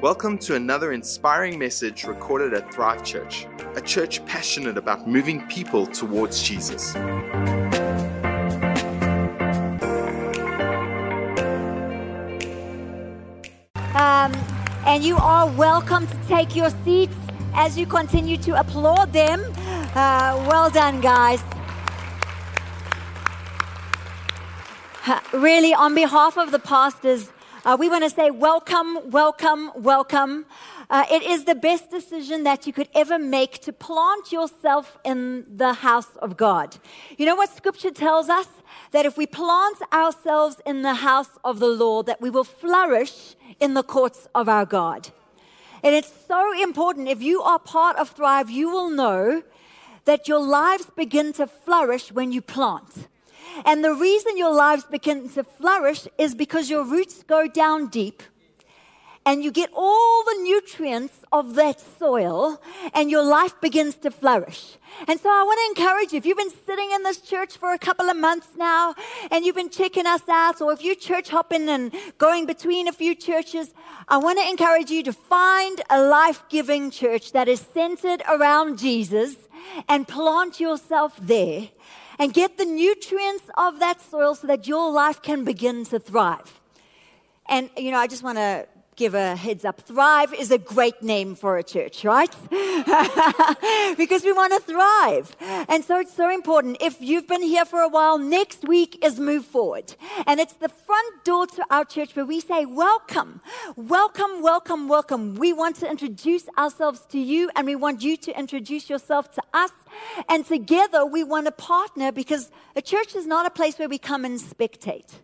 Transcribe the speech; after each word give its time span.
Welcome 0.00 0.38
to 0.38 0.54
another 0.54 0.92
inspiring 0.92 1.58
message 1.58 2.04
recorded 2.04 2.54
at 2.54 2.72
Thrive 2.72 3.02
Church, 3.02 3.48
a 3.74 3.80
church 3.80 4.24
passionate 4.26 4.78
about 4.78 5.08
moving 5.08 5.44
people 5.48 5.88
towards 5.88 6.40
Jesus. 6.40 6.94
Um, 13.96 14.32
and 14.86 15.02
you 15.02 15.16
are 15.16 15.50
welcome 15.50 16.06
to 16.06 16.16
take 16.28 16.54
your 16.54 16.70
seats 16.84 17.16
as 17.54 17.76
you 17.76 17.84
continue 17.84 18.36
to 18.36 18.60
applaud 18.60 19.12
them. 19.12 19.40
Uh, 19.96 20.46
well 20.48 20.70
done, 20.70 21.00
guys. 21.00 21.42
Really, 25.32 25.74
on 25.74 25.96
behalf 25.96 26.38
of 26.38 26.52
the 26.52 26.60
pastors, 26.60 27.32
uh, 27.68 27.76
we 27.78 27.86
want 27.90 28.02
to 28.02 28.08
say 28.08 28.30
welcome, 28.30 29.10
welcome, 29.10 29.70
welcome. 29.76 30.46
Uh, 30.88 31.04
it 31.10 31.22
is 31.22 31.44
the 31.44 31.54
best 31.54 31.90
decision 31.90 32.42
that 32.44 32.66
you 32.66 32.72
could 32.72 32.88
ever 32.94 33.18
make 33.18 33.60
to 33.60 33.74
plant 33.74 34.32
yourself 34.32 34.96
in 35.04 35.44
the 35.54 35.74
house 35.74 36.16
of 36.22 36.38
God. 36.38 36.78
You 37.18 37.26
know 37.26 37.34
what 37.34 37.54
scripture 37.54 37.90
tells 37.90 38.30
us? 38.30 38.46
That 38.92 39.04
if 39.04 39.18
we 39.18 39.26
plant 39.26 39.76
ourselves 39.92 40.56
in 40.64 40.80
the 40.80 40.94
house 40.94 41.28
of 41.44 41.58
the 41.58 41.68
Lord, 41.68 42.06
that 42.06 42.22
we 42.22 42.30
will 42.30 42.48
flourish 42.62 43.36
in 43.60 43.74
the 43.74 43.82
courts 43.82 44.28
of 44.34 44.48
our 44.48 44.64
God. 44.64 45.10
And 45.82 45.94
it's 45.94 46.12
so 46.26 46.58
important. 46.58 47.08
If 47.08 47.20
you 47.20 47.42
are 47.42 47.58
part 47.58 47.98
of 47.98 48.08
Thrive, 48.08 48.48
you 48.48 48.70
will 48.70 48.88
know 48.88 49.42
that 50.06 50.26
your 50.26 50.40
lives 50.40 50.86
begin 50.96 51.34
to 51.34 51.46
flourish 51.46 52.10
when 52.12 52.32
you 52.32 52.40
plant. 52.40 53.08
And 53.64 53.84
the 53.84 53.94
reason 53.94 54.36
your 54.36 54.54
lives 54.54 54.84
begin 54.84 55.28
to 55.30 55.44
flourish 55.44 56.06
is 56.18 56.34
because 56.34 56.70
your 56.70 56.84
roots 56.84 57.22
go 57.22 57.48
down 57.48 57.88
deep 57.88 58.22
and 59.28 59.44
you 59.44 59.52
get 59.52 59.68
all 59.74 60.24
the 60.24 60.42
nutrients 60.42 61.12
of 61.32 61.54
that 61.54 61.78
soil 61.98 62.58
and 62.94 63.10
your 63.10 63.22
life 63.22 63.60
begins 63.60 63.94
to 63.96 64.10
flourish. 64.10 64.78
And 65.06 65.20
so 65.20 65.28
I 65.28 65.42
want 65.42 65.58
to 65.60 65.82
encourage 65.82 66.12
you 66.12 66.16
if 66.16 66.24
you've 66.24 66.38
been 66.38 66.58
sitting 66.64 66.90
in 66.92 67.02
this 67.02 67.20
church 67.20 67.58
for 67.58 67.74
a 67.74 67.78
couple 67.78 68.08
of 68.08 68.16
months 68.16 68.48
now 68.56 68.94
and 69.30 69.44
you've 69.44 69.54
been 69.54 69.68
checking 69.68 70.06
us 70.06 70.26
out, 70.30 70.62
or 70.62 70.72
if 70.72 70.82
you're 70.82 70.94
church 70.94 71.28
hopping 71.28 71.68
and 71.68 71.94
going 72.16 72.46
between 72.46 72.88
a 72.88 72.92
few 72.92 73.14
churches, 73.14 73.74
I 74.08 74.16
want 74.16 74.38
to 74.38 74.48
encourage 74.48 74.90
you 74.90 75.02
to 75.02 75.12
find 75.12 75.82
a 75.90 76.02
life 76.02 76.42
giving 76.48 76.90
church 76.90 77.32
that 77.32 77.48
is 77.48 77.60
centered 77.60 78.22
around 78.30 78.78
Jesus 78.78 79.36
and 79.88 80.08
plant 80.08 80.58
yourself 80.58 81.18
there 81.20 81.68
and 82.18 82.34
get 82.34 82.58
the 82.58 82.64
nutrients 82.64 83.44
of 83.56 83.78
that 83.80 84.00
soil 84.00 84.34
so 84.34 84.46
that 84.46 84.66
your 84.66 84.90
life 84.90 85.22
can 85.22 85.44
begin 85.44 85.84
to 85.86 85.98
thrive. 85.98 86.60
And, 87.48 87.70
you 87.76 87.90
know, 87.90 87.98
I 87.98 88.06
just 88.06 88.22
want 88.22 88.38
to 88.38 88.66
give 88.98 89.14
a 89.14 89.36
heads 89.36 89.64
up. 89.64 89.80
Thrive 89.80 90.34
is 90.34 90.50
a 90.50 90.58
great 90.58 91.02
name 91.04 91.36
for 91.36 91.56
a 91.56 91.62
church, 91.62 92.04
right? 92.04 92.34
because 93.96 94.24
we 94.24 94.32
want 94.32 94.52
to 94.52 94.60
thrive. 94.60 95.36
And 95.68 95.84
so 95.84 96.00
it's 96.00 96.12
so 96.12 96.28
important. 96.28 96.78
If 96.80 97.00
you've 97.00 97.28
been 97.28 97.42
here 97.42 97.64
for 97.64 97.80
a 97.80 97.88
while, 97.88 98.18
next 98.18 98.66
week 98.66 98.98
is 99.04 99.20
Move 99.20 99.44
Forward. 99.44 99.94
And 100.26 100.40
it's 100.40 100.54
the 100.54 100.68
front 100.68 101.24
door 101.24 101.46
to 101.46 101.64
our 101.70 101.84
church 101.84 102.16
where 102.16 102.26
we 102.26 102.40
say, 102.40 102.66
Welcome, 102.66 103.40
welcome, 103.76 104.42
welcome, 104.42 104.88
welcome. 104.88 105.36
We 105.36 105.52
want 105.52 105.76
to 105.76 105.88
introduce 105.88 106.48
ourselves 106.58 107.06
to 107.12 107.20
you 107.20 107.50
and 107.54 107.68
we 107.68 107.76
want 107.76 108.02
you 108.02 108.16
to 108.16 108.36
introduce 108.36 108.90
yourself 108.90 109.30
to 109.34 109.42
us. 109.54 109.70
And 110.28 110.44
together 110.44 111.06
we 111.06 111.22
want 111.22 111.46
to 111.46 111.52
partner 111.52 112.10
because 112.10 112.50
a 112.74 112.82
church 112.82 113.14
is 113.14 113.28
not 113.28 113.46
a 113.46 113.50
place 113.50 113.78
where 113.78 113.88
we 113.88 113.98
come 113.98 114.24
and 114.24 114.40
spectate. 114.40 115.20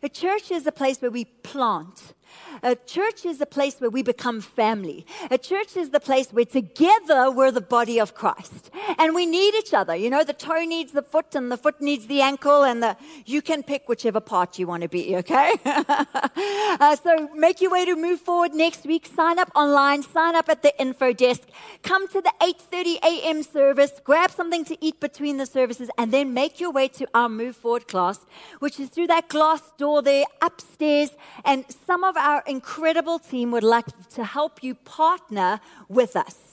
A 0.00 0.08
church 0.08 0.52
is 0.52 0.64
a 0.66 0.72
place 0.72 1.02
where 1.02 1.10
we 1.10 1.24
plant. 1.24 2.14
A 2.62 2.76
church 2.76 3.24
is 3.24 3.40
a 3.40 3.46
place 3.46 3.80
where 3.80 3.90
we 3.90 4.02
become 4.02 4.40
family. 4.40 5.06
A 5.30 5.38
church 5.38 5.76
is 5.76 5.90
the 5.90 6.00
place 6.00 6.32
where 6.32 6.44
together 6.44 7.30
we're 7.30 7.50
the 7.50 7.60
body 7.60 7.98
of 7.98 8.14
Christ. 8.14 8.70
And 8.98 9.14
we 9.14 9.26
need 9.26 9.54
each 9.54 9.72
other. 9.72 9.94
You 9.96 10.10
know, 10.10 10.24
the 10.24 10.32
toe 10.32 10.64
needs 10.64 10.92
the 10.92 11.02
foot 11.02 11.34
and 11.34 11.50
the 11.50 11.56
foot 11.56 11.80
needs 11.80 12.06
the 12.06 12.20
ankle 12.20 12.64
and 12.64 12.82
the, 12.82 12.96
you 13.24 13.40
can 13.42 13.62
pick 13.62 13.88
whichever 13.88 14.20
part 14.20 14.58
you 14.58 14.66
want 14.66 14.82
to 14.82 14.88
be, 14.88 15.16
okay? 15.16 15.52
uh, 15.64 16.96
so 16.96 17.28
make 17.34 17.60
your 17.60 17.70
way 17.70 17.84
to 17.84 17.96
move 17.96 18.20
forward 18.20 18.52
next 18.54 18.84
week. 18.84 19.06
Sign 19.06 19.38
up 19.38 19.50
online, 19.54 20.02
sign 20.02 20.34
up 20.34 20.48
at 20.48 20.62
the 20.62 20.78
info 20.80 21.12
desk. 21.12 21.42
Come 21.82 22.08
to 22.08 22.20
the 22.20 22.32
8.30 22.40 22.96
a.m. 23.02 23.42
service, 23.42 23.92
grab 24.04 24.30
something 24.30 24.64
to 24.66 24.76
eat 24.84 25.00
between 25.00 25.36
the 25.36 25.46
services 25.46 25.88
and 25.96 26.12
then 26.12 26.34
make 26.34 26.60
your 26.60 26.70
way 26.70 26.88
to 26.88 27.06
our 27.14 27.28
move 27.28 27.56
forward 27.56 27.88
class, 27.88 28.26
which 28.58 28.78
is 28.78 28.88
through 28.88 29.06
that 29.08 29.28
glass 29.28 29.62
door 29.78 30.02
there 30.02 30.24
upstairs. 30.42 31.10
And 31.44 31.64
some 31.86 32.04
of 32.04 32.16
our 32.20 32.42
incredible 32.46 33.18
team 33.18 33.50
would 33.50 33.64
like 33.64 33.86
to 34.10 34.24
help 34.24 34.62
you 34.62 34.74
partner 34.74 35.60
with 35.88 36.16
us. 36.16 36.50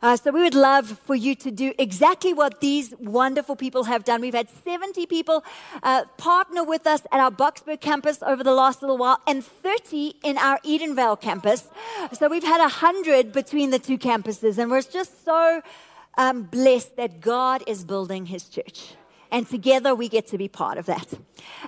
Uh, 0.00 0.16
so 0.16 0.30
we 0.30 0.42
would 0.42 0.54
love 0.54 0.98
for 1.04 1.14
you 1.14 1.34
to 1.34 1.50
do 1.50 1.72
exactly 1.78 2.32
what 2.32 2.60
these 2.60 2.94
wonderful 2.98 3.56
people 3.56 3.84
have 3.84 4.04
done. 4.04 4.20
We've 4.20 4.34
had 4.34 4.48
70 4.50 5.06
people 5.06 5.44
uh, 5.82 6.04
partner 6.16 6.62
with 6.62 6.86
us 6.86 7.02
at 7.10 7.20
our 7.20 7.30
Boksburg 7.30 7.80
campus 7.80 8.22
over 8.22 8.44
the 8.44 8.52
last 8.52 8.82
little 8.82 8.98
while, 8.98 9.20
and 9.26 9.44
30 9.44 10.16
in 10.22 10.38
our 10.38 10.58
Edenvale 10.60 11.20
campus. 11.20 11.68
So 12.12 12.28
we've 12.28 12.44
had 12.44 12.60
100 12.60 13.32
between 13.32 13.70
the 13.70 13.78
two 13.78 13.98
campuses, 13.98 14.58
and 14.58 14.70
we're 14.70 14.82
just 14.82 15.24
so 15.24 15.62
um, 16.16 16.44
blessed 16.44 16.96
that 16.96 17.20
God 17.20 17.64
is 17.66 17.84
building 17.84 18.26
His 18.26 18.48
church 18.48 18.94
and 19.30 19.48
together 19.48 19.94
we 19.94 20.08
get 20.08 20.26
to 20.28 20.38
be 20.38 20.48
part 20.48 20.78
of 20.78 20.86
that. 20.86 21.14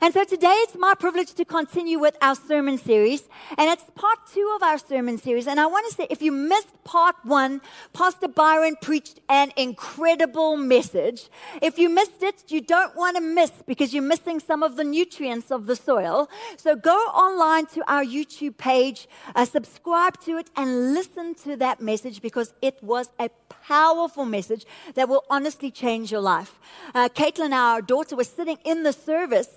And 0.00 0.12
so 0.12 0.25
today 0.25 0.56
it's 0.65 0.76
my 0.76 0.94
privilege 0.94 1.34
to 1.34 1.44
continue 1.44 1.98
with 1.98 2.16
our 2.21 2.34
sermon 2.34 2.78
series, 2.78 3.28
and 3.56 3.71
it's 3.71 3.84
part 3.94 4.19
two 4.32 4.53
of 4.56 4.62
our 4.62 4.78
sermon 4.78 5.19
series. 5.19 5.47
And 5.47 5.60
I 5.60 5.66
want 5.66 5.88
to 5.88 5.94
say, 5.94 6.06
if 6.10 6.22
you 6.22 6.32
missed 6.32 6.82
part 6.84 7.16
one, 7.25 7.60
Pastor 7.93 8.28
Byron 8.28 8.76
preached 8.81 9.21
an 9.28 9.53
incredible 9.56 10.56
message. 10.56 11.28
If 11.62 11.78
you 11.78 11.88
missed 11.88 12.22
it, 12.22 12.44
you 12.48 12.60
don't 12.60 12.97
want 12.97 13.16
to 13.16 13.22
miss 13.22 13.53
because 13.66 13.94
you're 13.94 14.03
missing 14.03 14.41
some 14.41 14.62
of 14.62 14.77
the 14.77 14.84
nutrients 14.84 15.50
of 15.50 15.66
the 15.66 15.77
soil. 15.77 16.28
So 16.56 16.77
go 16.77 16.97
online 16.97 17.66
to 17.66 17.84
our 17.91 18.04
YouTube 18.04 18.56
page, 18.56 19.09
uh, 19.34 19.44
subscribe 19.44 20.21
to 20.22 20.37
it, 20.38 20.50
and 20.56 20.94
listen 20.94 21.34
to 21.37 21.56
that 21.56 21.81
message 21.81 22.21
because 22.22 22.53
it 22.62 22.82
was 22.82 23.10
a 23.19 23.31
powerful 23.48 24.25
message 24.25 24.65
that 24.94 25.09
will 25.09 25.25
honestly 25.31 25.71
change 25.71 26.10
your 26.10 26.21
life. 26.21 26.59
Uh, 26.94 27.09
Caitlin, 27.09 27.50
our 27.53 27.83
daughter, 27.83 28.16
was 28.16 28.28
sitting 28.28 28.59
in 28.65 28.83
the 28.83 28.93
service 28.93 29.49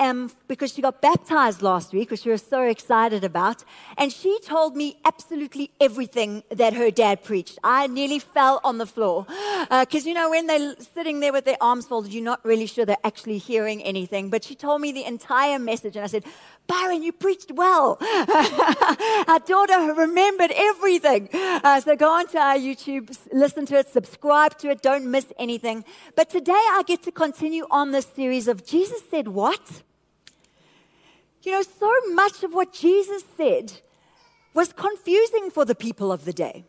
um, 0.00 0.30
because 0.48 0.72
she 0.72 0.82
got 0.82 1.00
baptized 1.00 1.62
last 1.62 1.92
week, 1.92 2.10
which 2.10 2.24
we 2.24 2.30
were 2.30 2.38
so 2.38 2.62
excited 2.62 3.24
about. 3.24 3.64
And 3.96 4.12
she 4.12 4.38
told 4.40 4.76
me 4.76 4.96
absolutely 5.04 5.70
everything 5.80 6.42
that 6.50 6.74
her 6.74 6.90
dad 6.90 7.22
preached. 7.22 7.58
I 7.62 7.86
nearly 7.86 8.18
fell 8.18 8.60
on 8.64 8.78
the 8.78 8.86
floor. 8.86 9.26
Because, 9.68 10.06
uh, 10.06 10.08
you 10.08 10.14
know, 10.14 10.30
when 10.30 10.46
they're 10.46 10.74
sitting 10.94 11.20
there 11.20 11.32
with 11.32 11.44
their 11.44 11.58
arms 11.60 11.86
folded, 11.86 12.12
you're 12.12 12.24
not 12.24 12.44
really 12.44 12.66
sure 12.66 12.84
they're 12.84 12.96
actually 13.04 13.38
hearing 13.38 13.82
anything. 13.82 14.30
But 14.30 14.44
she 14.44 14.54
told 14.54 14.80
me 14.80 14.92
the 14.92 15.04
entire 15.04 15.58
message, 15.58 15.96
and 15.96 16.04
I 16.04 16.08
said, 16.08 16.24
Byron, 16.66 17.02
you 17.02 17.12
preached 17.12 17.52
well. 17.52 17.98
our 19.28 19.38
daughter 19.40 19.94
remembered 19.94 20.50
everything. 20.54 21.28
Uh, 21.32 21.80
so 21.80 21.96
go 21.96 22.10
onto 22.10 22.38
our 22.38 22.56
YouTube, 22.56 23.16
listen 23.32 23.66
to 23.66 23.78
it, 23.78 23.88
subscribe 23.88 24.58
to 24.58 24.70
it, 24.70 24.82
don't 24.82 25.10
miss 25.10 25.32
anything. 25.38 25.84
But 26.14 26.30
today 26.30 26.52
I 26.52 26.82
get 26.86 27.02
to 27.04 27.12
continue 27.12 27.66
on 27.70 27.92
this 27.92 28.06
series 28.06 28.48
of 28.48 28.66
Jesus 28.66 29.02
said 29.10 29.28
what? 29.28 29.82
You 31.42 31.52
know, 31.52 31.62
so 31.62 31.92
much 32.12 32.42
of 32.42 32.52
what 32.52 32.72
Jesus 32.72 33.22
said 33.36 33.72
was 34.52 34.72
confusing 34.72 35.50
for 35.50 35.64
the 35.64 35.74
people 35.74 36.10
of 36.10 36.24
the 36.24 36.32
day. 36.32 36.64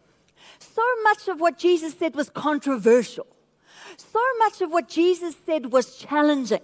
So 0.60 0.84
much 1.04 1.28
of 1.28 1.40
what 1.40 1.58
Jesus 1.58 1.98
said 1.98 2.16
was 2.16 2.30
controversial. 2.30 3.26
So 3.98 4.20
much 4.40 4.62
of 4.62 4.72
what 4.72 4.88
Jesus 4.88 5.36
said 5.46 5.72
was 5.72 5.98
challenging. 5.98 6.62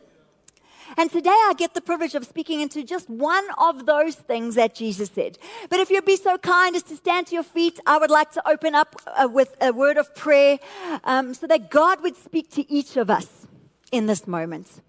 And 0.98 1.12
today 1.12 1.30
I 1.30 1.54
get 1.58 1.74
the 1.74 1.82
privilege 1.82 2.16
of 2.16 2.26
speaking 2.26 2.62
into 2.62 2.84
just 2.84 3.10
one 3.10 3.46
of 3.58 3.86
those 3.86 4.16
things 4.16 4.56
that 4.56 4.76
Jesus 4.76 5.10
said. 5.10 5.38
But 5.70 5.80
if 5.80 5.90
you'd 5.90 6.06
be 6.06 6.18
so 6.18 6.38
kind 6.38 6.76
as 6.76 6.84
to 6.84 6.96
stand 6.96 7.28
to 7.28 7.36
your 7.36 7.44
feet, 7.44 7.80
I 7.86 7.98
would 7.98 8.12
like 8.12 8.32
to 8.32 8.48
open 8.48 8.76
up 8.76 8.96
uh, 9.08 9.28
with 9.32 9.56
a 9.62 9.72
word 9.72 9.98
of 9.98 10.14
prayer 10.16 10.60
um, 11.04 11.34
so 11.34 11.48
that 11.48 11.70
God 11.70 12.02
would 12.02 12.16
speak 12.16 12.50
to 12.52 12.72
each 12.72 12.98
of 12.98 13.10
us 13.10 13.48
in 13.92 14.08
this 14.08 14.28
moment. 14.28 14.82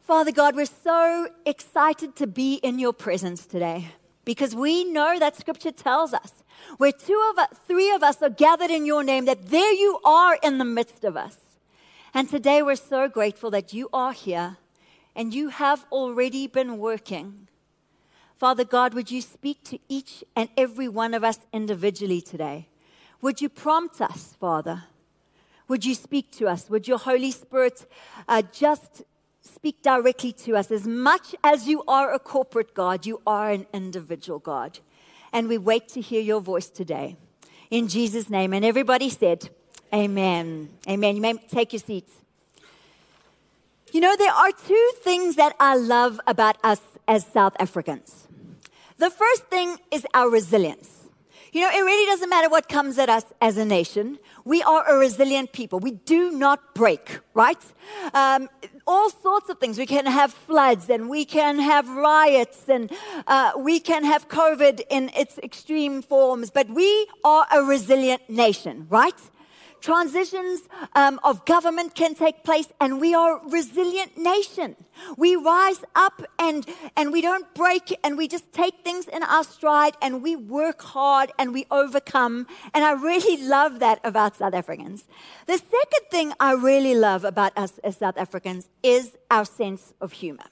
Father 0.00 0.32
God, 0.32 0.56
we're 0.56 0.66
so 0.66 1.28
excited 1.44 2.16
to 2.16 2.26
be 2.26 2.54
in 2.54 2.78
your 2.78 2.94
presence 2.94 3.44
today 3.44 3.88
because 4.24 4.54
we 4.54 4.84
know 4.84 5.18
that 5.18 5.36
scripture 5.36 5.72
tells 5.72 6.14
us 6.14 6.42
where 6.78 6.92
two 6.92 7.30
of 7.30 7.38
us, 7.38 7.48
three 7.66 7.90
of 7.92 8.02
us 8.02 8.22
are 8.22 8.30
gathered 8.30 8.70
in 8.70 8.86
your 8.86 9.04
name, 9.04 9.26
that 9.26 9.48
there 9.48 9.72
you 9.72 9.98
are 10.04 10.38
in 10.42 10.58
the 10.58 10.64
midst 10.64 11.04
of 11.04 11.16
us. 11.16 11.36
And 12.14 12.28
today 12.28 12.62
we're 12.62 12.76
so 12.76 13.08
grateful 13.08 13.50
that 13.50 13.72
you 13.72 13.88
are 13.92 14.12
here 14.12 14.56
and 15.14 15.34
you 15.34 15.48
have 15.48 15.84
already 15.90 16.46
been 16.46 16.78
working. 16.78 17.48
Father 18.36 18.64
God, 18.64 18.94
would 18.94 19.10
you 19.10 19.20
speak 19.20 19.64
to 19.64 19.78
each 19.88 20.22
and 20.36 20.48
every 20.56 20.88
one 20.88 21.12
of 21.14 21.24
us 21.24 21.40
individually 21.52 22.20
today? 22.20 22.68
Would 23.20 23.40
you 23.40 23.48
prompt 23.48 24.00
us, 24.00 24.36
Father? 24.38 24.84
Would 25.66 25.84
you 25.84 25.94
speak 25.94 26.30
to 26.32 26.48
us? 26.48 26.70
Would 26.70 26.88
your 26.88 26.98
Holy 26.98 27.30
Spirit 27.32 27.84
uh, 28.28 28.42
just 28.52 29.02
speak 29.58 29.82
directly 29.82 30.32
to 30.32 30.56
us. 30.56 30.70
As 30.70 30.86
much 30.86 31.34
as 31.42 31.66
you 31.66 31.82
are 31.88 32.12
a 32.12 32.18
corporate 32.18 32.74
God, 32.74 33.06
you 33.06 33.20
are 33.26 33.50
an 33.50 33.66
individual 33.72 34.38
God. 34.38 34.78
And 35.32 35.48
we 35.48 35.58
wait 35.58 35.88
to 35.88 36.00
hear 36.00 36.20
your 36.20 36.40
voice 36.40 36.68
today. 36.68 37.16
In 37.70 37.88
Jesus' 37.88 38.30
name. 38.30 38.52
And 38.52 38.64
everybody 38.64 39.10
said, 39.10 39.50
Amen. 39.92 40.68
Amen. 40.88 41.16
You 41.16 41.22
may 41.22 41.34
take 41.34 41.72
your 41.72 41.80
seats. 41.80 42.12
You 43.92 44.00
know, 44.00 44.14
there 44.16 44.32
are 44.32 44.52
two 44.52 44.90
things 45.00 45.36
that 45.36 45.54
I 45.58 45.76
love 45.76 46.20
about 46.26 46.58
us 46.62 46.80
as 47.06 47.24
South 47.26 47.54
Africans. 47.58 48.28
The 48.98 49.08
first 49.08 49.44
thing 49.44 49.76
is 49.90 50.06
our 50.12 50.28
resilience. 50.28 50.90
You 51.52 51.62
know, 51.62 51.70
it 51.70 51.80
really 51.80 52.06
doesn't 52.06 52.28
matter 52.28 52.50
what 52.50 52.68
comes 52.68 52.98
at 52.98 53.08
us 53.08 53.24
as 53.40 53.56
a 53.56 53.64
nation. 53.64 54.18
We 54.44 54.62
are 54.62 54.86
a 54.86 54.98
resilient 54.98 55.52
people. 55.52 55.80
We 55.80 55.92
do 55.92 56.30
not 56.30 56.74
break, 56.74 57.20
right? 57.32 57.58
Um, 58.12 58.50
all 58.86 59.08
sorts 59.08 59.48
of 59.48 59.58
things. 59.58 59.78
We 59.78 59.86
can 59.86 60.04
have 60.04 60.34
floods 60.34 60.90
and 60.90 61.08
we 61.08 61.24
can 61.24 61.58
have 61.58 61.88
riots 61.88 62.68
and 62.68 62.92
uh, 63.26 63.52
we 63.56 63.80
can 63.80 64.04
have 64.04 64.28
COVID 64.28 64.82
in 64.90 65.10
its 65.16 65.38
extreme 65.38 66.02
forms, 66.02 66.50
but 66.50 66.68
we 66.68 67.06
are 67.24 67.46
a 67.50 67.62
resilient 67.62 68.28
nation, 68.28 68.86
right? 68.90 69.18
Transitions 69.80 70.62
um, 70.94 71.20
of 71.24 71.44
government 71.44 71.94
can 71.94 72.14
take 72.14 72.44
place, 72.44 72.68
and 72.80 73.00
we 73.00 73.14
are 73.14 73.38
a 73.38 73.48
resilient 73.48 74.16
nation. 74.18 74.76
We 75.16 75.36
rise 75.36 75.82
up 75.94 76.22
and, 76.38 76.66
and 76.96 77.12
we 77.12 77.20
don't 77.20 77.52
break, 77.54 77.96
and 78.02 78.16
we 78.16 78.28
just 78.28 78.52
take 78.52 78.84
things 78.84 79.06
in 79.08 79.22
our 79.22 79.44
stride, 79.44 79.94
and 80.02 80.22
we 80.22 80.36
work 80.36 80.82
hard 80.82 81.32
and 81.38 81.52
we 81.52 81.66
overcome. 81.70 82.46
And 82.74 82.84
I 82.84 82.92
really 82.92 83.42
love 83.56 83.78
that 83.80 84.00
about 84.04 84.36
South 84.36 84.54
Africans. 84.54 85.04
The 85.46 85.58
second 85.58 86.04
thing 86.10 86.32
I 86.40 86.52
really 86.52 86.94
love 86.94 87.24
about 87.24 87.56
us 87.56 87.78
as 87.84 87.96
South 87.96 88.18
Africans 88.18 88.68
is 88.82 89.16
our 89.30 89.44
sense 89.44 89.94
of 90.00 90.12
humor. 90.12 90.44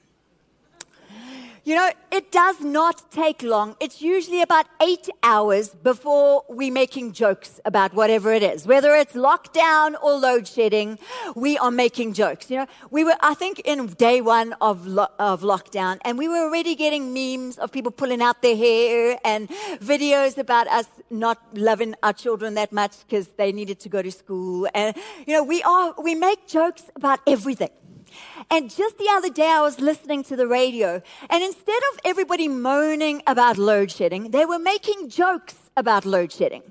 You 1.67 1.75
know, 1.75 1.91
it 2.13 2.31
does 2.31 2.61
not 2.61 3.11
take 3.11 3.43
long. 3.43 3.75
It's 3.81 4.01
usually 4.01 4.41
about 4.41 4.67
eight 4.81 5.09
hours 5.21 5.75
before 5.75 6.45
we're 6.47 6.71
making 6.71 7.11
jokes 7.11 7.59
about 7.65 7.93
whatever 7.93 8.31
it 8.31 8.41
is. 8.41 8.65
Whether 8.65 8.95
it's 8.95 9.15
lockdown 9.15 10.01
or 10.01 10.13
load 10.17 10.47
shedding, 10.47 10.97
we 11.35 11.57
are 11.57 11.69
making 11.69 12.13
jokes. 12.13 12.49
You 12.49 12.59
know, 12.59 12.67
we 12.89 13.03
were, 13.03 13.17
I 13.19 13.33
think, 13.33 13.59
in 13.65 13.87
day 13.87 14.21
one 14.21 14.53
of, 14.61 14.87
lo- 14.87 15.11
of 15.19 15.41
lockdown, 15.41 15.97
and 16.05 16.17
we 16.17 16.29
were 16.29 16.39
already 16.39 16.73
getting 16.73 17.13
memes 17.13 17.57
of 17.57 17.73
people 17.73 17.91
pulling 17.91 18.21
out 18.21 18.41
their 18.41 18.55
hair 18.55 19.19
and 19.25 19.49
videos 19.81 20.37
about 20.37 20.69
us 20.69 20.85
not 21.09 21.37
loving 21.53 21.95
our 22.01 22.13
children 22.13 22.53
that 22.53 22.71
much 22.71 22.93
because 23.05 23.27
they 23.35 23.51
needed 23.51 23.77
to 23.81 23.89
go 23.89 24.01
to 24.01 24.09
school. 24.09 24.69
And, 24.73 24.95
you 25.25 25.33
know, 25.33 25.43
we 25.43 25.61
are, 25.63 25.93
we 26.01 26.15
make 26.15 26.47
jokes 26.47 26.83
about 26.95 27.19
everything. 27.27 27.71
And 28.49 28.69
just 28.69 28.97
the 28.97 29.07
other 29.09 29.29
day, 29.29 29.49
I 29.49 29.61
was 29.61 29.79
listening 29.79 30.23
to 30.23 30.35
the 30.35 30.47
radio, 30.47 31.01
and 31.29 31.43
instead 31.43 31.81
of 31.91 31.99
everybody 32.05 32.47
moaning 32.47 33.21
about 33.27 33.57
load 33.57 33.91
shedding, 33.91 34.31
they 34.31 34.45
were 34.45 34.59
making 34.59 35.09
jokes 35.09 35.55
about 35.75 36.05
load 36.05 36.31
shedding. 36.31 36.63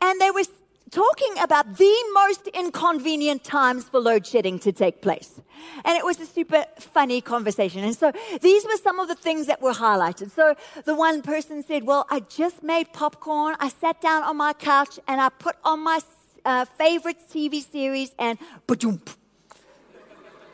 And 0.00 0.20
they 0.20 0.30
were 0.30 0.44
talking 0.90 1.34
about 1.42 1.76
the 1.76 1.96
most 2.14 2.46
inconvenient 2.48 3.44
times 3.44 3.84
for 3.84 4.00
load 4.00 4.26
shedding 4.26 4.58
to 4.60 4.72
take 4.72 5.02
place. 5.02 5.40
And 5.84 5.98
it 5.98 6.04
was 6.04 6.20
a 6.20 6.26
super 6.26 6.64
funny 6.78 7.20
conversation. 7.20 7.82
And 7.84 7.94
so 7.94 8.12
these 8.40 8.64
were 8.64 8.76
some 8.76 9.00
of 9.00 9.08
the 9.08 9.14
things 9.14 9.46
that 9.46 9.60
were 9.60 9.72
highlighted. 9.72 10.30
So 10.30 10.54
the 10.84 10.94
one 10.94 11.22
person 11.22 11.62
said, 11.62 11.84
Well, 11.84 12.06
I 12.10 12.20
just 12.20 12.62
made 12.62 12.92
popcorn. 12.92 13.56
I 13.58 13.68
sat 13.68 14.00
down 14.00 14.22
on 14.22 14.36
my 14.36 14.52
couch 14.52 14.98
and 15.08 15.20
I 15.20 15.28
put 15.28 15.56
on 15.64 15.80
my 15.80 16.00
uh, 16.44 16.64
favorite 16.64 17.18
TV 17.28 17.60
series 17.60 18.14
and 18.18 18.38
boom 18.66 19.00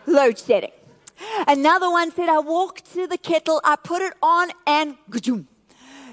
load 0.07 0.39
shedding. 0.39 0.73
Another 1.47 1.91
one 1.91 2.11
said, 2.13 2.29
I 2.29 2.41
walked 2.41 2.93
to 2.95 3.07
the 3.07 3.19
kettle, 3.19 3.61
I 3.65 3.77
put 3.77 4.03
it 4.03 4.15
on, 4.23 4.51
and. 4.67 4.97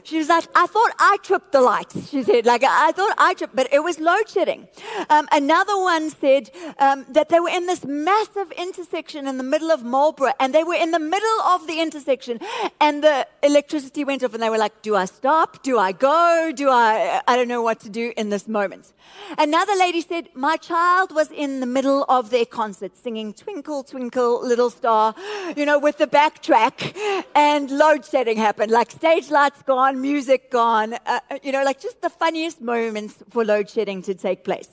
She 0.10 0.18
was 0.18 0.28
like, 0.28 0.46
I 0.56 0.66
thought 0.66 0.92
I 0.98 1.18
tripped 1.22 1.52
the 1.52 1.62
lights. 1.62 2.10
She 2.10 2.24
said, 2.24 2.44
like, 2.48 2.64
I 2.64 2.92
thought 2.94 3.14
I 3.20 3.36
tripped, 3.36 3.56
but 3.56 3.72
it 3.72 3.84
was 3.84 4.00
load 4.00 4.28
shedding. 4.28 4.68
Um, 5.08 5.28
another 5.32 5.78
one 5.78 6.10
said 6.10 6.50
um, 6.80 7.06
that 7.10 7.30
they 7.30 7.40
were 7.40 7.50
in 7.50 7.68
this 7.68 7.86
massive 7.86 8.52
intersection 8.54 9.28
in 9.28 9.38
the 9.38 9.44
middle 9.44 9.70
of 9.70 9.84
Marlborough, 9.84 10.34
and 10.40 10.52
they 10.52 10.64
were 10.64 10.74
in 10.74 10.90
the 10.90 11.00
middle 11.00 11.42
of 11.42 11.68
the 11.68 11.80
intersection, 11.80 12.40
and 12.82 13.04
the 13.04 13.28
electricity 13.44 14.04
went 14.04 14.24
off, 14.24 14.34
and 14.34 14.42
they 14.42 14.50
were 14.50 14.58
like, 14.58 14.82
Do 14.82 14.96
I 14.96 15.06
stop? 15.06 15.62
Do 15.62 15.78
I 15.78 15.92
go? 15.92 16.52
Do 16.56 16.70
I? 16.70 17.22
I 17.28 17.36
don't 17.36 17.48
know 17.48 17.62
what 17.62 17.80
to 17.82 17.90
do 17.90 18.12
in 18.18 18.30
this 18.32 18.48
moment. 18.48 18.94
Another 19.38 19.76
lady 19.76 20.02
said, 20.02 20.30
My 20.34 20.58
child 20.58 21.14
was 21.14 21.30
in 21.30 21.60
the 21.60 21.66
middle 21.66 22.04
of 22.10 22.32
their 22.32 22.46
concert 22.46 22.98
singing 22.98 23.34
Twinkle, 23.34 23.84
Twinkle, 23.84 24.42
Little 24.46 24.72
Star, 24.72 25.14
you 25.56 25.66
know, 25.66 25.78
with 25.78 26.00
the 26.00 26.08
backtrack, 26.08 27.24
and 27.36 27.70
load 27.70 28.06
shedding 28.06 28.38
happened. 28.38 28.72
Like 28.72 28.90
stage 28.90 29.30
lights 29.30 29.62
gone, 29.64 29.99
music 30.02 30.52
gone, 30.52 30.94
uh, 30.94 31.20
uh, 31.30 31.40
you 31.44 31.52
know, 31.52 31.64
like 31.64 31.80
just 31.80 32.02
the 32.02 32.10
funniest 32.10 32.62
moments 32.62 33.16
for 33.30 33.46
load 33.46 33.70
shedding 33.70 34.02
to 34.04 34.14
take 34.14 34.44
place. 34.44 34.70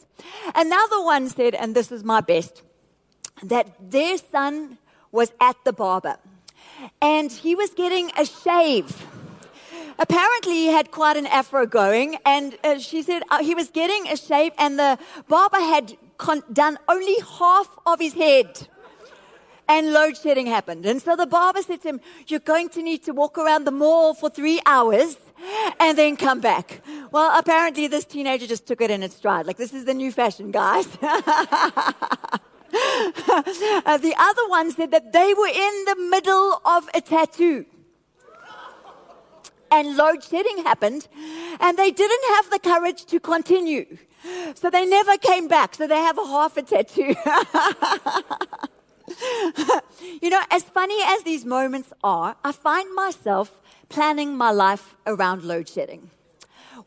Another 0.54 1.02
one 1.04 1.28
said, 1.28 1.54
and 1.54 1.74
this 1.74 1.92
is 1.92 2.02
my 2.04 2.20
best, 2.20 2.62
that 3.42 3.90
their 3.90 4.16
son 4.18 4.78
was 5.12 5.32
at 5.40 5.56
the 5.64 5.72
barber 5.72 6.16
and 7.00 7.30
he 7.32 7.54
was 7.54 7.70
getting 7.70 8.10
a 8.18 8.24
shave 8.24 9.06
apparently 9.98 10.52
he 10.52 10.66
had 10.66 10.90
quite 10.90 11.16
an 11.16 11.26
afro 11.26 11.66
going, 11.66 12.16
and 12.24 12.56
uh, 12.64 12.78
she 12.78 13.02
said 13.02 13.22
uh, 13.30 13.42
he 13.42 13.54
was 13.54 13.70
getting 13.70 14.08
a 14.08 14.16
shave, 14.16 14.52
and 14.58 14.78
the 14.78 14.98
barber 15.28 15.58
had 15.58 15.96
con- 16.18 16.42
done 16.52 16.78
only 16.88 17.16
half 17.38 17.68
of 17.86 18.00
his 18.00 18.14
head. 18.14 18.68
And 19.68 19.92
load 19.92 20.16
shedding 20.16 20.46
happened. 20.46 20.86
And 20.86 21.02
so 21.02 21.16
the 21.16 21.26
barber 21.26 21.60
said 21.62 21.82
to 21.82 21.88
him, 21.88 22.00
You're 22.28 22.40
going 22.40 22.68
to 22.70 22.82
need 22.82 23.02
to 23.04 23.12
walk 23.12 23.36
around 23.36 23.64
the 23.64 23.72
mall 23.72 24.14
for 24.14 24.30
three 24.30 24.60
hours 24.64 25.16
and 25.80 25.98
then 25.98 26.16
come 26.16 26.40
back. 26.40 26.82
Well, 27.10 27.36
apparently 27.36 27.88
this 27.88 28.04
teenager 28.04 28.46
just 28.46 28.66
took 28.66 28.80
it 28.80 28.90
in 28.90 29.02
its 29.02 29.16
stride. 29.16 29.46
Like, 29.46 29.56
this 29.56 29.74
is 29.74 29.84
the 29.84 29.94
new 29.94 30.12
fashion, 30.12 30.50
guys. 30.50 30.86
uh, 31.02 31.18
the 32.72 34.14
other 34.16 34.48
one 34.48 34.70
said 34.70 34.92
that 34.92 35.12
they 35.12 35.34
were 35.34 35.48
in 35.48 35.84
the 35.86 35.96
middle 36.10 36.60
of 36.64 36.88
a 36.94 37.00
tattoo 37.00 37.66
and 39.70 39.96
load 39.96 40.22
shedding 40.22 40.58
happened, 40.58 41.08
and 41.60 41.76
they 41.76 41.90
didn't 41.90 42.34
have 42.34 42.50
the 42.50 42.58
courage 42.58 43.04
to 43.06 43.20
continue. 43.20 43.98
So 44.54 44.70
they 44.70 44.86
never 44.86 45.16
came 45.18 45.48
back. 45.48 45.74
So 45.74 45.86
they 45.86 45.98
have 45.98 46.18
a 46.18 46.26
half 46.26 46.56
a 46.56 46.62
tattoo. 46.62 47.14
you 50.22 50.30
know, 50.30 50.42
as 50.50 50.62
funny 50.62 50.98
as 51.04 51.22
these 51.22 51.44
moments 51.44 51.92
are, 52.02 52.36
I 52.44 52.52
find 52.52 52.94
myself 52.94 53.60
planning 53.88 54.36
my 54.36 54.50
life 54.50 54.94
around 55.06 55.42
load 55.44 55.68
shedding. 55.68 56.10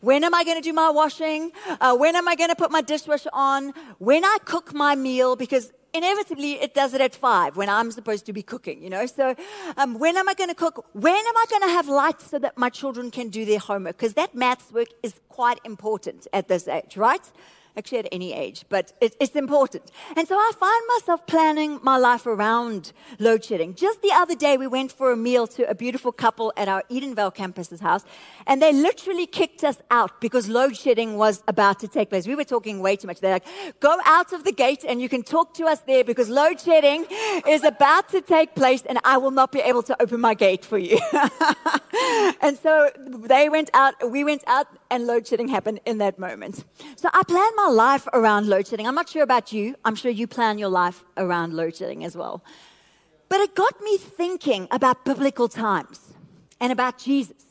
When 0.01 0.23
am 0.23 0.33
I 0.33 0.43
going 0.43 0.57
to 0.57 0.61
do 0.61 0.73
my 0.73 0.89
washing? 0.89 1.51
Uh, 1.81 1.95
when 1.97 2.15
am 2.15 2.27
I 2.27 2.35
going 2.35 2.49
to 2.49 2.55
put 2.55 2.71
my 2.71 2.81
dishwasher 2.81 3.29
on? 3.33 3.73
When 3.97 4.23
I 4.23 4.37
cook 4.45 4.73
my 4.73 4.95
meal, 4.95 5.35
because 5.35 5.73
inevitably 5.93 6.53
it 6.53 6.73
does 6.73 6.93
it 6.93 7.01
at 7.01 7.15
five 7.15 7.57
when 7.57 7.69
I'm 7.69 7.91
supposed 7.91 8.25
to 8.27 8.33
be 8.33 8.43
cooking, 8.43 8.81
you 8.81 8.89
know. 8.89 9.05
So, 9.05 9.35
um, 9.77 9.99
when 9.99 10.17
am 10.17 10.29
I 10.29 10.33
going 10.35 10.49
to 10.49 10.55
cook? 10.55 10.85
When 10.93 11.15
am 11.15 11.37
I 11.37 11.45
going 11.49 11.61
to 11.63 11.69
have 11.69 11.87
lights 11.87 12.29
so 12.29 12.39
that 12.39 12.57
my 12.57 12.69
children 12.69 13.11
can 13.11 13.29
do 13.29 13.45
their 13.45 13.59
homework? 13.59 13.97
Because 13.97 14.13
that 14.13 14.35
maths 14.35 14.71
work 14.71 14.89
is 15.03 15.19
quite 15.29 15.59
important 15.65 16.27
at 16.33 16.47
this 16.47 16.67
age, 16.67 16.95
right? 16.95 17.31
Actually 17.79 17.99
at 17.99 18.09
any 18.11 18.31
age, 18.33 18.65
but 18.69 18.93
it, 19.01 19.15
it's 19.19 19.35
important. 19.35 19.85
And 20.15 20.27
so 20.27 20.35
I 20.35 20.51
find 20.65 20.83
myself 20.95 21.25
planning 21.25 21.79
my 21.81 21.97
life 21.97 22.25
around 22.27 22.91
load 23.17 23.43
shedding. 23.43 23.73
Just 23.73 24.01
the 24.01 24.11
other 24.11 24.35
day, 24.35 24.57
we 24.57 24.67
went 24.67 24.91
for 24.91 25.11
a 25.11 25.17
meal 25.17 25.47
to 25.55 25.67
a 25.67 25.73
beautiful 25.73 26.11
couple 26.11 26.53
at 26.55 26.67
our 26.67 26.83
Edenvale 26.91 27.33
campus's 27.33 27.79
house, 27.79 28.03
and 28.45 28.61
they 28.61 28.73
literally 28.73 29.25
kicked 29.25 29.63
us 29.63 29.81
out 29.89 30.21
because 30.21 30.47
load 30.47 30.75
shedding 30.77 31.17
was 31.17 31.41
about 31.47 31.79
to 31.79 31.87
take 31.87 32.09
place. 32.09 32.27
We 32.27 32.35
were 32.35 32.49
talking 32.55 32.79
way 32.79 32.95
too 32.95 33.07
much. 33.07 33.19
They're 33.19 33.37
like, 33.39 33.47
go 33.79 33.97
out 34.05 34.33
of 34.33 34.43
the 34.43 34.51
gate 34.51 34.83
and 34.87 35.01
you 35.01 35.09
can 35.09 35.23
talk 35.23 35.53
to 35.55 35.65
us 35.65 35.79
there 35.81 36.03
because 36.03 36.29
load 36.29 36.59
shedding 36.59 37.05
is 37.47 37.63
about 37.63 38.09
to 38.09 38.21
take 38.21 38.55
place 38.55 38.83
and 38.85 38.99
I 39.03 39.17
will 39.17 39.31
not 39.31 39.51
be 39.51 39.61
able 39.61 39.83
to 39.83 40.01
open 40.01 40.19
my 40.19 40.33
gate 40.33 40.65
for 40.65 40.77
you. 40.77 40.99
and 42.41 42.57
so 42.57 42.89
they 42.97 43.49
went 43.49 43.69
out, 43.73 43.93
we 44.09 44.23
went 44.23 44.43
out, 44.47 44.67
and 44.91 45.05
load 45.05 45.27
shedding 45.27 45.47
happened 45.47 45.79
in 45.85 45.97
that 45.99 46.19
moment. 46.19 46.63
So 46.95 47.09
I 47.13 47.23
plan 47.23 47.49
my 47.55 47.67
life 47.67 48.07
around 48.13 48.47
load 48.47 48.67
shedding. 48.67 48.87
I'm 48.87 48.95
not 48.95 49.09
sure 49.09 49.23
about 49.23 49.53
you. 49.53 49.75
I'm 49.85 49.95
sure 49.95 50.11
you 50.11 50.27
plan 50.27 50.57
your 50.57 50.69
life 50.69 51.03
around 51.17 51.53
load 51.53 51.75
shedding 51.75 52.03
as 52.03 52.15
well. 52.15 52.43
But 53.29 53.41
it 53.41 53.55
got 53.55 53.79
me 53.81 53.97
thinking 53.97 54.67
about 54.71 55.05
biblical 55.05 55.47
times 55.47 56.13
and 56.59 56.71
about 56.71 56.97
Jesus 56.97 57.45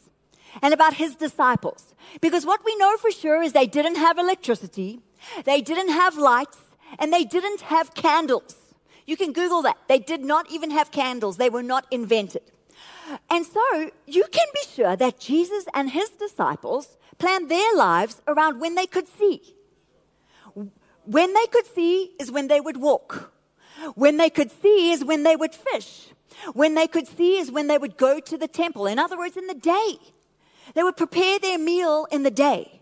and 0.62 0.74
about 0.74 0.94
his 0.94 1.14
disciples. 1.14 1.94
Because 2.20 2.44
what 2.44 2.64
we 2.64 2.74
know 2.76 2.96
for 2.96 3.10
sure 3.10 3.42
is 3.42 3.52
they 3.52 3.66
didn't 3.66 3.96
have 3.96 4.18
electricity, 4.18 5.00
they 5.44 5.60
didn't 5.60 5.90
have 5.90 6.16
lights, 6.16 6.58
and 6.98 7.12
they 7.12 7.24
didn't 7.24 7.60
have 7.62 7.94
candles. 7.94 8.56
You 9.06 9.16
can 9.16 9.32
Google 9.32 9.62
that. 9.62 9.78
They 9.88 9.98
did 9.98 10.24
not 10.24 10.50
even 10.50 10.70
have 10.70 10.90
candles, 10.90 11.36
they 11.36 11.50
were 11.50 11.62
not 11.62 11.86
invented. 11.90 12.42
And 13.30 13.46
so 13.46 13.90
you 14.06 14.24
can 14.30 14.46
be 14.54 14.60
sure 14.74 14.96
that 14.96 15.18
Jesus 15.18 15.64
and 15.74 15.90
his 15.90 16.10
disciples 16.10 16.96
planned 17.18 17.50
their 17.50 17.74
lives 17.74 18.20
around 18.26 18.60
when 18.60 18.74
they 18.74 18.86
could 18.86 19.08
see. 19.08 19.54
When 21.04 21.32
they 21.32 21.46
could 21.46 21.66
see 21.66 22.12
is 22.20 22.30
when 22.30 22.48
they 22.48 22.60
would 22.60 22.76
walk. 22.76 23.32
When 23.94 24.16
they 24.16 24.30
could 24.30 24.50
see 24.50 24.92
is 24.92 25.04
when 25.04 25.22
they 25.22 25.36
would 25.36 25.54
fish. 25.54 26.08
When 26.52 26.74
they 26.74 26.86
could 26.86 27.08
see 27.08 27.38
is 27.38 27.50
when 27.50 27.66
they 27.66 27.78
would 27.78 27.96
go 27.96 28.20
to 28.20 28.36
the 28.36 28.48
temple. 28.48 28.86
In 28.86 28.98
other 28.98 29.16
words, 29.16 29.36
in 29.36 29.46
the 29.46 29.54
day. 29.54 29.98
They 30.74 30.82
would 30.82 30.96
prepare 30.96 31.38
their 31.38 31.58
meal 31.58 32.06
in 32.10 32.22
the 32.22 32.30
day. 32.30 32.80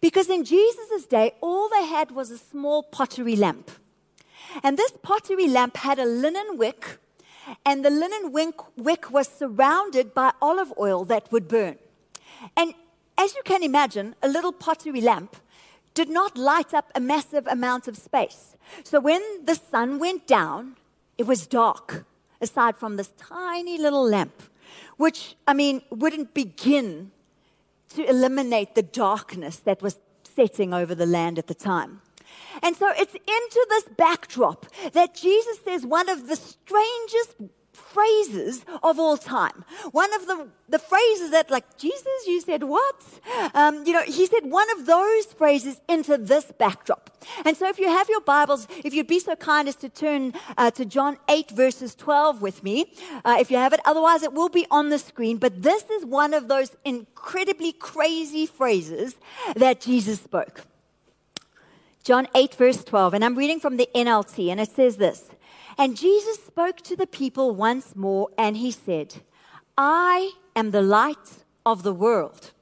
Because 0.00 0.28
in 0.28 0.44
Jesus' 0.44 1.06
day, 1.06 1.32
all 1.40 1.68
they 1.68 1.86
had 1.86 2.10
was 2.10 2.30
a 2.30 2.38
small 2.38 2.82
pottery 2.82 3.36
lamp. 3.36 3.70
And 4.62 4.76
this 4.76 4.92
pottery 5.02 5.48
lamp 5.48 5.76
had 5.76 5.98
a 5.98 6.04
linen 6.04 6.58
wick, 6.58 6.98
and 7.64 7.84
the 7.84 7.90
linen 7.90 8.32
wick 8.32 9.10
was 9.10 9.28
surrounded 9.28 10.14
by 10.14 10.32
olive 10.40 10.72
oil 10.78 11.04
that 11.04 11.30
would 11.30 11.48
burn. 11.48 11.76
And 12.56 12.74
as 13.18 13.34
you 13.34 13.42
can 13.44 13.62
imagine, 13.62 14.14
a 14.22 14.28
little 14.28 14.52
pottery 14.52 15.00
lamp 15.00 15.36
did 15.94 16.08
not 16.08 16.36
light 16.36 16.74
up 16.74 16.90
a 16.94 17.00
massive 17.00 17.46
amount 17.46 17.88
of 17.88 17.96
space. 17.96 18.56
So 18.84 19.00
when 19.00 19.22
the 19.44 19.54
sun 19.54 19.98
went 19.98 20.26
down, 20.26 20.76
it 21.16 21.26
was 21.26 21.46
dark, 21.46 22.04
aside 22.40 22.76
from 22.76 22.96
this 22.96 23.12
tiny 23.16 23.78
little 23.78 24.06
lamp, 24.06 24.42
which, 24.96 25.36
I 25.46 25.54
mean, 25.54 25.82
wouldn't 25.90 26.34
begin 26.34 27.12
to 27.90 28.04
eliminate 28.08 28.74
the 28.74 28.82
darkness 28.82 29.56
that 29.58 29.80
was 29.80 29.98
setting 30.22 30.74
over 30.74 30.94
the 30.94 31.06
land 31.06 31.38
at 31.38 31.46
the 31.46 31.54
time. 31.54 32.02
And 32.62 32.76
so 32.76 32.92
it's 32.96 33.14
into 33.14 33.66
this 33.70 33.84
backdrop 33.96 34.66
that 34.92 35.14
Jesus 35.14 35.58
says 35.64 35.86
one 35.86 36.08
of 36.08 36.28
the 36.28 36.36
strangest 36.36 37.36
phrases 37.76 38.64
of 38.82 38.98
all 38.98 39.16
time. 39.16 39.64
One 39.92 40.12
of 40.14 40.26
the, 40.26 40.48
the 40.68 40.78
phrases 40.78 41.30
that, 41.30 41.50
like, 41.50 41.78
Jesus, 41.78 42.26
you 42.26 42.40
said 42.40 42.62
what? 42.64 43.04
Um, 43.54 43.84
you 43.86 43.92
know, 43.92 44.02
he 44.02 44.26
said 44.26 44.50
one 44.50 44.68
of 44.78 44.86
those 44.86 45.26
phrases 45.26 45.80
into 45.88 46.16
this 46.16 46.52
backdrop. 46.58 47.10
And 47.44 47.56
so 47.56 47.68
if 47.68 47.78
you 47.78 47.88
have 47.88 48.08
your 48.08 48.20
Bibles, 48.20 48.66
if 48.84 48.94
you'd 48.94 49.06
be 49.06 49.20
so 49.20 49.36
kind 49.36 49.68
as 49.68 49.76
to 49.76 49.88
turn 49.88 50.32
uh, 50.56 50.70
to 50.72 50.84
John 50.84 51.18
8, 51.28 51.50
verses 51.50 51.94
12 51.94 52.42
with 52.42 52.62
me, 52.62 52.92
uh, 53.24 53.36
if 53.40 53.50
you 53.50 53.56
have 53.56 53.72
it, 53.72 53.80
otherwise 53.84 54.22
it 54.22 54.32
will 54.32 54.48
be 54.48 54.66
on 54.70 54.90
the 54.90 54.98
screen. 54.98 55.36
But 55.38 55.62
this 55.62 55.84
is 55.90 56.04
one 56.04 56.34
of 56.34 56.48
those 56.48 56.76
incredibly 56.84 57.72
crazy 57.72 58.46
phrases 58.46 59.16
that 59.54 59.80
Jesus 59.80 60.20
spoke. 60.20 60.62
John 62.06 62.28
8, 62.36 62.54
verse 62.54 62.84
12, 62.84 63.14
and 63.14 63.24
I'm 63.24 63.34
reading 63.34 63.58
from 63.58 63.78
the 63.78 63.88
NLT, 63.92 64.48
and 64.48 64.60
it 64.60 64.70
says 64.70 64.96
this 64.96 65.28
and 65.76 65.96
Jesus 65.96 66.38
spoke 66.38 66.76
to 66.82 66.94
the 66.94 67.08
people 67.08 67.52
once 67.52 67.96
more, 67.96 68.28
and 68.38 68.56
he 68.56 68.70
said, 68.70 69.16
I 69.76 70.30
am 70.54 70.70
the 70.70 70.82
light 70.82 71.44
of 71.66 71.82
the 71.82 71.92
world. 71.92 72.52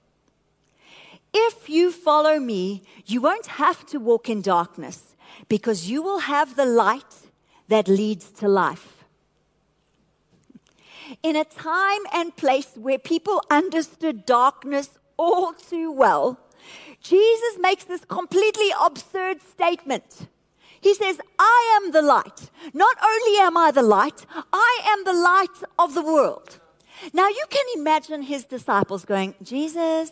If 1.35 1.69
you 1.69 1.93
follow 1.93 2.41
me, 2.41 2.85
you 3.05 3.21
won't 3.21 3.47
have 3.47 3.85
to 3.89 3.99
walk 3.99 4.31
in 4.31 4.41
darkness 4.41 5.15
because 5.51 5.91
you 5.91 6.01
will 6.01 6.21
have 6.21 6.57
the 6.57 6.65
light 6.65 7.29
that 7.69 7.87
leads 7.87 8.31
to 8.31 8.49
life. 8.49 9.05
In 11.23 11.37
a 11.37 11.45
time 11.45 12.01
and 12.15 12.35
place 12.35 12.71
where 12.77 12.99
people 12.99 13.43
understood 13.51 14.25
darkness 14.25 14.99
all 15.19 15.53
too 15.53 15.93
well, 15.93 16.41
Jesus 17.05 17.59
makes 17.61 17.85
this 17.85 18.05
completely 18.07 18.71
absurd 18.81 19.43
statement. 19.43 20.27
He 20.81 20.95
says, 20.95 21.21
I 21.39 21.81
am 21.83 21.93
the 21.93 22.03
light. 22.03 22.51
Not 22.73 22.97
only 23.03 23.39
am 23.39 23.57
I 23.57 23.71
the 23.71 23.83
light, 23.83 24.27
I 24.53 24.81
am 24.87 25.05
the 25.05 25.13
light 25.13 25.71
of 25.79 25.95
the 25.95 26.03
world. 26.03 26.59
Now 27.13 27.29
you 27.29 27.45
can 27.49 27.65
imagine 27.77 28.23
his 28.23 28.45
disciples 28.45 29.05
going, 29.05 29.35
Jesus, 29.43 30.11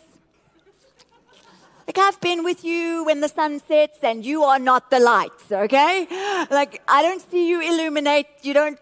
like 1.87 1.97
I've 1.97 2.21
been 2.21 2.43
with 2.43 2.63
you 2.63 3.03
when 3.05 3.21
the 3.21 3.27
sun 3.27 3.59
sets 3.59 3.99
and 4.03 4.25
you 4.25 4.43
are 4.43 4.59
not 4.59 4.89
the 4.89 4.99
light, 4.99 5.41
okay? 5.51 6.07
Like 6.49 6.81
I 6.87 7.01
don't 7.01 7.21
see 7.29 7.49
you 7.49 7.59
illuminate, 7.61 8.27
you 8.43 8.53
don't 8.53 8.79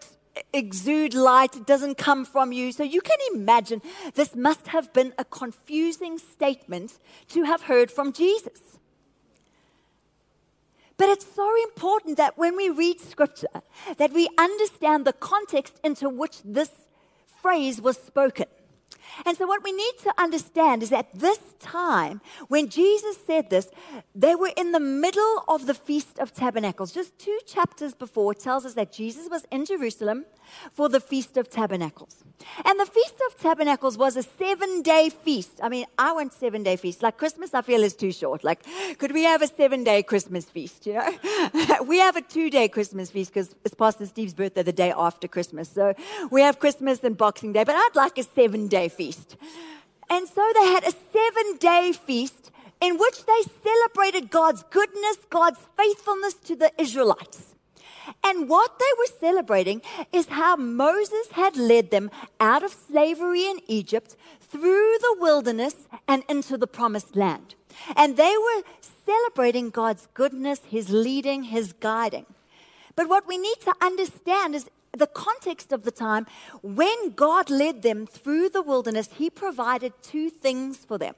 exude 0.52 1.14
light, 1.14 1.56
it 1.56 1.66
doesn't 1.66 1.98
come 1.98 2.24
from 2.24 2.52
you. 2.52 2.72
So 2.72 2.82
you 2.82 3.00
can 3.00 3.18
imagine 3.34 3.82
this 4.14 4.34
must 4.34 4.68
have 4.68 4.92
been 4.92 5.12
a 5.18 5.24
confusing 5.24 6.18
statement 6.18 6.98
to 7.28 7.44
have 7.44 7.62
heard 7.62 7.90
from 7.90 8.12
Jesus. 8.12 8.78
But 10.96 11.08
it's 11.08 11.26
so 11.34 11.50
important 11.64 12.16
that 12.18 12.38
when 12.38 12.56
we 12.56 12.70
read 12.70 13.00
scripture, 13.00 13.48
that 13.96 14.12
we 14.12 14.28
understand 14.38 15.04
the 15.04 15.12
context 15.12 15.80
into 15.82 16.08
which 16.08 16.42
this 16.44 16.70
phrase 17.40 17.80
was 17.80 17.96
spoken. 17.96 18.46
And 19.26 19.36
so, 19.36 19.46
what 19.46 19.62
we 19.62 19.72
need 19.72 19.94
to 20.02 20.12
understand 20.18 20.82
is 20.82 20.90
that 20.90 21.08
this 21.14 21.38
time, 21.60 22.20
when 22.48 22.68
Jesus 22.68 23.16
said 23.26 23.50
this, 23.50 23.68
they 24.14 24.34
were 24.34 24.52
in 24.56 24.72
the 24.72 24.80
middle 24.80 25.44
of 25.48 25.66
the 25.66 25.74
Feast 25.74 26.18
of 26.18 26.32
Tabernacles. 26.32 26.92
Just 26.92 27.18
two 27.18 27.38
chapters 27.46 27.94
before, 27.94 28.34
tells 28.34 28.64
us 28.64 28.74
that 28.74 28.92
Jesus 28.92 29.28
was 29.30 29.44
in 29.50 29.64
Jerusalem 29.64 30.24
for 30.72 30.88
the 30.88 31.00
Feast 31.00 31.36
of 31.36 31.48
Tabernacles. 31.48 32.24
And 32.64 32.78
the 32.80 32.86
Feast 32.86 33.14
of 33.28 33.38
Tabernacles 33.38 33.96
was 33.96 34.16
a 34.16 34.22
seven 34.22 34.82
day 34.82 35.10
feast. 35.10 35.60
I 35.62 35.68
mean, 35.68 35.86
I 35.98 36.12
want 36.12 36.32
seven 36.32 36.62
day 36.62 36.76
feast. 36.76 37.02
Like 37.02 37.16
Christmas, 37.16 37.54
I 37.54 37.62
feel 37.62 37.82
is 37.82 37.94
too 37.94 38.12
short. 38.12 38.44
Like, 38.44 38.60
could 38.98 39.12
we 39.12 39.24
have 39.24 39.42
a 39.42 39.46
seven 39.46 39.84
day 39.84 40.02
Christmas 40.02 40.44
feast? 40.46 40.86
You 40.86 40.94
know, 40.94 41.82
we 41.86 41.98
have 41.98 42.16
a 42.16 42.22
two 42.22 42.50
day 42.50 42.68
Christmas 42.68 43.10
feast 43.10 43.32
because 43.32 43.54
it's 43.64 43.74
Pastor 43.74 44.06
Steve's 44.06 44.34
birthday 44.34 44.62
the 44.62 44.72
day 44.72 44.92
after 44.96 45.28
Christmas. 45.28 45.68
So 45.68 45.94
we 46.30 46.40
have 46.40 46.58
Christmas 46.58 47.04
and 47.04 47.16
Boxing 47.16 47.52
Day, 47.52 47.64
but 47.64 47.76
I'd 47.76 47.90
like 47.94 48.18
a 48.18 48.22
seven 48.22 48.68
day 48.68 48.88
feast. 48.88 49.01
And 50.08 50.28
so 50.28 50.44
they 50.54 50.66
had 50.66 50.84
a 50.84 50.92
seven 51.12 51.56
day 51.58 51.92
feast 51.92 52.50
in 52.80 52.98
which 52.98 53.24
they 53.24 53.42
celebrated 53.62 54.30
God's 54.30 54.62
goodness, 54.70 55.18
God's 55.30 55.60
faithfulness 55.76 56.34
to 56.34 56.56
the 56.56 56.72
Israelites. 56.78 57.54
And 58.24 58.48
what 58.48 58.78
they 58.78 58.92
were 58.98 59.18
celebrating 59.20 59.80
is 60.12 60.26
how 60.26 60.56
Moses 60.56 61.28
had 61.32 61.56
led 61.56 61.90
them 61.90 62.10
out 62.40 62.62
of 62.64 62.72
slavery 62.72 63.46
in 63.46 63.60
Egypt 63.68 64.16
through 64.40 64.98
the 65.00 65.16
wilderness 65.18 65.74
and 66.08 66.24
into 66.28 66.58
the 66.58 66.66
promised 66.66 67.14
land. 67.16 67.54
And 67.96 68.16
they 68.16 68.34
were 68.36 68.62
celebrating 69.06 69.70
God's 69.70 70.08
goodness, 70.14 70.60
His 70.66 70.90
leading, 70.90 71.44
His 71.44 71.72
guiding. 71.72 72.26
But 72.96 73.08
what 73.08 73.26
we 73.26 73.38
need 73.38 73.60
to 73.62 73.74
understand 73.80 74.54
is 74.54 74.68
the 74.96 75.06
context 75.06 75.72
of 75.72 75.84
the 75.84 75.90
time 75.90 76.26
when 76.62 77.10
God 77.10 77.50
led 77.50 77.82
them 77.82 78.06
through 78.06 78.50
the 78.50 78.62
wilderness, 78.62 79.08
He 79.16 79.30
provided 79.30 79.92
two 80.02 80.30
things 80.30 80.78
for 80.78 80.98
them. 80.98 81.14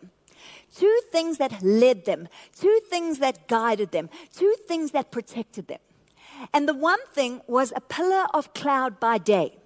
Two 0.75 1.01
things 1.11 1.39
that 1.39 1.63
led 1.63 2.05
them, 2.05 2.29
two 2.59 2.81
things 2.91 3.19
that 3.19 3.49
guided 3.49 3.93
them, 3.93 4.11
two 4.35 4.55
things 4.69 4.91
that 4.91 5.11
protected 5.11 5.69
them. 5.69 5.79
And 6.53 6.69
the 6.69 6.75
one 6.75 7.05
thing 7.13 7.41
was 7.47 7.73
a 7.75 7.81
pillar 7.81 8.27
of 8.35 8.53
cloud 8.55 9.01
by 9.01 9.19
day. 9.19 9.57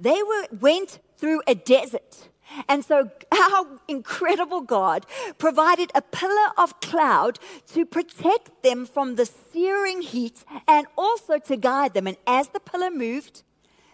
They 0.00 0.22
were, 0.22 0.46
went 0.58 0.98
through 1.18 1.42
a 1.46 1.54
desert. 1.54 2.28
And 2.68 2.84
so 2.84 3.10
our 3.32 3.66
incredible 3.88 4.60
God 4.60 5.06
provided 5.38 5.90
a 5.94 6.02
pillar 6.02 6.48
of 6.56 6.80
cloud 6.80 7.38
to 7.68 7.84
protect 7.84 8.62
them 8.62 8.86
from 8.86 9.16
the 9.16 9.26
searing 9.26 10.02
heat 10.02 10.44
and 10.66 10.86
also 10.96 11.38
to 11.38 11.56
guide 11.56 11.94
them. 11.94 12.06
And 12.06 12.16
as 12.26 12.48
the 12.48 12.60
pillar 12.60 12.90
moved, 12.90 13.42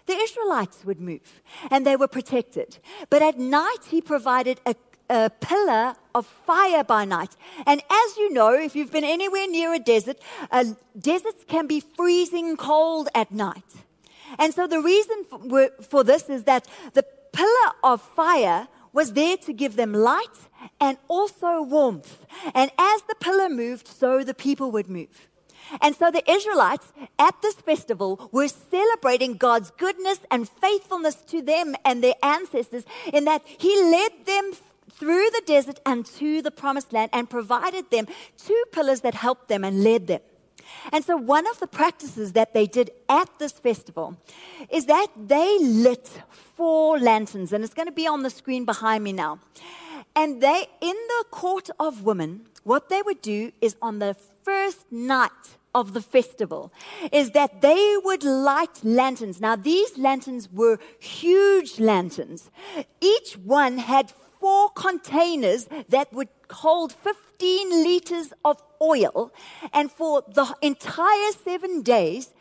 the 0.06 0.14
Israelites 0.14 0.84
would 0.84 1.00
move 1.00 1.42
and 1.70 1.86
they 1.86 1.96
were 1.96 2.08
protected. 2.08 2.78
But 3.10 3.22
at 3.22 3.38
night, 3.38 3.88
he 3.90 4.00
provided 4.00 4.60
a 4.66 4.74
a 5.10 5.30
pillar 5.30 5.94
of 6.14 6.26
fire 6.26 6.84
by 6.84 7.04
night. 7.04 7.36
And 7.66 7.80
as 7.90 8.16
you 8.16 8.32
know, 8.32 8.52
if 8.52 8.76
you've 8.76 8.92
been 8.92 9.04
anywhere 9.04 9.48
near 9.48 9.72
a 9.72 9.78
desert, 9.78 10.18
uh, 10.50 10.64
deserts 10.98 11.44
can 11.46 11.66
be 11.66 11.80
freezing 11.80 12.56
cold 12.56 13.08
at 13.14 13.32
night. 13.32 13.64
And 14.38 14.52
so 14.52 14.66
the 14.66 14.80
reason 14.80 15.24
for, 15.24 15.70
for 15.80 16.04
this 16.04 16.28
is 16.28 16.44
that 16.44 16.68
the 16.92 17.04
pillar 17.32 17.72
of 17.82 18.00
fire 18.00 18.68
was 18.92 19.12
there 19.12 19.36
to 19.36 19.52
give 19.52 19.76
them 19.76 19.92
light 19.92 20.48
and 20.80 20.98
also 21.08 21.62
warmth. 21.62 22.26
And 22.54 22.70
as 22.78 23.02
the 23.02 23.14
pillar 23.20 23.48
moved, 23.48 23.86
so 23.86 24.24
the 24.24 24.34
people 24.34 24.70
would 24.72 24.88
move. 24.88 25.28
And 25.80 25.94
so 25.94 26.10
the 26.10 26.28
Israelites 26.30 26.92
at 27.18 27.40
this 27.42 27.54
festival 27.56 28.30
were 28.32 28.48
celebrating 28.48 29.34
God's 29.34 29.70
goodness 29.70 30.20
and 30.30 30.48
faithfulness 30.48 31.16
to 31.26 31.42
them 31.42 31.74
and 31.84 32.02
their 32.02 32.14
ancestors 32.22 32.84
in 33.12 33.24
that 33.26 33.42
He 33.46 33.76
led 33.82 34.24
them 34.24 34.52
through 34.90 35.30
the 35.30 35.42
desert 35.44 35.78
and 35.84 36.06
to 36.06 36.42
the 36.42 36.50
promised 36.50 36.92
land 36.92 37.10
and 37.12 37.28
provided 37.28 37.90
them 37.90 38.06
two 38.36 38.62
pillars 38.72 39.02
that 39.02 39.14
helped 39.14 39.48
them 39.48 39.62
and 39.62 39.84
led 39.84 40.06
them. 40.06 40.20
And 40.92 41.04
so, 41.04 41.16
one 41.16 41.46
of 41.46 41.60
the 41.60 41.66
practices 41.66 42.32
that 42.32 42.54
they 42.54 42.66
did 42.66 42.90
at 43.08 43.28
this 43.38 43.52
festival 43.52 44.16
is 44.70 44.86
that 44.86 45.08
they 45.16 45.58
lit 45.60 46.08
four 46.30 46.98
lanterns, 46.98 47.52
and 47.52 47.64
it's 47.64 47.74
going 47.74 47.88
to 47.88 47.92
be 47.92 48.06
on 48.06 48.22
the 48.22 48.30
screen 48.30 48.64
behind 48.64 49.04
me 49.04 49.12
now. 49.12 49.40
And 50.14 50.40
they, 50.40 50.66
in 50.80 50.96
the 51.14 51.24
court 51.30 51.70
of 51.78 52.02
women, 52.04 52.46
what 52.64 52.88
they 52.88 53.02
would 53.02 53.22
do 53.22 53.52
is 53.60 53.76
on 53.80 53.98
the 53.98 54.16
first 54.42 54.90
night 54.90 55.30
of 55.74 55.94
the 55.94 56.00
festival 56.00 56.72
is 57.12 57.30
that 57.30 57.60
they 57.60 57.96
would 58.02 58.24
light 58.24 58.82
lanterns. 58.82 59.40
Now, 59.40 59.56
these 59.56 59.96
lanterns 59.98 60.48
were 60.52 60.78
huge 60.98 61.78
lanterns. 61.78 62.50
Each 63.00 63.34
one 63.36 63.78
had 63.78 64.12
four 64.40 64.70
containers 64.70 65.68
that 65.88 66.12
would 66.12 66.28
hold 66.50 66.92
15 66.92 67.70
liters 67.82 68.32
of 68.44 68.62
oil. 68.80 69.32
And 69.72 69.90
for 69.90 70.22
the 70.26 70.54
entire 70.62 71.32
seven 71.32 71.82
days, 71.82 72.34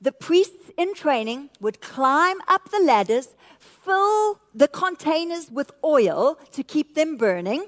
the 0.00 0.12
priests 0.12 0.70
in 0.76 0.94
training 0.94 1.50
would 1.60 1.80
climb 1.80 2.38
up 2.48 2.70
the 2.70 2.80
ladders, 2.80 3.28
fill 3.58 4.40
the 4.54 4.68
containers 4.68 5.50
with 5.50 5.70
oil 5.84 6.38
to 6.52 6.62
keep 6.62 6.94
them 6.94 7.16
burning 7.16 7.66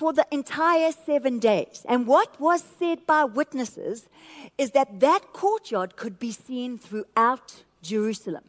for 0.00 0.12
the 0.14 0.26
entire 0.30 0.92
seven 0.92 1.38
days. 1.38 1.84
And 1.86 2.06
what 2.06 2.40
was 2.40 2.64
said 2.78 3.06
by 3.06 3.24
witnesses 3.24 4.08
is 4.56 4.70
that 4.70 5.00
that 5.00 5.32
courtyard 5.34 5.96
could 5.96 6.18
be 6.18 6.32
seen 6.32 6.78
throughout 6.78 7.64
Jerusalem. 7.82 8.44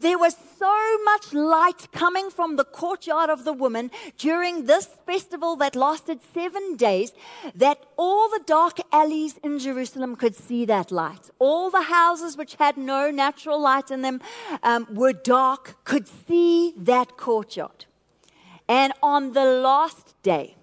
There 0.00 0.18
was 0.18 0.36
so 0.58 1.02
much 1.04 1.32
light 1.32 1.90
coming 1.92 2.30
from 2.30 2.56
the 2.56 2.64
courtyard 2.64 3.30
of 3.30 3.44
the 3.44 3.52
woman 3.52 3.90
during 4.18 4.66
this 4.66 4.86
festival 5.06 5.56
that 5.56 5.76
lasted 5.76 6.20
seven 6.34 6.76
days 6.76 7.12
that 7.54 7.78
all 7.96 8.28
the 8.28 8.42
dark 8.46 8.78
alleys 8.92 9.38
in 9.38 9.58
Jerusalem 9.58 10.16
could 10.16 10.34
see 10.34 10.64
that 10.64 10.90
light. 10.90 11.30
All 11.38 11.70
the 11.70 11.82
houses 11.82 12.36
which 12.36 12.54
had 12.56 12.76
no 12.76 13.10
natural 13.10 13.60
light 13.60 13.90
in 13.90 14.02
them 14.02 14.20
um, 14.62 14.86
were 14.90 15.12
dark, 15.12 15.84
could 15.84 16.08
see 16.08 16.74
that 16.76 17.16
courtyard. 17.16 17.86
And 18.68 18.92
on 19.02 19.32
the 19.32 19.44
last 19.44 20.20
day, 20.22 20.56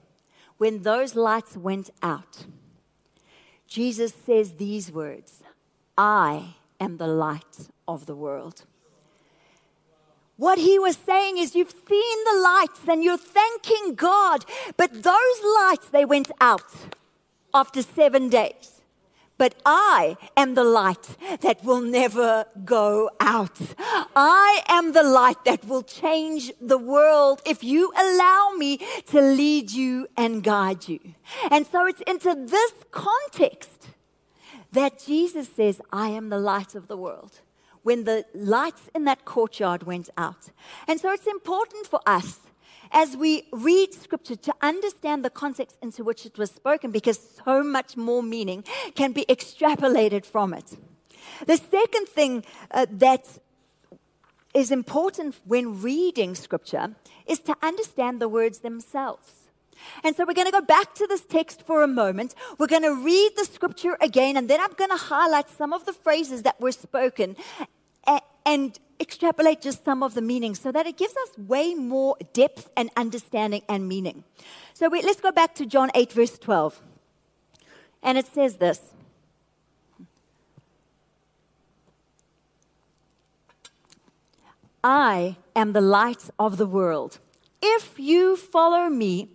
when 0.57 0.83
those 0.83 1.15
lights 1.15 1.55
went 1.55 1.89
out, 2.01 2.45
Jesus 3.67 4.13
says 4.13 4.53
these 4.55 4.91
words 4.91 5.41
I 5.97 6.55
am 6.79 6.97
the 6.97 7.07
light 7.07 7.69
of 7.87 8.05
the 8.05 8.15
world. 8.15 8.65
What 10.43 10.59
he 10.59 10.77
was 10.77 10.97
saying 10.97 11.37
is, 11.37 11.55
you've 11.55 11.71
seen 11.71 12.17
the 12.25 12.39
lights 12.41 12.81
and 12.89 13.01
you're 13.01 13.15
thanking 13.15 13.95
God, 13.95 14.43
but 14.75 14.91
those 14.91 15.37
lights, 15.59 15.87
they 15.87 16.03
went 16.03 16.31
out 16.41 16.69
after 17.53 17.81
seven 17.81 18.27
days. 18.27 18.81
But 19.37 19.55
I 19.65 20.17
am 20.35 20.55
the 20.55 20.65
light 20.65 21.15
that 21.39 21.63
will 21.63 21.79
never 21.79 22.45
go 22.65 23.09
out. 23.21 23.57
I 24.17 24.63
am 24.67 24.91
the 24.91 25.03
light 25.03 25.45
that 25.45 25.63
will 25.63 25.81
change 25.81 26.51
the 26.59 26.77
world 26.77 27.41
if 27.45 27.63
you 27.63 27.93
allow 27.97 28.51
me 28.57 28.79
to 29.11 29.21
lead 29.21 29.71
you 29.71 30.09
and 30.17 30.43
guide 30.43 30.89
you. 30.89 30.99
And 31.51 31.65
so 31.65 31.85
it's 31.85 32.01
into 32.01 32.35
this 32.35 32.73
context 32.91 33.87
that 34.73 34.99
Jesus 35.05 35.47
says, 35.55 35.79
I 35.93 36.09
am 36.09 36.27
the 36.27 36.37
light 36.37 36.75
of 36.75 36.89
the 36.89 36.97
world 36.97 37.39
when 37.83 38.05
the 38.05 38.25
lights 38.33 38.89
in 38.95 39.05
that 39.05 39.25
courtyard 39.25 39.83
went 39.83 40.09
out. 40.17 40.49
And 40.87 40.99
so 40.99 41.11
it's 41.11 41.27
important 41.27 41.87
for 41.87 41.99
us 42.05 42.39
as 42.91 43.17
we 43.17 43.43
read 43.51 43.93
scripture 43.93 44.35
to 44.35 44.53
understand 44.61 45.25
the 45.25 45.29
context 45.29 45.77
into 45.81 46.03
which 46.03 46.25
it 46.25 46.37
was 46.37 46.51
spoken 46.51 46.91
because 46.91 47.19
so 47.43 47.63
much 47.63 47.97
more 47.97 48.23
meaning 48.23 48.63
can 48.95 49.11
be 49.11 49.25
extrapolated 49.25 50.25
from 50.25 50.53
it. 50.53 50.77
The 51.45 51.57
second 51.57 52.07
thing 52.07 52.45
uh, 52.71 52.85
that 52.91 53.39
is 54.53 54.71
important 54.71 55.35
when 55.45 55.81
reading 55.81 56.35
scripture 56.35 56.95
is 57.25 57.39
to 57.39 57.55
understand 57.61 58.21
the 58.21 58.29
words 58.29 58.59
themselves. 58.59 59.42
And 60.03 60.15
so 60.15 60.25
we're 60.25 60.33
going 60.33 60.47
to 60.47 60.51
go 60.51 60.61
back 60.61 60.93
to 60.95 61.07
this 61.07 61.25
text 61.25 61.65
for 61.65 61.83
a 61.83 61.87
moment. 61.87 62.35
We're 62.57 62.67
going 62.67 62.83
to 62.83 62.95
read 62.95 63.31
the 63.35 63.45
scripture 63.45 63.97
again, 64.01 64.37
and 64.37 64.49
then 64.49 64.59
I'm 64.59 64.73
going 64.73 64.91
to 64.91 64.97
highlight 64.97 65.49
some 65.49 65.73
of 65.73 65.85
the 65.85 65.93
phrases 65.93 66.43
that 66.43 66.59
were 66.59 66.71
spoken 66.71 67.35
and 68.45 68.79
extrapolate 68.99 69.61
just 69.61 69.83
some 69.83 70.03
of 70.03 70.13
the 70.13 70.21
meanings 70.21 70.59
so 70.59 70.71
that 70.71 70.85
it 70.85 70.97
gives 70.97 71.13
us 71.13 71.37
way 71.37 71.73
more 71.73 72.15
depth 72.33 72.69
and 72.75 72.89
understanding 72.97 73.61
and 73.67 73.87
meaning. 73.87 74.23
So 74.73 74.89
we, 74.89 75.01
let's 75.01 75.21
go 75.21 75.31
back 75.31 75.55
to 75.55 75.65
John 75.65 75.91
8, 75.95 76.11
verse 76.13 76.37
12. 76.37 76.81
And 78.01 78.17
it 78.17 78.27
says 78.27 78.57
this. 78.57 78.81
I 84.83 85.37
am 85.55 85.71
the 85.71 85.81
light 85.81 86.29
of 86.37 86.57
the 86.57 86.65
world. 86.65 87.19
If 87.65 87.97
you 87.97 88.35
follow 88.35 88.89
me, 88.89 89.29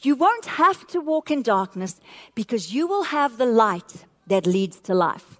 you 0.00 0.14
won't 0.14 0.46
have 0.46 0.86
to 0.88 1.00
walk 1.00 1.30
in 1.30 1.42
darkness 1.42 2.00
because 2.34 2.72
you 2.72 2.86
will 2.86 3.04
have 3.04 3.36
the 3.36 3.44
light 3.44 4.06
that 4.26 4.46
leads 4.46 4.80
to 4.80 4.94
life. 4.94 5.36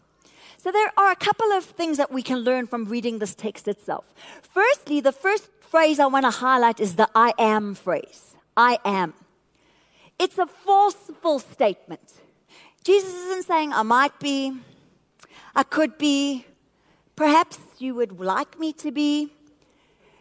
So 0.58 0.70
there 0.70 0.92
are 0.98 1.10
a 1.10 1.16
couple 1.16 1.50
of 1.52 1.64
things 1.64 1.96
that 1.96 2.12
we 2.12 2.22
can 2.22 2.38
learn 2.38 2.66
from 2.66 2.84
reading 2.84 3.18
this 3.18 3.34
text 3.34 3.66
itself. 3.66 4.12
Firstly, 4.42 5.00
the 5.00 5.12
first 5.12 5.48
phrase 5.60 5.98
I 5.98 6.06
want 6.06 6.24
to 6.26 6.30
highlight 6.30 6.80
is 6.80 6.96
the 6.96 7.08
I 7.14 7.32
am 7.38 7.74
phrase. 7.74 8.34
I 8.56 8.78
am. 8.84 9.14
It's 10.18 10.38
a 10.38 10.46
forceful 10.46 11.38
statement. 11.38 12.12
Jesus 12.84 13.14
isn't 13.14 13.46
saying, 13.46 13.72
I 13.72 13.82
might 13.82 14.18
be, 14.20 14.52
I 15.56 15.62
could 15.62 15.96
be, 15.96 16.44
perhaps 17.16 17.58
you 17.78 17.94
would 17.94 18.20
like 18.20 18.58
me 18.58 18.74
to 18.74 18.92
be. 18.92 19.32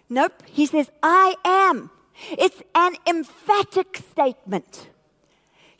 Nope. 0.09 0.43
He 0.45 0.65
says, 0.65 0.89
I 1.01 1.35
am. 1.43 1.89
It's 2.31 2.61
an 2.75 2.95
emphatic 3.07 4.01
statement. 4.11 4.89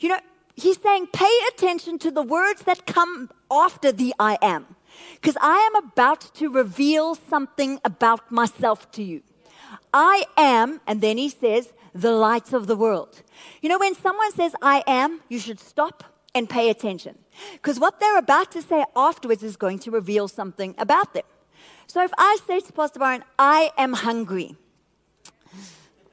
You 0.00 0.10
know, 0.10 0.18
he's 0.54 0.80
saying, 0.80 1.08
pay 1.12 1.38
attention 1.52 1.98
to 2.00 2.10
the 2.10 2.22
words 2.22 2.62
that 2.62 2.86
come 2.86 3.30
after 3.50 3.92
the 3.92 4.14
I 4.18 4.38
am. 4.42 4.76
Because 5.14 5.36
I 5.40 5.58
am 5.58 5.84
about 5.84 6.34
to 6.34 6.50
reveal 6.50 7.14
something 7.14 7.80
about 7.84 8.30
myself 8.30 8.90
to 8.92 9.02
you. 9.02 9.22
I 9.92 10.26
am, 10.36 10.80
and 10.86 11.00
then 11.00 11.18
he 11.18 11.28
says, 11.28 11.72
the 11.94 12.10
light 12.10 12.52
of 12.52 12.66
the 12.66 12.76
world. 12.76 13.22
You 13.62 13.68
know, 13.68 13.78
when 13.78 13.94
someone 13.94 14.32
says, 14.32 14.54
I 14.60 14.82
am, 14.86 15.20
you 15.28 15.38
should 15.38 15.60
stop 15.60 16.04
and 16.34 16.48
pay 16.50 16.68
attention. 16.68 17.16
Because 17.52 17.78
what 17.78 18.00
they're 18.00 18.18
about 18.18 18.50
to 18.52 18.62
say 18.62 18.84
afterwards 18.96 19.42
is 19.42 19.56
going 19.56 19.78
to 19.80 19.90
reveal 19.90 20.26
something 20.26 20.74
about 20.78 21.14
them. 21.14 21.22
So 21.86 22.02
if 22.02 22.12
I 22.18 22.38
say 22.46 22.60
to 22.60 22.72
Pastor 22.72 22.98
Byron, 22.98 23.24
I 23.38 23.70
am 23.78 23.92
hungry, 23.92 24.56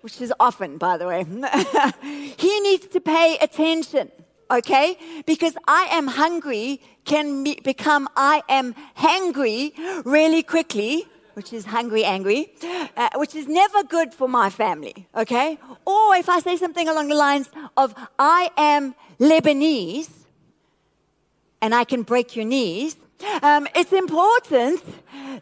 which 0.02 0.22
is 0.22 0.34
often, 0.40 0.78
by 0.78 0.98
the 0.98 1.08
way, 1.08 1.24
he 2.38 2.60
needs 2.60 2.88
to 2.88 3.00
pay 3.00 3.38
attention 3.42 4.12
okay? 4.52 4.98
Because 5.26 5.56
I 5.68 5.88
am 5.92 6.08
hungry 6.08 6.82
can 7.06 7.44
be, 7.44 7.60
become 7.64 8.08
I 8.16 8.44
am 8.50 8.76
hangry 8.98 9.74
really 10.06 10.44
quickly, 10.44 11.06
which 11.34 11.54
is 11.54 11.66
hungry, 11.66 12.04
angry, 12.04 12.52
uh, 12.98 13.10
which 13.16 13.36
is 13.36 13.48
never 13.48 13.84
good 13.84 14.14
for 14.14 14.28
my 14.28 14.50
family, 14.50 15.08
okay? 15.16 15.58
Or 15.86 16.16
if 16.16 16.28
I 16.30 16.40
say 16.40 16.58
something 16.58 16.88
along 16.88 17.08
the 17.08 17.16
lines 17.16 17.50
of 17.78 17.96
I 18.20 18.52
am 18.58 18.94
Lebanese 19.20 20.10
and 21.62 21.74
I 21.74 21.86
can 21.86 22.04
break 22.04 22.36
your 22.36 22.46
knees, 22.46 22.98
um, 23.42 23.68
it's 23.76 23.94
important 23.94 24.82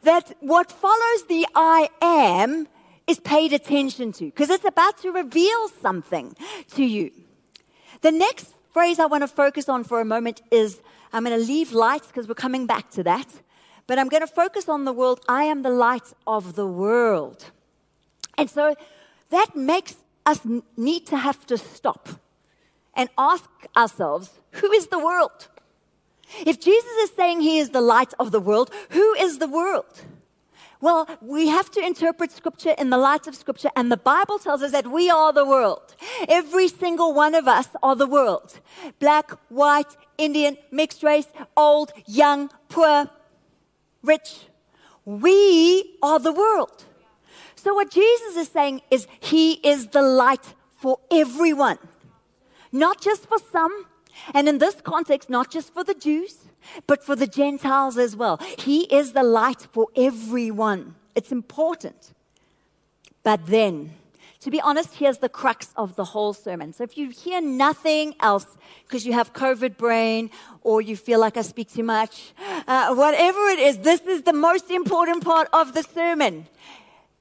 that 0.03 0.35
what 0.41 0.71
follows 0.71 1.23
the 1.27 1.47
I 1.55 1.89
am 2.01 2.67
is 3.09 3.19
paid 3.19 3.51
attention 3.51 4.11
to 4.13 4.25
because 4.25 4.51
it's 4.51 4.65
about 4.65 4.97
to 4.99 5.11
reveal 5.11 5.67
something 5.81 6.35
to 6.75 6.85
you. 6.85 7.11
The 8.01 8.11
next 8.11 8.53
phrase 8.71 8.99
I 8.99 9.07
want 9.07 9.23
to 9.23 9.27
focus 9.27 9.67
on 9.67 9.83
for 9.83 9.99
a 9.99 10.05
moment 10.05 10.41
is 10.51 10.81
I'm 11.11 11.25
going 11.25 11.37
to 11.37 11.45
leave 11.45 11.73
lights 11.73 12.07
because 12.07 12.27
we're 12.27 12.35
coming 12.35 12.67
back 12.67 12.91
to 12.91 13.03
that. 13.03 13.27
But 13.87 13.97
I'm 13.97 14.07
going 14.07 14.21
to 14.21 14.27
focus 14.27 14.69
on 14.69 14.85
the 14.85 14.93
world. 14.93 15.19
I 15.27 15.45
am 15.45 15.63
the 15.63 15.71
light 15.71 16.13
of 16.27 16.53
the 16.53 16.67
world. 16.67 17.51
And 18.37 18.47
so 18.47 18.75
that 19.31 19.55
makes 19.55 19.95
us 20.25 20.41
need 20.77 21.07
to 21.07 21.17
have 21.17 21.45
to 21.47 21.57
stop 21.57 22.07
and 22.93 23.09
ask 23.17 23.49
ourselves 23.75 24.29
who 24.51 24.71
is 24.71 24.87
the 24.87 24.99
world? 24.99 25.47
If 26.45 26.59
Jesus 26.59 26.91
is 27.05 27.11
saying 27.15 27.41
he 27.41 27.57
is 27.57 27.69
the 27.69 27.81
light 27.81 28.13
of 28.19 28.31
the 28.31 28.39
world, 28.39 28.69
who 28.91 29.15
is 29.15 29.39
the 29.39 29.47
world? 29.47 30.05
Well, 30.81 31.09
we 31.21 31.49
have 31.49 31.69
to 31.71 31.85
interpret 31.85 32.31
Scripture 32.31 32.73
in 32.77 32.89
the 32.89 32.97
light 32.97 33.27
of 33.27 33.35
Scripture, 33.35 33.69
and 33.75 33.91
the 33.91 33.97
Bible 33.97 34.39
tells 34.39 34.61
us 34.61 34.71
that 34.71 34.89
we 34.89 35.09
are 35.09 35.33
the 35.33 35.45
world. 35.45 35.93
Every 36.29 36.69
single 36.69 37.13
one 37.13 37.35
of 37.35 37.49
us 37.49 37.67
are 37.83 37.97
the 37.97 38.07
world 38.07 38.59
black, 38.99 39.31
white, 39.49 39.97
Indian, 40.17 40.57
mixed 40.71 41.03
race, 41.03 41.27
old, 41.57 41.91
young, 42.05 42.49
poor, 42.69 43.09
rich. 44.03 44.47
We 45.03 45.97
are 46.01 46.19
the 46.19 46.31
world. 46.31 46.85
So, 47.55 47.73
what 47.73 47.91
Jesus 47.91 48.37
is 48.37 48.47
saying 48.47 48.81
is, 48.89 49.05
He 49.19 49.53
is 49.53 49.87
the 49.87 50.01
light 50.01 50.53
for 50.77 50.99
everyone, 51.11 51.79
not 52.71 53.01
just 53.01 53.27
for 53.27 53.37
some. 53.51 53.85
And 54.33 54.47
in 54.47 54.59
this 54.59 54.75
context, 54.81 55.29
not 55.29 55.51
just 55.51 55.73
for 55.73 55.83
the 55.83 55.93
Jews, 55.93 56.48
but 56.87 57.03
for 57.03 57.15
the 57.15 57.27
Gentiles 57.27 57.97
as 57.97 58.15
well. 58.15 58.39
He 58.57 58.83
is 58.93 59.13
the 59.13 59.23
light 59.23 59.67
for 59.71 59.87
everyone. 59.95 60.95
It's 61.15 61.31
important. 61.31 62.13
But 63.23 63.47
then, 63.47 63.91
to 64.41 64.49
be 64.49 64.61
honest, 64.61 64.95
here's 64.95 65.17
the 65.17 65.27
crux 65.27 65.73
of 65.75 65.95
the 65.95 66.05
whole 66.05 66.33
sermon. 66.33 66.71
So 66.71 66.83
if 66.83 66.97
you 66.97 67.09
hear 67.09 67.41
nothing 67.41 68.15
else 68.21 68.45
because 68.85 69.05
you 69.05 69.13
have 69.13 69.33
COVID 69.33 69.75
brain 69.75 70.29
or 70.61 70.81
you 70.81 70.95
feel 70.95 71.19
like 71.19 71.35
I 71.35 71.41
speak 71.41 71.73
too 71.73 71.83
much, 71.83 72.33
uh, 72.67 72.95
whatever 72.95 73.49
it 73.49 73.59
is, 73.59 73.79
this 73.79 74.01
is 74.01 74.21
the 74.21 74.33
most 74.33 74.71
important 74.71 75.25
part 75.25 75.49
of 75.51 75.73
the 75.73 75.83
sermon. 75.83 76.47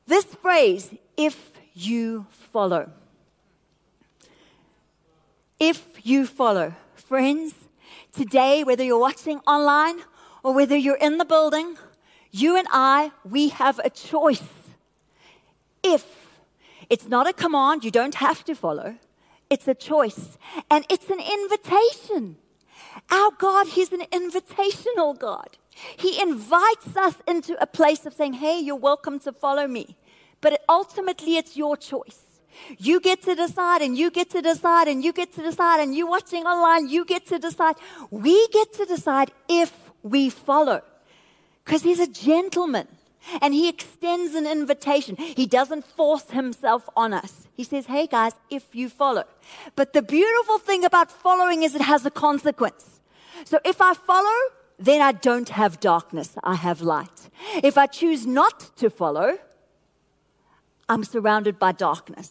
This 0.06 0.24
phrase, 0.24 0.90
if 1.16 1.50
you 1.74 2.26
follow. 2.30 2.90
If 5.58 5.84
you 6.04 6.24
follow. 6.24 6.74
Friends, 6.94 7.52
today, 8.18 8.64
whether 8.64 8.82
you're 8.82 8.98
watching 8.98 9.38
online 9.46 10.00
or 10.42 10.52
whether 10.52 10.76
you're 10.76 10.96
in 10.96 11.18
the 11.18 11.24
building, 11.24 11.76
you 12.32 12.56
and 12.56 12.66
I, 12.72 13.12
we 13.24 13.50
have 13.50 13.78
a 13.78 13.90
choice. 13.90 14.42
If 15.84 16.04
it's 16.90 17.06
not 17.06 17.28
a 17.28 17.32
command, 17.32 17.84
you 17.84 17.92
don't 17.92 18.16
have 18.16 18.44
to 18.46 18.56
follow, 18.56 18.96
it's 19.48 19.68
a 19.68 19.74
choice. 19.74 20.36
And 20.68 20.84
it's 20.90 21.08
an 21.08 21.20
invitation. 21.20 22.36
Our 23.10 23.30
God, 23.38 23.68
He's 23.68 23.92
an 23.92 24.04
invitational 24.12 25.16
God. 25.16 25.56
He 25.96 26.20
invites 26.20 26.96
us 26.96 27.14
into 27.28 27.56
a 27.62 27.68
place 27.68 28.04
of 28.04 28.14
saying, 28.14 28.34
Hey, 28.34 28.58
you're 28.58 28.84
welcome 28.90 29.20
to 29.20 29.32
follow 29.32 29.68
me. 29.68 29.96
But 30.40 30.62
ultimately, 30.68 31.36
it's 31.36 31.56
your 31.56 31.76
choice. 31.76 32.27
You 32.78 33.00
get 33.00 33.22
to 33.22 33.34
decide, 33.34 33.82
and 33.82 33.96
you 33.96 34.10
get 34.10 34.30
to 34.30 34.42
decide, 34.42 34.88
and 34.88 35.02
you 35.04 35.12
get 35.12 35.32
to 35.34 35.42
decide, 35.42 35.80
and 35.80 35.94
you 35.94 36.06
watching 36.06 36.44
online, 36.44 36.88
you 36.88 37.04
get 37.04 37.26
to 37.26 37.38
decide. 37.38 37.76
We 38.10 38.48
get 38.48 38.72
to 38.74 38.84
decide 38.84 39.30
if 39.48 39.72
we 40.02 40.30
follow. 40.30 40.82
Because 41.64 41.82
He's 41.82 42.00
a 42.00 42.06
gentleman. 42.06 42.88
And 43.42 43.52
he 43.52 43.68
extends 43.68 44.34
an 44.34 44.46
invitation. 44.46 45.16
He 45.16 45.44
doesn't 45.44 45.84
force 45.84 46.30
himself 46.30 46.88
on 46.96 47.12
us. 47.12 47.46
He 47.56 47.64
says, 47.64 47.86
Hey 47.86 48.06
guys, 48.06 48.32
if 48.48 48.74
you 48.74 48.88
follow. 48.88 49.24
But 49.76 49.92
the 49.92 50.02
beautiful 50.02 50.58
thing 50.58 50.84
about 50.84 51.10
following 51.10 51.62
is 51.62 51.74
it 51.74 51.82
has 51.82 52.06
a 52.06 52.10
consequence. 52.10 53.00
So 53.44 53.58
if 53.64 53.82
I 53.82 53.94
follow, 53.94 54.38
then 54.78 55.00
I 55.00 55.12
don't 55.12 55.48
have 55.50 55.80
darkness, 55.80 56.36
I 56.42 56.54
have 56.54 56.80
light. 56.80 57.28
If 57.62 57.76
I 57.76 57.86
choose 57.86 58.26
not 58.26 58.70
to 58.76 58.90
follow, 58.90 59.38
I'm 60.88 61.04
surrounded 61.04 61.58
by 61.58 61.72
darkness. 61.72 62.30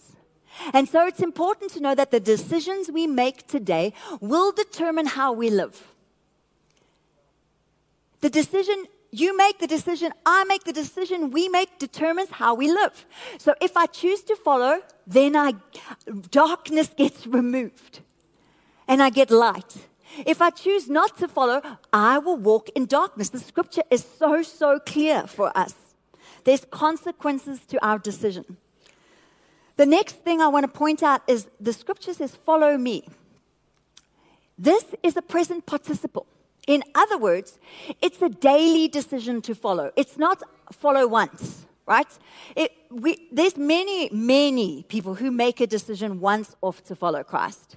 And 0.74 0.90
so 0.90 1.06
it's 1.06 1.22
important 1.22 1.72
to 1.74 1.80
know 1.80 1.94
that 1.94 2.12
the 2.12 2.20
decisions 2.20 2.90
we 2.92 3.06
make 3.06 3.48
today 3.48 3.94
will 4.20 4.52
determine 4.52 5.06
how 5.06 5.32
we 5.32 5.50
live. 5.50 5.94
The 8.22 8.30
decision 8.30 8.86
you 9.12 9.38
make 9.38 9.60
the 9.60 9.68
decision, 9.68 10.12
I 10.26 10.44
make 10.46 10.64
the 10.66 10.74
decision, 10.74 11.32
we 11.32 11.48
make 11.48 11.80
determines 11.80 12.30
how 12.30 12.56
we 12.56 12.70
live. 12.70 13.06
So 13.38 13.54
if 13.62 13.78
I 13.78 13.86
choose 13.86 14.22
to 14.24 14.36
follow, 14.36 14.82
then 15.06 15.36
I 15.36 15.54
darkness 16.30 16.90
gets 16.90 17.26
removed 17.26 18.02
and 18.88 19.02
I 19.02 19.10
get 19.10 19.32
light. 19.32 19.88
If 20.26 20.42
I 20.42 20.50
choose 20.50 20.90
not 20.90 21.18
to 21.20 21.28
follow, 21.28 21.62
I 21.94 22.18
will 22.18 22.38
walk 22.38 22.70
in 22.76 22.86
darkness. 22.86 23.30
The 23.30 23.40
scripture 23.40 23.84
is 23.90 24.06
so 24.20 24.42
so 24.42 24.80
clear 24.80 25.26
for 25.28 25.58
us. 25.58 25.74
There's 26.48 26.64
consequences 26.64 27.60
to 27.68 27.86
our 27.86 28.00
decision. 28.00 28.56
The 29.76 29.86
next 29.86 30.24
thing 30.24 30.40
I 30.40 30.48
want 30.48 30.64
to 30.64 30.72
point 30.72 31.04
out 31.04 31.22
is 31.28 31.50
the 31.60 31.74
scripture 31.74 32.14
says 32.14 32.38
follow 32.38 32.78
me. 32.78 33.06
This 34.58 34.86
is 35.04 35.18
a 35.18 35.22
present 35.22 35.66
participle. 35.66 36.26
In 36.66 36.86
other 36.96 37.18
words, 37.18 37.60
it's 38.02 38.22
a 38.22 38.30
daily 38.30 38.88
decision 38.88 39.42
to 39.42 39.54
follow. 39.54 39.92
It's 39.98 40.18
not 40.18 40.42
follow 40.72 41.06
once, 41.06 41.66
right? 41.86 42.08
It, 42.56 42.72
we, 42.92 43.28
there's 43.30 43.58
many, 43.58 44.10
many 44.14 44.84
people 44.84 45.16
who 45.16 45.32
make 45.32 45.60
a 45.60 45.68
decision 45.68 46.22
once 46.22 46.56
off 46.62 46.82
to 46.86 46.96
follow 46.96 47.24
Christ. 47.26 47.76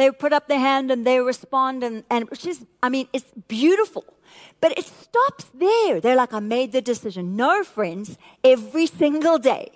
They 0.00 0.10
put 0.10 0.32
up 0.32 0.48
their 0.48 0.58
hand 0.58 0.90
and 0.90 1.06
they 1.06 1.20
respond, 1.20 1.84
and, 1.84 2.04
and 2.08 2.26
is, 2.46 2.64
I 2.82 2.88
mean, 2.88 3.06
it's 3.12 3.30
beautiful. 3.48 4.06
But 4.58 4.78
it 4.78 4.86
stops 4.86 5.44
there. 5.52 6.00
They're 6.00 6.16
like, 6.16 6.32
I 6.32 6.40
made 6.40 6.72
the 6.72 6.80
decision. 6.80 7.36
No, 7.36 7.62
friends, 7.62 8.16
every 8.42 8.86
single 8.86 9.36
day, 9.36 9.72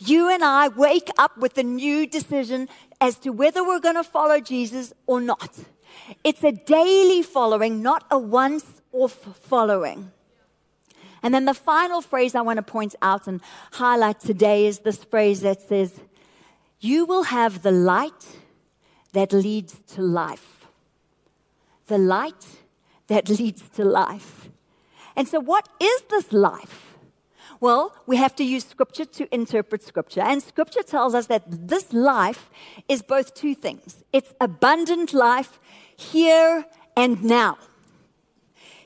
you 0.00 0.30
and 0.30 0.42
I 0.42 0.68
wake 0.68 1.10
up 1.18 1.36
with 1.36 1.58
a 1.58 1.62
new 1.62 2.06
decision 2.06 2.70
as 3.02 3.18
to 3.18 3.28
whether 3.32 3.62
we're 3.62 3.80
going 3.80 3.96
to 3.96 4.02
follow 4.02 4.40
Jesus 4.40 4.94
or 5.06 5.20
not. 5.20 5.58
It's 6.24 6.42
a 6.42 6.52
daily 6.52 7.22
following, 7.22 7.82
not 7.82 8.06
a 8.10 8.18
once 8.18 8.80
off 8.92 9.12
following. 9.42 10.10
And 11.22 11.34
then 11.34 11.44
the 11.44 11.52
final 11.52 12.00
phrase 12.00 12.34
I 12.34 12.40
want 12.40 12.56
to 12.56 12.62
point 12.62 12.94
out 13.02 13.26
and 13.26 13.42
highlight 13.72 14.20
today 14.20 14.64
is 14.64 14.78
this 14.78 15.04
phrase 15.04 15.42
that 15.42 15.60
says, 15.60 16.00
You 16.80 17.04
will 17.04 17.24
have 17.24 17.60
the 17.60 17.72
light 17.72 18.24
that 19.16 19.32
leads 19.32 19.72
to 19.94 20.02
life. 20.02 20.66
The 21.86 21.96
light 21.96 22.44
that 23.06 23.30
leads 23.30 23.62
to 23.70 23.82
life. 23.82 24.50
And 25.16 25.26
so, 25.26 25.40
what 25.40 25.66
is 25.80 26.02
this 26.10 26.34
life? 26.34 26.98
Well, 27.58 27.96
we 28.06 28.18
have 28.18 28.36
to 28.36 28.44
use 28.44 28.66
scripture 28.66 29.06
to 29.06 29.34
interpret 29.34 29.82
scripture. 29.82 30.20
And 30.20 30.42
scripture 30.42 30.82
tells 30.82 31.14
us 31.14 31.28
that 31.28 31.44
this 31.48 31.94
life 31.94 32.50
is 32.90 33.00
both 33.00 33.32
two 33.32 33.54
things 33.54 34.04
it's 34.12 34.34
abundant 34.38 35.14
life 35.14 35.58
here 35.96 36.66
and 36.94 37.24
now. 37.24 37.56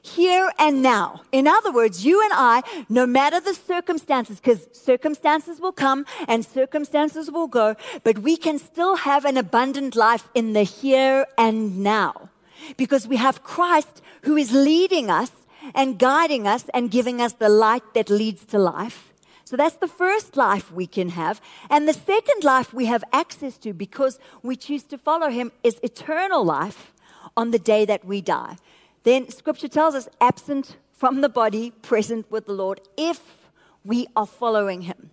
Here 0.02 0.50
and 0.58 0.82
now. 0.82 1.22
In 1.30 1.46
other 1.46 1.70
words, 1.70 2.04
you 2.04 2.22
and 2.22 2.32
I, 2.34 2.62
no 2.88 3.06
matter 3.06 3.38
the 3.40 3.54
circumstances, 3.54 4.40
because 4.40 4.66
circumstances 4.72 5.60
will 5.60 5.72
come 5.72 6.06
and 6.26 6.44
circumstances 6.44 7.30
will 7.30 7.48
go, 7.48 7.76
but 8.02 8.20
we 8.20 8.36
can 8.36 8.58
still 8.58 8.96
have 8.96 9.24
an 9.24 9.36
abundant 9.36 9.94
life 9.94 10.28
in 10.34 10.54
the 10.54 10.62
here 10.62 11.26
and 11.36 11.82
now. 11.82 12.30
Because 12.76 13.06
we 13.06 13.16
have 13.16 13.42
Christ 13.42 14.02
who 14.22 14.36
is 14.36 14.52
leading 14.52 15.10
us 15.10 15.30
and 15.74 15.98
guiding 15.98 16.46
us 16.46 16.64
and 16.72 16.90
giving 16.90 17.20
us 17.20 17.34
the 17.34 17.48
light 17.48 17.94
that 17.94 18.08
leads 18.08 18.44
to 18.46 18.58
life. 18.58 19.12
So 19.44 19.56
that's 19.56 19.76
the 19.76 19.88
first 19.88 20.36
life 20.36 20.70
we 20.72 20.86
can 20.86 21.10
have. 21.10 21.40
And 21.68 21.88
the 21.88 21.92
second 21.92 22.44
life 22.44 22.72
we 22.72 22.86
have 22.86 23.02
access 23.12 23.58
to 23.58 23.72
because 23.72 24.18
we 24.42 24.56
choose 24.56 24.84
to 24.84 24.96
follow 24.96 25.28
him 25.28 25.50
is 25.64 25.80
eternal 25.82 26.44
life 26.44 26.92
on 27.36 27.50
the 27.50 27.58
day 27.58 27.84
that 27.84 28.04
we 28.04 28.20
die. 28.20 28.56
Then 29.02 29.30
scripture 29.30 29.68
tells 29.68 29.94
us 29.94 30.08
absent 30.20 30.76
from 30.92 31.20
the 31.22 31.28
body, 31.28 31.70
present 31.70 32.30
with 32.30 32.46
the 32.46 32.52
Lord, 32.52 32.80
if 32.96 33.50
we 33.84 34.06
are 34.14 34.26
following 34.26 34.82
him. 34.82 35.10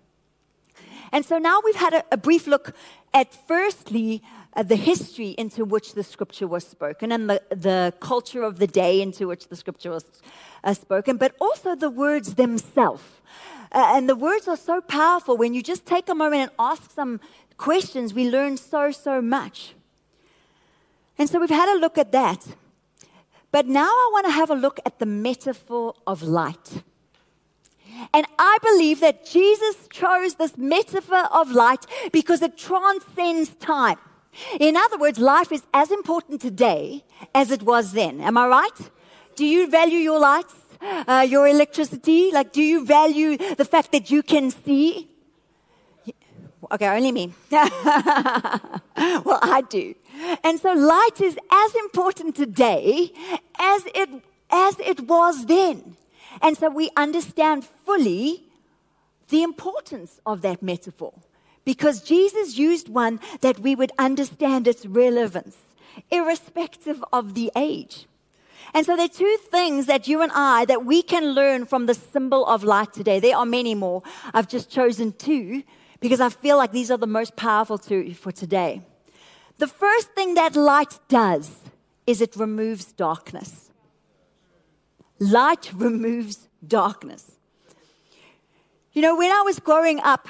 And 1.11 1.25
so 1.25 1.37
now 1.37 1.61
we've 1.63 1.75
had 1.75 1.93
a, 1.93 2.03
a 2.11 2.17
brief 2.17 2.47
look 2.47 2.73
at 3.13 3.33
firstly 3.47 4.21
uh, 4.53 4.63
the 4.63 4.75
history 4.75 5.29
into 5.37 5.63
which 5.63 5.93
the 5.93 6.03
scripture 6.03 6.47
was 6.47 6.67
spoken 6.67 7.11
and 7.11 7.29
the, 7.29 7.41
the 7.49 7.93
culture 7.99 8.43
of 8.43 8.59
the 8.59 8.67
day 8.67 9.01
into 9.01 9.27
which 9.27 9.47
the 9.47 9.55
scripture 9.55 9.91
was 9.91 10.05
uh, 10.63 10.73
spoken, 10.73 11.15
but 11.17 11.35
also 11.39 11.75
the 11.75 11.89
words 11.89 12.35
themselves. 12.35 13.03
Uh, 13.71 13.93
and 13.95 14.09
the 14.09 14.15
words 14.15 14.47
are 14.47 14.57
so 14.57 14.81
powerful. 14.81 15.37
When 15.37 15.53
you 15.53 15.63
just 15.63 15.85
take 15.85 16.09
a 16.09 16.15
moment 16.15 16.41
and 16.41 16.51
ask 16.59 16.91
some 16.91 17.19
questions, 17.57 18.13
we 18.13 18.29
learn 18.29 18.57
so, 18.57 18.91
so 18.91 19.21
much. 19.21 19.73
And 21.17 21.29
so 21.29 21.39
we've 21.39 21.49
had 21.49 21.69
a 21.75 21.79
look 21.79 21.97
at 21.97 22.11
that. 22.11 22.45
But 23.51 23.67
now 23.67 23.89
I 23.89 24.09
want 24.11 24.25
to 24.25 24.31
have 24.31 24.49
a 24.49 24.55
look 24.55 24.79
at 24.85 24.99
the 24.99 25.05
metaphor 25.05 25.93
of 26.05 26.21
light. 26.21 26.83
And 28.13 28.25
I 28.37 28.57
believe 28.61 28.99
that 28.99 29.25
Jesus 29.25 29.75
chose 29.89 30.35
this 30.35 30.57
metaphor 30.57 31.25
of 31.31 31.51
light 31.51 31.85
because 32.11 32.41
it 32.41 32.57
transcends 32.57 33.49
time. 33.55 33.97
In 34.59 34.77
other 34.77 34.97
words, 34.97 35.17
life 35.17 35.51
is 35.51 35.63
as 35.73 35.91
important 35.91 36.41
today 36.41 37.03
as 37.33 37.51
it 37.51 37.63
was 37.63 37.93
then. 37.93 38.21
Am 38.21 38.37
I 38.37 38.47
right? 38.47 38.91
Do 39.35 39.45
you 39.45 39.69
value 39.69 39.97
your 39.97 40.19
lights, 40.19 40.53
uh, 40.81 41.25
your 41.27 41.47
electricity? 41.47 42.31
Like, 42.31 42.53
do 42.53 42.61
you 42.61 42.85
value 42.85 43.37
the 43.37 43.65
fact 43.65 43.91
that 43.93 44.11
you 44.11 44.21
can 44.21 44.51
see? 44.51 45.09
Okay, 46.71 46.87
only 46.87 47.11
me. 47.11 47.33
well, 47.51 49.39
I 49.41 49.63
do. 49.69 49.95
And 50.43 50.59
so 50.59 50.73
light 50.73 51.21
is 51.21 51.37
as 51.51 51.75
important 51.75 52.35
today 52.35 53.11
as 53.59 53.83
it, 53.93 54.09
as 54.49 54.79
it 54.79 55.01
was 55.01 55.45
then. 55.45 55.95
And 56.41 56.57
so 56.57 56.69
we 56.69 56.89
understand 56.95 57.65
fully 57.85 58.43
the 59.29 59.43
importance 59.43 60.21
of 60.25 60.41
that 60.41 60.61
metaphor 60.61 61.13
because 61.65 62.01
Jesus 62.01 62.57
used 62.57 62.87
one 62.87 63.19
that 63.41 63.59
we 63.59 63.75
would 63.75 63.91
understand 63.99 64.67
its 64.67 64.85
relevance, 64.85 65.57
irrespective 66.09 67.03
of 67.11 67.33
the 67.33 67.51
age. 67.55 68.05
And 68.73 68.85
so 68.85 68.95
there 68.95 69.05
are 69.05 69.09
two 69.09 69.37
things 69.49 69.85
that 69.85 70.07
you 70.07 70.21
and 70.21 70.31
I 70.33 70.65
that 70.65 70.85
we 70.85 71.01
can 71.01 71.31
learn 71.31 71.65
from 71.65 71.85
the 71.85 71.93
symbol 71.93 72.45
of 72.45 72.63
light 72.63 72.93
today. 72.93 73.19
There 73.19 73.35
are 73.35 73.45
many 73.45 73.75
more. 73.75 74.03
I've 74.33 74.47
just 74.47 74.69
chosen 74.69 75.13
two 75.13 75.63
because 75.99 76.21
I 76.21 76.29
feel 76.29 76.57
like 76.57 76.71
these 76.71 76.91
are 76.91 76.97
the 76.97 77.07
most 77.07 77.35
powerful 77.35 77.77
two 77.77 78.13
for 78.13 78.31
today. 78.31 78.81
The 79.57 79.67
first 79.67 80.09
thing 80.11 80.35
that 80.35 80.55
light 80.55 80.99
does 81.07 81.51
is 82.05 82.21
it 82.21 82.35
removes 82.35 82.85
darkness. 82.85 83.71
Light 85.19 85.71
removes 85.75 86.47
darkness. 86.65 87.31
You 88.93 89.01
know, 89.01 89.15
when 89.15 89.31
I 89.31 89.41
was 89.41 89.59
growing 89.59 89.99
up, 89.99 90.27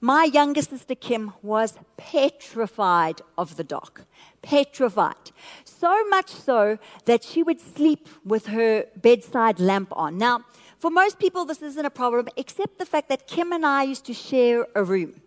my 0.00 0.24
younger 0.24 0.62
sister 0.62 0.94
Kim 0.94 1.32
was 1.42 1.78
petrified 1.96 3.22
of 3.38 3.56
the 3.56 3.64
dark. 3.64 4.04
Petrified. 4.42 5.30
So 5.64 6.06
much 6.08 6.28
so 6.28 6.78
that 7.06 7.24
she 7.24 7.42
would 7.42 7.60
sleep 7.60 8.08
with 8.24 8.46
her 8.46 8.84
bedside 8.96 9.58
lamp 9.58 9.88
on. 9.92 10.18
Now, 10.18 10.44
for 10.78 10.90
most 10.90 11.18
people, 11.18 11.44
this 11.44 11.62
isn't 11.62 11.86
a 11.86 11.90
problem, 11.90 12.28
except 12.36 12.78
the 12.78 12.84
fact 12.84 13.08
that 13.08 13.26
Kim 13.26 13.52
and 13.52 13.64
I 13.64 13.84
used 13.84 14.04
to 14.06 14.14
share 14.14 14.66
a 14.74 14.84
room. 14.84 15.20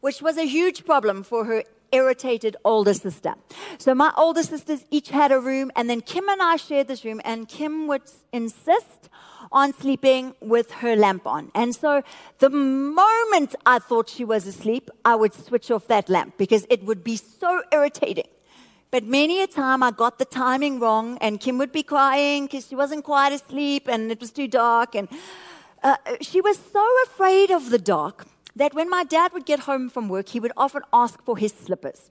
which 0.00 0.20
was 0.20 0.36
a 0.36 0.46
huge 0.46 0.84
problem 0.84 1.22
for 1.22 1.44
her 1.44 1.62
irritated 1.92 2.56
older 2.64 2.94
sister. 2.94 3.34
So 3.78 3.94
my 3.94 4.12
older 4.16 4.42
sisters 4.42 4.84
each 4.90 5.10
had 5.10 5.30
a 5.30 5.40
room, 5.40 5.70
and 5.76 5.88
then 5.88 6.00
Kim 6.00 6.28
and 6.28 6.42
I 6.42 6.56
shared 6.56 6.88
this 6.88 7.04
room, 7.04 7.20
and 7.24 7.48
Kim 7.48 7.86
would 7.86 8.02
insist 8.32 9.08
on 9.50 9.72
sleeping 9.74 10.34
with 10.40 10.70
her 10.70 10.96
lamp 10.96 11.26
on. 11.26 11.50
And 11.54 11.74
so 11.74 12.02
the 12.38 12.50
moment 12.50 13.54
I 13.66 13.78
thought 13.78 14.08
she 14.08 14.24
was 14.24 14.46
asleep, 14.46 14.90
I 15.04 15.14
would 15.14 15.34
switch 15.34 15.70
off 15.70 15.86
that 15.88 16.08
lamp 16.08 16.38
because 16.38 16.66
it 16.70 16.82
would 16.84 17.04
be 17.04 17.16
so 17.16 17.62
irritating. 17.70 18.28
But 18.90 19.04
many 19.04 19.42
a 19.42 19.46
time 19.46 19.82
I 19.82 19.90
got 19.90 20.18
the 20.18 20.24
timing 20.24 20.78
wrong, 20.78 21.18
and 21.20 21.40
Kim 21.40 21.58
would 21.58 21.72
be 21.72 21.82
crying 21.82 22.44
because 22.44 22.68
she 22.68 22.76
wasn't 22.76 23.04
quite 23.04 23.32
asleep 23.32 23.88
and 23.88 24.10
it 24.10 24.20
was 24.20 24.30
too 24.30 24.48
dark. 24.48 24.94
And 24.94 25.08
uh, 25.82 25.96
she 26.20 26.40
was 26.40 26.58
so 26.58 26.86
afraid 27.04 27.50
of 27.50 27.70
the 27.70 27.78
dark 27.78 28.26
that 28.56 28.74
when 28.74 28.88
my 28.90 29.04
dad 29.04 29.32
would 29.32 29.46
get 29.46 29.60
home 29.60 29.88
from 29.88 30.08
work, 30.08 30.28
he 30.28 30.40
would 30.40 30.52
often 30.56 30.82
ask 30.92 31.22
for 31.22 31.36
his 31.36 31.52
slippers. 31.52 32.10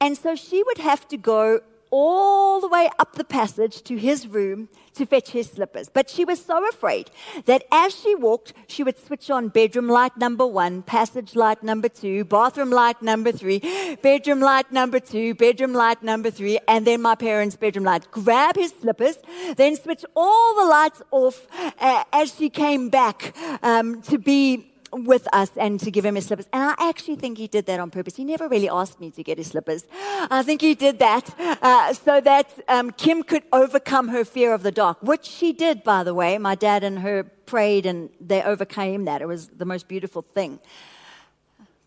And 0.00 0.16
so 0.16 0.34
she 0.34 0.62
would 0.62 0.78
have 0.78 1.08
to 1.08 1.16
go 1.16 1.60
all 1.90 2.60
the 2.60 2.68
way 2.68 2.90
up 2.98 3.14
the 3.14 3.24
passage 3.24 3.82
to 3.82 3.96
his 3.96 4.26
room 4.26 4.68
to 4.94 5.06
fetch 5.06 5.30
his 5.30 5.50
slippers. 5.50 5.88
But 5.88 6.10
she 6.10 6.24
was 6.24 6.44
so 6.44 6.66
afraid 6.68 7.10
that 7.44 7.64
as 7.70 7.94
she 7.94 8.14
walked, 8.14 8.52
she 8.66 8.82
would 8.82 8.98
switch 8.98 9.30
on 9.30 9.48
bedroom 9.48 9.88
light 9.88 10.16
number 10.16 10.46
one, 10.46 10.82
passage 10.82 11.36
light 11.36 11.62
number 11.62 11.88
two, 11.88 12.24
bathroom 12.24 12.70
light 12.70 13.00
number 13.02 13.30
three, 13.30 13.60
bedroom 14.02 14.40
light 14.40 14.72
number 14.72 15.00
two, 15.00 15.34
bedroom 15.34 15.72
light 15.72 16.02
number 16.02 16.30
three, 16.30 16.58
and 16.66 16.86
then 16.86 17.02
my 17.02 17.14
parents' 17.14 17.56
bedroom 17.56 17.84
light. 17.84 18.10
Grab 18.10 18.56
his 18.56 18.74
slippers, 18.80 19.18
then 19.56 19.76
switch 19.76 20.04
all 20.14 20.54
the 20.56 20.68
lights 20.68 21.02
off 21.10 21.46
uh, 21.80 22.04
as 22.12 22.34
she 22.34 22.50
came 22.50 22.88
back 22.88 23.34
um, 23.62 24.02
to 24.02 24.18
be 24.18 24.72
with 25.04 25.28
us 25.32 25.50
and 25.56 25.78
to 25.80 25.90
give 25.90 26.04
him 26.04 26.14
his 26.14 26.26
slippers. 26.26 26.46
And 26.52 26.74
I 26.78 26.88
actually 26.88 27.16
think 27.16 27.38
he 27.38 27.46
did 27.46 27.66
that 27.66 27.80
on 27.80 27.90
purpose. 27.90 28.16
He 28.16 28.24
never 28.24 28.48
really 28.48 28.68
asked 28.68 29.00
me 29.00 29.10
to 29.12 29.22
get 29.22 29.38
his 29.38 29.48
slippers. 29.48 29.84
I 30.30 30.42
think 30.42 30.60
he 30.60 30.74
did 30.74 30.98
that 30.98 31.34
uh, 31.38 31.92
so 31.92 32.20
that 32.20 32.50
um, 32.68 32.90
Kim 32.92 33.22
could 33.22 33.42
overcome 33.52 34.08
her 34.08 34.24
fear 34.24 34.52
of 34.52 34.62
the 34.62 34.72
dark, 34.72 35.02
which 35.02 35.24
she 35.24 35.52
did, 35.52 35.82
by 35.82 36.04
the 36.04 36.14
way. 36.14 36.38
My 36.38 36.54
dad 36.54 36.84
and 36.84 37.00
her 37.00 37.24
prayed 37.24 37.86
and 37.86 38.10
they 38.20 38.42
overcame 38.42 39.04
that. 39.04 39.22
It 39.22 39.26
was 39.26 39.48
the 39.48 39.64
most 39.64 39.88
beautiful 39.88 40.22
thing. 40.22 40.60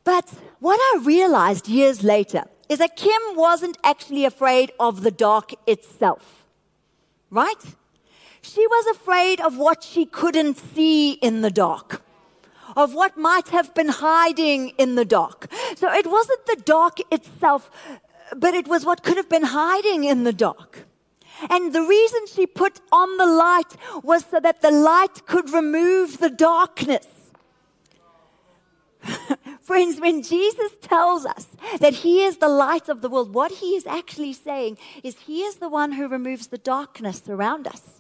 But 0.04 0.34
what 0.60 0.80
I 0.80 1.02
realized 1.04 1.68
years 1.68 2.04
later 2.04 2.46
is 2.68 2.80
that 2.80 2.96
Kim 2.96 3.22
wasn't 3.36 3.78
actually 3.84 4.26
afraid 4.26 4.72
of 4.80 5.02
the 5.02 5.12
dark 5.12 5.54
itself, 5.68 6.46
right? 7.30 7.64
She 8.42 8.66
was 8.68 8.96
afraid 8.96 9.42
of 9.42 9.58
what 9.58 9.84
she 9.84 10.06
couldn't 10.06 10.58
see 10.58 11.14
in 11.14 11.42
the 11.42 11.52
dark 11.52 12.02
of 12.80 12.96
what 12.96 13.18
might 13.18 13.50
have 13.50 13.74
been 13.74 13.90
hiding 13.90 14.70
in 14.78 14.96
the 14.96 15.04
dark. 15.04 15.52
So 15.76 15.92
it 15.92 16.08
wasn't 16.08 16.46
the 16.46 16.62
dark 16.64 17.00
itself, 17.12 17.70
but 18.36 18.54
it 18.54 18.70
was 18.70 18.86
what 18.86 19.04
could 19.04 19.18
have 19.18 19.28
been 19.28 19.44
hiding 19.44 20.06
in 20.06 20.24
the 20.24 20.32
dark. 20.32 20.86
And 21.50 21.74
the 21.74 21.82
reason 21.82 22.22
she 22.28 22.48
put 22.48 22.80
on 22.92 23.18
the 23.18 23.26
light 23.26 23.76
was 24.02 24.24
so 24.26 24.40
that 24.40 24.62
the 24.62 24.72
light 24.72 25.26
could 25.26 25.50
remove 25.52 26.20
the 26.20 26.30
darkness. 26.30 27.08
Friends, 29.62 30.00
when 30.00 30.22
Jesus 30.24 30.72
tells 30.82 31.26
us 31.26 31.48
that 31.80 31.96
He 31.96 32.24
is 32.24 32.38
the 32.38 32.48
light 32.48 32.88
of 32.88 33.02
the 33.02 33.10
world, 33.10 33.34
what 33.34 33.52
He 33.52 33.76
is 33.76 33.86
actually 33.86 34.34
saying 34.34 34.78
is 35.04 35.18
He 35.28 35.42
is 35.42 35.56
the 35.58 35.70
one 35.70 35.92
who 35.94 36.08
removes 36.08 36.48
the 36.48 36.58
darkness 36.58 37.24
around 37.28 37.68
us. 37.68 37.99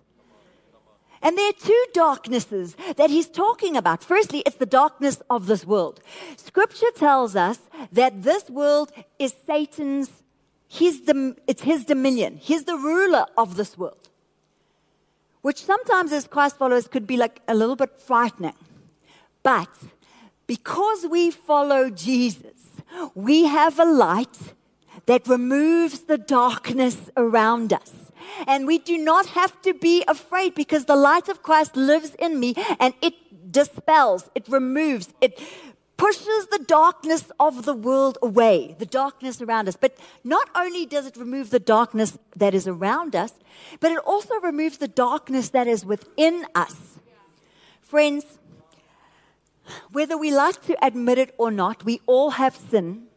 And 1.21 1.37
there 1.37 1.49
are 1.49 1.53
two 1.53 1.85
darknesses 1.93 2.75
that 2.95 3.09
he's 3.09 3.27
talking 3.27 3.75
about. 3.75 4.03
Firstly, 4.03 4.41
it's 4.45 4.55
the 4.55 4.65
darkness 4.65 5.21
of 5.29 5.47
this 5.47 5.65
world. 5.65 6.01
Scripture 6.37 6.91
tells 6.95 7.35
us 7.35 7.59
that 7.91 8.23
this 8.23 8.49
world 8.49 8.91
is 9.17 9.33
Satan's, 9.45 10.09
his, 10.67 11.01
it's 11.47 11.61
his 11.61 11.83
dominion. 11.83 12.37
He's 12.37 12.63
the 12.63 12.77
ruler 12.77 13.25
of 13.37 13.57
this 13.57 13.77
world. 13.77 14.09
Which 15.41 15.63
sometimes 15.63 16.11
as 16.11 16.27
Christ 16.27 16.57
followers 16.57 16.87
could 16.87 17.07
be 17.07 17.17
like 17.17 17.41
a 17.47 17.53
little 17.53 17.75
bit 17.75 17.99
frightening. 17.99 18.53
But 19.43 19.69
because 20.47 21.05
we 21.05 21.31
follow 21.31 21.89
Jesus, 21.89 22.81
we 23.13 23.45
have 23.45 23.79
a 23.79 23.85
light 23.85 24.37
that 25.09 25.27
removes 25.27 26.01
the 26.01 26.19
darkness 26.19 27.09
around 27.17 27.73
us. 27.73 27.91
And 28.45 28.67
we 28.67 28.77
do 28.77 28.95
not 28.95 29.25
have 29.39 29.59
to 29.63 29.73
be 29.73 30.03
afraid 30.07 30.53
because 30.53 30.85
the 30.85 30.95
light 30.95 31.27
of 31.29 31.41
Christ 31.41 31.75
lives 31.75 32.13
in 32.19 32.39
me 32.39 32.53
and 32.79 32.93
it 33.01 33.15
dispels, 33.51 34.29
it 34.35 34.47
removes, 34.47 35.11
it 35.19 35.41
pushes 35.97 36.45
the 36.51 36.63
darkness 36.67 37.31
of 37.39 37.65
the 37.65 37.73
world 37.73 38.19
away, 38.21 38.75
the 38.77 38.85
darkness 38.85 39.41
around 39.41 39.67
us. 39.67 39.75
But 39.75 39.97
not 40.23 40.47
only 40.53 40.85
does 40.85 41.07
it 41.07 41.17
remove 41.17 41.49
the 41.49 41.59
darkness 41.59 42.15
that 42.35 42.53
is 42.53 42.67
around 42.67 43.15
us, 43.15 43.33
but 43.79 43.91
it 43.91 43.97
also 44.05 44.35
removes 44.41 44.77
the 44.77 44.87
darkness 44.87 45.49
that 45.49 45.65
is 45.65 45.83
within 45.83 46.45
us. 46.53 46.99
Friends, 47.81 48.25
whether 49.91 50.19
we 50.19 50.31
like 50.31 50.61
to 50.67 50.77
admit 50.85 51.17
it 51.17 51.33
or 51.39 51.49
not, 51.49 51.83
we 51.83 51.99
all 52.05 52.29
have 52.41 52.55
sin, 52.55 53.08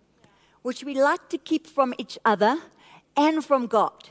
which 0.63 0.85
we 0.85 1.01
like 1.01 1.29
to 1.29 1.39
keep 1.39 1.67
from 1.67 1.95
each 1.99 2.19
other 2.25 2.59
and 3.17 3.45
from 3.45 3.67
God. 3.67 4.11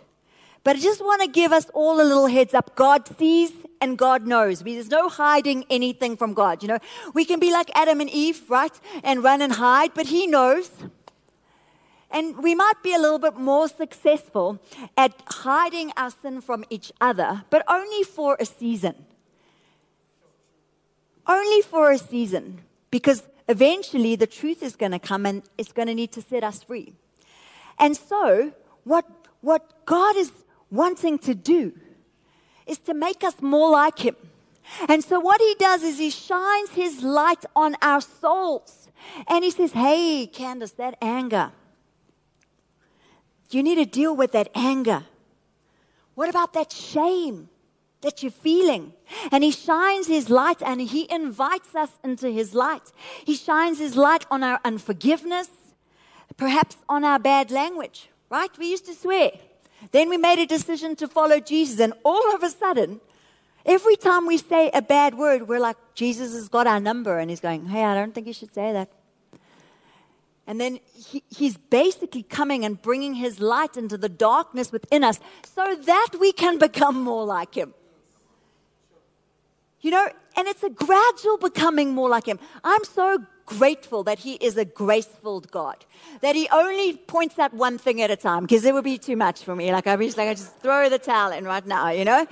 But 0.64 0.76
I 0.76 0.80
just 0.80 1.02
want 1.02 1.22
to 1.24 1.28
give 1.28 1.52
us 1.52 1.70
all 1.74 2.00
a 2.00 2.04
little 2.04 2.28
heads 2.28 2.54
up. 2.54 2.76
God 2.76 3.08
sees 3.18 3.52
and 3.82 3.98
God 3.98 4.28
knows. 4.28 4.60
There's 4.60 4.90
no 4.90 5.10
hiding 5.10 5.66
anything 5.70 6.16
from 6.16 6.34
God. 6.34 6.62
You 6.62 6.70
know, 6.70 6.80
we 7.14 7.26
can 7.26 7.40
be 7.40 7.52
like 7.52 7.72
Adam 7.74 8.00
and 8.00 8.10
Eve, 8.10 8.44
right? 8.48 8.72
And 9.04 9.24
run 9.24 9.42
and 9.42 9.54
hide, 9.54 9.92
but 9.96 10.06
He 10.06 10.28
knows. 10.28 10.70
And 12.12 12.44
we 12.44 12.54
might 12.54 12.84
be 12.84 12.94
a 12.94 13.00
little 13.00 13.20
bit 13.20 13.38
more 13.38 13.68
successful 13.68 14.60
at 14.98 15.14
hiding 15.28 15.94
our 15.98 16.12
sin 16.12 16.42
from 16.42 16.64
each 16.70 16.92
other, 17.02 17.44
but 17.50 17.64
only 17.68 18.04
for 18.04 18.38
a 18.40 18.46
season. 18.46 19.06
Only 21.26 21.62
for 21.62 21.92
a 21.92 21.98
season. 21.98 22.62
Because 22.92 23.24
eventually 23.48 24.16
the 24.16 24.28
truth 24.28 24.64
is 24.64 24.76
going 24.76 24.92
to 24.92 25.00
come 25.00 25.26
and 25.26 25.44
it's 25.58 25.72
going 25.72 25.88
to 25.88 25.96
need 25.96 26.12
to 26.14 26.22
set 26.22 26.44
us 26.44 26.64
free. 26.64 26.94
And 27.80 27.96
so, 27.96 28.54
what, 28.84 29.06
what 29.42 29.86
God 29.86 30.16
is 30.16 30.32
wanting 30.70 31.18
to 31.20 31.36
do 31.36 31.74
is 32.68 32.78
to 32.80 32.94
make 32.94 33.24
us 33.24 33.42
more 33.42 33.72
like 33.72 34.00
Him. 34.00 34.16
And 34.88 35.04
so, 35.04 35.20
what 35.20 35.42
He 35.42 35.56
does 35.60 35.84
is 35.84 35.98
He 35.98 36.10
shines 36.10 36.72
His 36.72 37.04
light 37.04 37.44
on 37.56 37.76
our 37.82 38.02
souls. 38.02 38.90
And 39.28 39.44
He 39.44 39.52
says, 39.52 39.72
Hey, 39.72 40.28
Candace, 40.28 40.72
that 40.72 40.98
anger. 41.02 41.52
You 43.50 43.64
need 43.64 43.76
to 43.76 43.86
deal 43.86 44.16
with 44.16 44.32
that 44.32 44.50
anger. 44.56 45.04
What 46.16 46.30
about 46.30 46.54
that 46.54 46.72
shame 46.72 47.50
that 48.02 48.22
you're 48.22 48.32
feeling? 48.32 48.94
And 49.32 49.44
He 49.44 49.52
shines 49.52 50.08
His 50.08 50.30
light 50.30 50.62
and 50.62 50.82
He 50.82 51.12
invites 51.12 51.76
us 51.76 51.92
into 52.04 52.30
His 52.30 52.54
light. 52.54 52.92
He 53.26 53.36
shines 53.36 53.80
His 53.80 53.96
light 53.96 54.26
on 54.30 54.44
our 54.44 54.60
unforgiveness, 54.66 55.50
perhaps 56.38 56.78
on 56.90 57.04
our 57.04 57.20
bad 57.20 57.52
language, 57.52 58.10
right? 58.30 58.50
We 58.58 58.70
used 58.70 58.86
to 58.88 58.94
swear. 58.94 59.32
Then 59.92 60.10
we 60.10 60.18
made 60.18 60.40
a 60.40 60.46
decision 60.46 60.96
to 60.98 61.08
follow 61.08 61.40
Jesus, 61.40 61.80
and 61.80 61.94
all 62.06 62.36
of 62.36 62.44
a 62.44 62.50
sudden, 62.50 63.02
every 63.66 63.96
time 63.96 64.28
we 64.28 64.38
say 64.38 64.70
a 64.74 64.82
bad 64.82 65.16
word, 65.16 65.48
we're 65.48 65.60
like, 65.60 65.78
Jesus 65.96 66.34
has 66.34 66.48
got 66.48 66.68
our 66.68 66.80
number, 66.80 67.18
and 67.18 67.30
he's 67.30 67.40
going, 67.40 67.66
Hey, 67.66 67.84
I 67.84 67.96
don't 67.96 68.14
think 68.14 68.28
you 68.28 68.34
should 68.34 68.54
say 68.54 68.72
that. 68.74 68.90
And 70.48 70.60
then 70.60 70.80
he, 70.94 71.24
he's 71.30 71.58
basically 71.58 72.24
coming 72.24 72.66
and 72.66 72.82
bringing 72.82 73.14
his 73.14 73.40
light 73.40 73.78
into 73.78 73.98
the 73.98 74.10
darkness 74.10 74.72
within 74.72 75.04
us 75.04 75.20
so 75.46 75.76
that 75.76 76.10
we 76.20 76.34
can 76.34 76.58
become 76.58 77.02
more 77.02 77.24
like 77.24 77.56
him. 77.56 77.74
You 79.82 79.92
know, 79.92 80.08
and 80.38 80.48
it's 80.48 80.64
a 80.64 80.70
gradual 80.70 81.38
becoming 81.38 81.94
more 81.94 82.10
like 82.10 82.26
him. 82.26 82.40
I'm 82.64 82.84
so 82.84 83.26
grateful 83.58 84.04
that 84.04 84.20
He 84.20 84.34
is 84.36 84.58
a 84.58 84.66
graceful 84.66 85.42
God, 85.42 85.86
that 86.22 86.36
He 86.36 86.48
only 86.52 86.98
points 86.98 87.38
out 87.38 87.54
one 87.54 87.78
thing 87.78 88.02
at 88.02 88.10
a 88.10 88.16
time, 88.16 88.44
because 88.44 88.64
it 88.66 88.74
would 88.74 88.84
be 88.84 88.98
too 88.98 89.16
much 89.16 89.44
for 89.44 89.56
me. 89.56 89.72
Like, 89.72 89.86
be 89.86 90.06
just 90.06 90.18
like, 90.18 90.30
I 90.30 90.34
just 90.34 90.56
throw 90.60 90.90
the 90.90 91.00
towel 91.00 91.32
in 91.32 91.44
right 91.46 91.66
now, 91.66 91.90
you 91.90 92.06
know? 92.06 92.26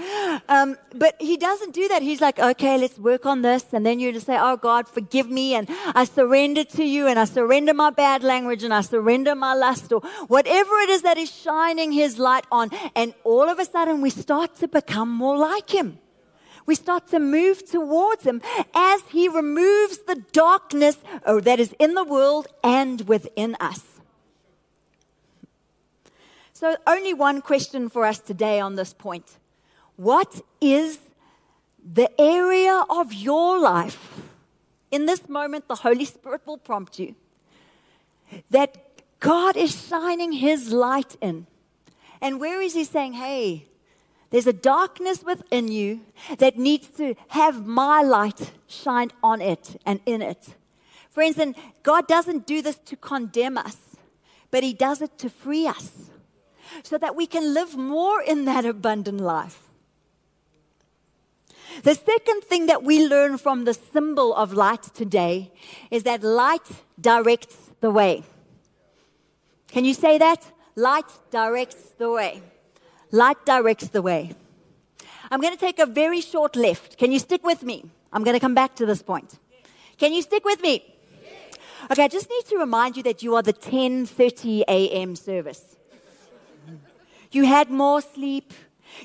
Um, 0.47 0.77
but 0.95 1.15
He 1.19 1.37
doesn't 1.37 1.73
do 1.73 1.87
that. 1.89 2.01
He's 2.01 2.21
like, 2.21 2.39
okay, 2.39 2.77
let's 2.77 2.97
work 2.97 3.25
on 3.25 3.41
this. 3.41 3.65
And 3.73 3.85
then 3.85 3.99
you 3.99 4.11
just 4.11 4.25
say, 4.25 4.37
oh, 4.39 4.57
God, 4.57 4.87
forgive 4.87 5.29
me. 5.29 5.55
And 5.55 5.67
I 5.93 6.05
surrender 6.05 6.63
to 6.63 6.83
you. 6.83 7.07
And 7.07 7.19
I 7.19 7.25
surrender 7.25 7.73
my 7.73 7.89
bad 7.89 8.23
language. 8.23 8.63
And 8.63 8.73
I 8.73 8.81
surrender 8.81 9.35
my 9.35 9.53
lust 9.53 9.91
or 9.91 10.01
whatever 10.27 10.75
it 10.79 10.89
is 10.89 11.01
that 11.01 11.17
is 11.17 11.31
shining 11.31 11.91
His 11.91 12.17
light 12.17 12.45
on. 12.51 12.69
And 12.95 13.13
all 13.23 13.49
of 13.49 13.59
a 13.59 13.65
sudden, 13.65 14.01
we 14.01 14.09
start 14.09 14.55
to 14.57 14.67
become 14.67 15.11
more 15.11 15.37
like 15.37 15.69
Him 15.69 15.99
we 16.65 16.75
start 16.75 17.07
to 17.07 17.19
move 17.19 17.65
towards 17.69 18.23
Him 18.23 18.41
as 18.73 19.01
He 19.09 19.27
removes 19.27 19.99
the 19.99 20.23
darkness 20.31 20.97
oh, 21.25 21.39
that 21.41 21.59
is 21.59 21.73
in 21.79 21.93
the 21.93 22.03
world 22.03 22.47
and 22.63 23.01
within 23.07 23.55
us. 23.59 23.83
So, 26.53 26.75
only 26.85 27.13
one 27.13 27.41
question 27.41 27.87
for 27.89 28.05
us 28.05 28.19
today 28.19 28.59
on 28.59 28.75
this 28.75 28.93
point 28.93 29.37
What 29.95 30.41
is 30.59 30.99
the 31.93 32.09
area 32.19 32.83
of 32.89 33.13
your 33.13 33.59
life? 33.59 34.21
In 34.91 35.05
this 35.05 35.29
moment, 35.29 35.67
the 35.67 35.75
Holy 35.75 36.05
Spirit 36.05 36.41
will 36.45 36.57
prompt 36.57 36.99
you. 36.99 37.15
that 38.49 38.77
God 39.19 39.57
is 39.57 39.87
shining 39.87 40.31
his 40.31 40.71
light 40.71 41.15
in. 41.21 41.47
And 42.21 42.39
where 42.39 42.61
is 42.61 42.73
he 42.73 42.83
saying, 42.83 43.13
hey, 43.13 43.65
there's 44.29 44.47
a 44.47 44.53
darkness 44.53 45.23
within 45.23 45.67
you 45.67 46.01
that 46.37 46.57
needs 46.57 46.87
to 46.97 47.15
have 47.29 47.65
my 47.65 48.01
light 48.01 48.51
shine 48.67 49.11
on 49.23 49.41
it 49.41 49.81
and 49.85 49.99
in 50.05 50.21
it. 50.21 50.49
Friends, 51.09 51.37
and 51.39 51.55
God 51.83 52.07
doesn't 52.07 52.45
do 52.45 52.61
this 52.61 52.77
to 52.85 52.95
condemn 52.95 53.57
us, 53.57 53.77
but 54.51 54.63
He 54.63 54.73
does 54.73 55.01
it 55.01 55.17
to 55.19 55.29
free 55.29 55.67
us 55.67 56.09
so 56.83 56.97
that 56.97 57.15
we 57.15 57.25
can 57.25 57.53
live 57.53 57.75
more 57.75 58.21
in 58.21 58.45
that 58.45 58.65
abundant 58.65 59.19
life. 59.19 59.63
The 61.83 61.95
second 61.95 62.43
thing 62.43 62.65
that 62.65 62.83
we 62.83 63.07
learn 63.07 63.37
from 63.37 63.65
the 63.65 63.73
symbol 63.73 64.33
of 64.35 64.53
light 64.53 64.83
today 64.93 65.51
is 65.89 66.03
that 66.03 66.23
light 66.23 66.67
directs 66.99 67.71
the 67.79 67.91
way. 67.91 68.23
Can 69.71 69.85
you 69.85 69.93
say 69.93 70.17
that? 70.17 70.45
Light 70.75 71.05
directs 71.31 71.93
the 71.97 72.11
way. 72.11 72.41
Light 73.11 73.37
directs 73.45 73.89
the 73.89 74.01
way. 74.01 74.33
I'm 75.31 75.41
going 75.41 75.53
to 75.53 75.59
take 75.59 75.79
a 75.79 75.85
very 75.85 76.21
short 76.21 76.55
left. 76.55 76.97
Can 76.97 77.11
you 77.11 77.19
stick 77.19 77.43
with 77.43 77.63
me? 77.63 77.85
I'm 78.11 78.23
going 78.23 78.35
to 78.35 78.39
come 78.39 78.55
back 78.55 78.75
to 78.75 78.85
this 78.85 79.01
point. 79.01 79.37
Can 79.97 80.13
you 80.13 80.21
stick 80.21 80.45
with 80.45 80.61
me? 80.61 80.83
Okay, 81.91 82.03
I 82.03 82.07
just 82.07 82.29
need 82.29 82.45
to 82.45 82.57
remind 82.57 82.97
you 82.97 83.03
that 83.03 83.23
you 83.23 83.35
are 83.35 83.41
the 83.41 83.53
10:30 83.53 84.63
a.m. 84.67 85.15
service. 85.15 85.75
You 87.31 87.45
had 87.45 87.69
more 87.69 88.01
sleep. 88.01 88.53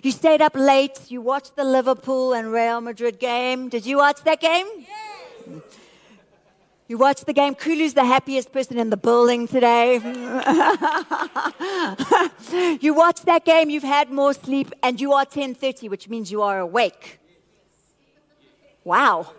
You 0.03 0.11
stayed 0.11 0.43
up 0.43 0.55
late. 0.55 1.11
You 1.11 1.21
watched 1.21 1.57
the 1.57 1.65
Liverpool 1.65 2.33
and 2.33 2.53
Real 2.53 2.81
Madrid 2.81 3.19
game. 3.19 3.69
Did 3.69 3.87
you 3.87 3.99
watch 3.99 4.23
that 4.25 4.41
game? 4.41 4.67
Yes. 4.79 5.63
You 6.87 6.99
watch 6.99 7.25
the 7.25 7.33
game. 7.33 7.55
Kulu's 7.55 7.95
the 7.95 8.05
happiest 8.05 8.53
person 8.53 8.79
in 8.79 8.91
the 8.91 8.99
building 8.99 9.49
today. 9.49 9.95
you 12.81 12.93
watch 12.93 13.23
that 13.23 13.47
game. 13.47 13.71
You've 13.71 13.83
had 13.83 14.11
more 14.11 14.35
sleep, 14.35 14.71
and 14.83 15.01
you 15.01 15.15
are 15.15 15.25
10:30, 15.25 15.89
which 15.89 16.11
means 16.11 16.31
you 16.31 16.43
are 16.43 16.59
awake. 16.59 17.21
Wow. 18.85 19.33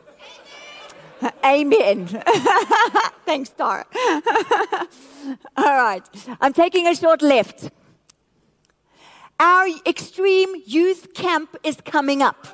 Amen. 1.43 2.07
Thanks, 3.25 3.49
Tara. 3.49 3.85
All 5.55 5.65
right. 5.65 6.03
I'm 6.41 6.53
taking 6.53 6.87
a 6.87 6.95
short 6.95 7.21
left. 7.21 7.69
Our 9.39 9.67
extreme 9.85 10.55
youth 10.65 11.13
camp 11.13 11.55
is 11.63 11.77
coming 11.85 12.21
up. 12.21 12.47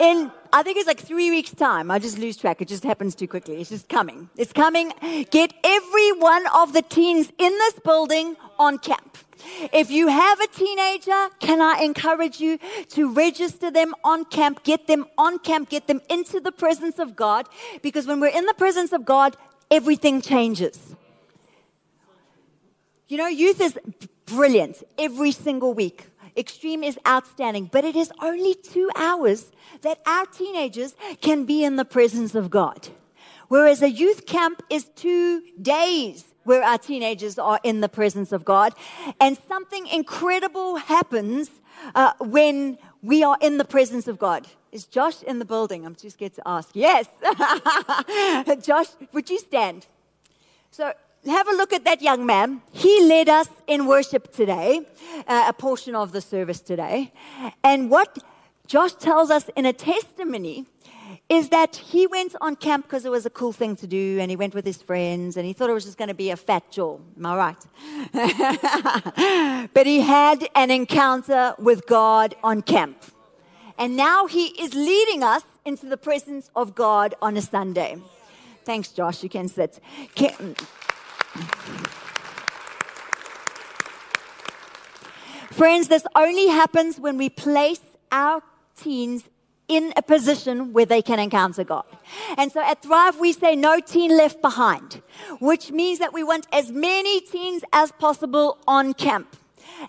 In, 0.00 0.30
I 0.56 0.62
think 0.62 0.78
it's 0.78 0.86
like 0.86 1.00
three 1.00 1.32
weeks' 1.32 1.50
time. 1.50 1.90
I 1.90 1.98
just 1.98 2.16
lose 2.16 2.36
track. 2.36 2.62
It 2.62 2.68
just 2.68 2.84
happens 2.84 3.16
too 3.16 3.26
quickly. 3.26 3.60
It's 3.60 3.70
just 3.70 3.88
coming. 3.88 4.30
It's 4.36 4.52
coming. 4.52 4.92
Get 5.32 5.52
every 5.64 6.12
one 6.12 6.46
of 6.54 6.72
the 6.72 6.82
teens 6.82 7.32
in 7.38 7.50
this 7.50 7.74
building 7.80 8.36
on 8.56 8.78
camp. 8.78 9.18
If 9.72 9.90
you 9.90 10.06
have 10.06 10.38
a 10.38 10.46
teenager, 10.46 11.28
can 11.40 11.60
I 11.60 11.82
encourage 11.82 12.38
you 12.38 12.60
to 12.90 13.12
register 13.12 13.68
them 13.72 13.96
on 14.04 14.26
camp, 14.26 14.62
get 14.62 14.86
them 14.86 15.06
on 15.18 15.40
camp, 15.40 15.70
get 15.70 15.88
them 15.88 16.00
into 16.08 16.38
the 16.38 16.52
presence 16.52 17.00
of 17.00 17.16
God? 17.16 17.48
Because 17.82 18.06
when 18.06 18.20
we're 18.20 18.28
in 18.28 18.46
the 18.46 18.54
presence 18.54 18.92
of 18.92 19.04
God, 19.04 19.36
everything 19.72 20.22
changes. 20.22 20.94
You 23.08 23.18
know, 23.18 23.26
youth 23.26 23.60
is 23.60 23.76
brilliant 24.24 24.84
every 24.98 25.32
single 25.32 25.74
week. 25.74 26.06
Extreme 26.36 26.82
is 26.82 26.98
outstanding, 27.06 27.68
but 27.70 27.84
it 27.84 27.94
is 27.94 28.10
only 28.22 28.54
two 28.54 28.90
hours 28.96 29.52
that 29.82 30.00
our 30.06 30.26
teenagers 30.26 30.94
can 31.20 31.44
be 31.44 31.64
in 31.64 31.76
the 31.76 31.84
presence 31.84 32.34
of 32.34 32.50
God. 32.50 32.88
Whereas 33.48 33.82
a 33.82 33.90
youth 33.90 34.26
camp 34.26 34.62
is 34.70 34.84
two 34.96 35.42
days 35.60 36.24
where 36.44 36.62
our 36.62 36.78
teenagers 36.78 37.38
are 37.38 37.60
in 37.62 37.80
the 37.80 37.88
presence 37.88 38.32
of 38.32 38.44
God. 38.44 38.74
And 39.20 39.36
something 39.48 39.86
incredible 39.86 40.76
happens 40.76 41.50
uh, 41.94 42.12
when 42.20 42.78
we 43.02 43.22
are 43.22 43.38
in 43.40 43.58
the 43.58 43.64
presence 43.64 44.08
of 44.08 44.18
God. 44.18 44.46
Is 44.72 44.86
Josh 44.86 45.22
in 45.22 45.38
the 45.38 45.44
building? 45.44 45.86
I'm 45.86 45.94
too 45.94 46.10
scared 46.10 46.34
to 46.34 46.42
ask. 46.46 46.70
Yes. 46.74 47.06
Josh, 48.66 48.88
would 49.12 49.30
you 49.30 49.38
stand? 49.38 49.86
So 50.70 50.92
have 51.26 51.48
a 51.48 51.52
look 51.52 51.72
at 51.72 51.84
that 51.84 52.02
young 52.02 52.26
man. 52.26 52.62
He 52.72 53.06
led 53.06 53.28
us 53.28 53.48
in 53.66 53.86
worship 53.86 54.32
today, 54.32 54.86
uh, 55.26 55.46
a 55.48 55.52
portion 55.52 55.94
of 55.94 56.12
the 56.12 56.20
service 56.20 56.60
today. 56.60 57.12
And 57.62 57.90
what 57.90 58.18
Josh 58.66 58.94
tells 58.94 59.30
us 59.30 59.48
in 59.56 59.66
a 59.66 59.72
testimony 59.72 60.66
is 61.28 61.48
that 61.48 61.76
he 61.76 62.06
went 62.06 62.34
on 62.40 62.56
camp 62.56 62.84
because 62.84 63.04
it 63.04 63.10
was 63.10 63.24
a 63.24 63.30
cool 63.30 63.52
thing 63.52 63.76
to 63.76 63.86
do 63.86 64.18
and 64.20 64.30
he 64.30 64.36
went 64.36 64.54
with 64.54 64.64
his 64.64 64.82
friends 64.82 65.36
and 65.36 65.46
he 65.46 65.52
thought 65.52 65.70
it 65.70 65.72
was 65.72 65.84
just 65.84 65.96
going 65.96 66.08
to 66.08 66.14
be 66.14 66.30
a 66.30 66.36
fat 66.36 66.70
jaw. 66.70 66.98
Am 67.16 67.26
I 67.26 67.36
right? 67.36 69.68
but 69.74 69.86
he 69.86 70.00
had 70.00 70.48
an 70.54 70.70
encounter 70.70 71.54
with 71.58 71.86
God 71.86 72.34
on 72.42 72.62
camp. 72.62 73.02
And 73.78 73.96
now 73.96 74.26
he 74.26 74.46
is 74.62 74.74
leading 74.74 75.22
us 75.22 75.42
into 75.64 75.86
the 75.86 75.96
presence 75.96 76.50
of 76.54 76.74
God 76.74 77.14
on 77.22 77.36
a 77.36 77.42
Sunday. 77.42 77.96
Thanks, 78.64 78.88
Josh. 78.88 79.22
You 79.22 79.28
can 79.28 79.48
sit. 79.48 79.80
Can, 80.14 80.56
Friends, 85.50 85.88
this 85.88 86.04
only 86.16 86.48
happens 86.48 86.98
when 86.98 87.16
we 87.16 87.28
place 87.28 87.80
our 88.10 88.42
teens 88.76 89.24
in 89.68 89.92
a 89.96 90.02
position 90.02 90.72
where 90.72 90.84
they 90.84 91.00
can 91.00 91.18
encounter 91.18 91.64
God. 91.64 91.84
And 92.36 92.52
so 92.52 92.60
at 92.60 92.82
Thrive, 92.82 93.18
we 93.18 93.32
say 93.32 93.56
no 93.56 93.80
teen 93.80 94.16
left 94.16 94.42
behind, 94.42 95.00
which 95.40 95.70
means 95.70 96.00
that 96.00 96.12
we 96.12 96.22
want 96.22 96.46
as 96.52 96.70
many 96.70 97.20
teens 97.20 97.62
as 97.72 97.92
possible 97.92 98.58
on 98.66 98.94
camp. 98.94 99.36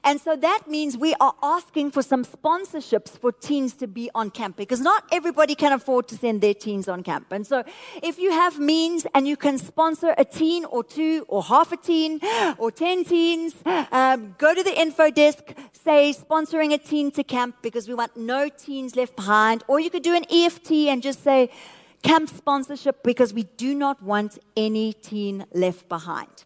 And 0.04 0.20
so 0.20 0.36
that 0.36 0.68
means 0.68 0.98
we 0.98 1.14
are 1.20 1.34
asking 1.42 1.92
for 1.92 2.02
some 2.02 2.24
sponsorships 2.24 3.20
for 3.20 3.32
teens 3.32 3.74
to 3.76 3.88
be 3.88 4.10
on 4.14 4.30
camp 4.32 4.58
because 4.58 4.82
not 4.82 5.04
everybody 5.12 5.56
can 5.56 5.72
afford 5.72 6.08
to 6.10 6.16
send 6.16 6.42
their 6.42 6.54
teens 6.54 6.88
on 6.88 7.04
camp. 7.04 7.28
And 7.32 7.46
so 7.46 7.64
if 8.02 8.20
you 8.20 8.32
have 8.32 8.60
means 8.60 9.06
and 9.14 9.28
you 9.28 9.38
can 9.38 9.58
sponsor 9.58 10.14
a 10.18 10.26
teen 10.26 10.66
or 10.66 10.84
two 10.84 11.26
or 11.28 11.44
half 11.44 11.72
a 11.72 11.78
teen 11.78 12.20
or 12.58 12.72
10 12.72 13.06
teens, 13.06 13.56
um, 13.92 14.36
go 14.38 14.54
to 14.54 14.64
the 14.64 14.80
info 14.80 15.10
desk, 15.12 15.54
say 15.72 16.14
sponsoring 16.14 16.74
a 16.74 16.78
teen 16.78 17.12
to 17.12 17.24
camp 17.24 17.58
because 17.62 17.88
we 17.88 17.94
want 17.94 18.16
no 18.18 18.50
teens 18.50 18.96
left 18.96 19.16
behind. 19.16 19.64
Or 19.68 19.80
you 19.80 19.90
could 19.90 20.04
do 20.04 20.16
an 20.16 20.26
EFT 20.32 20.72
and 20.90 21.02
just 21.02 21.24
say 21.24 21.50
camp 22.04 22.30
sponsorship 22.30 23.04
because 23.04 23.34
we 23.34 23.44
do 23.58 23.74
not 23.74 24.02
want 24.02 24.38
any 24.56 24.94
teen 24.94 25.46
left 25.54 25.90
behind. 25.90 26.46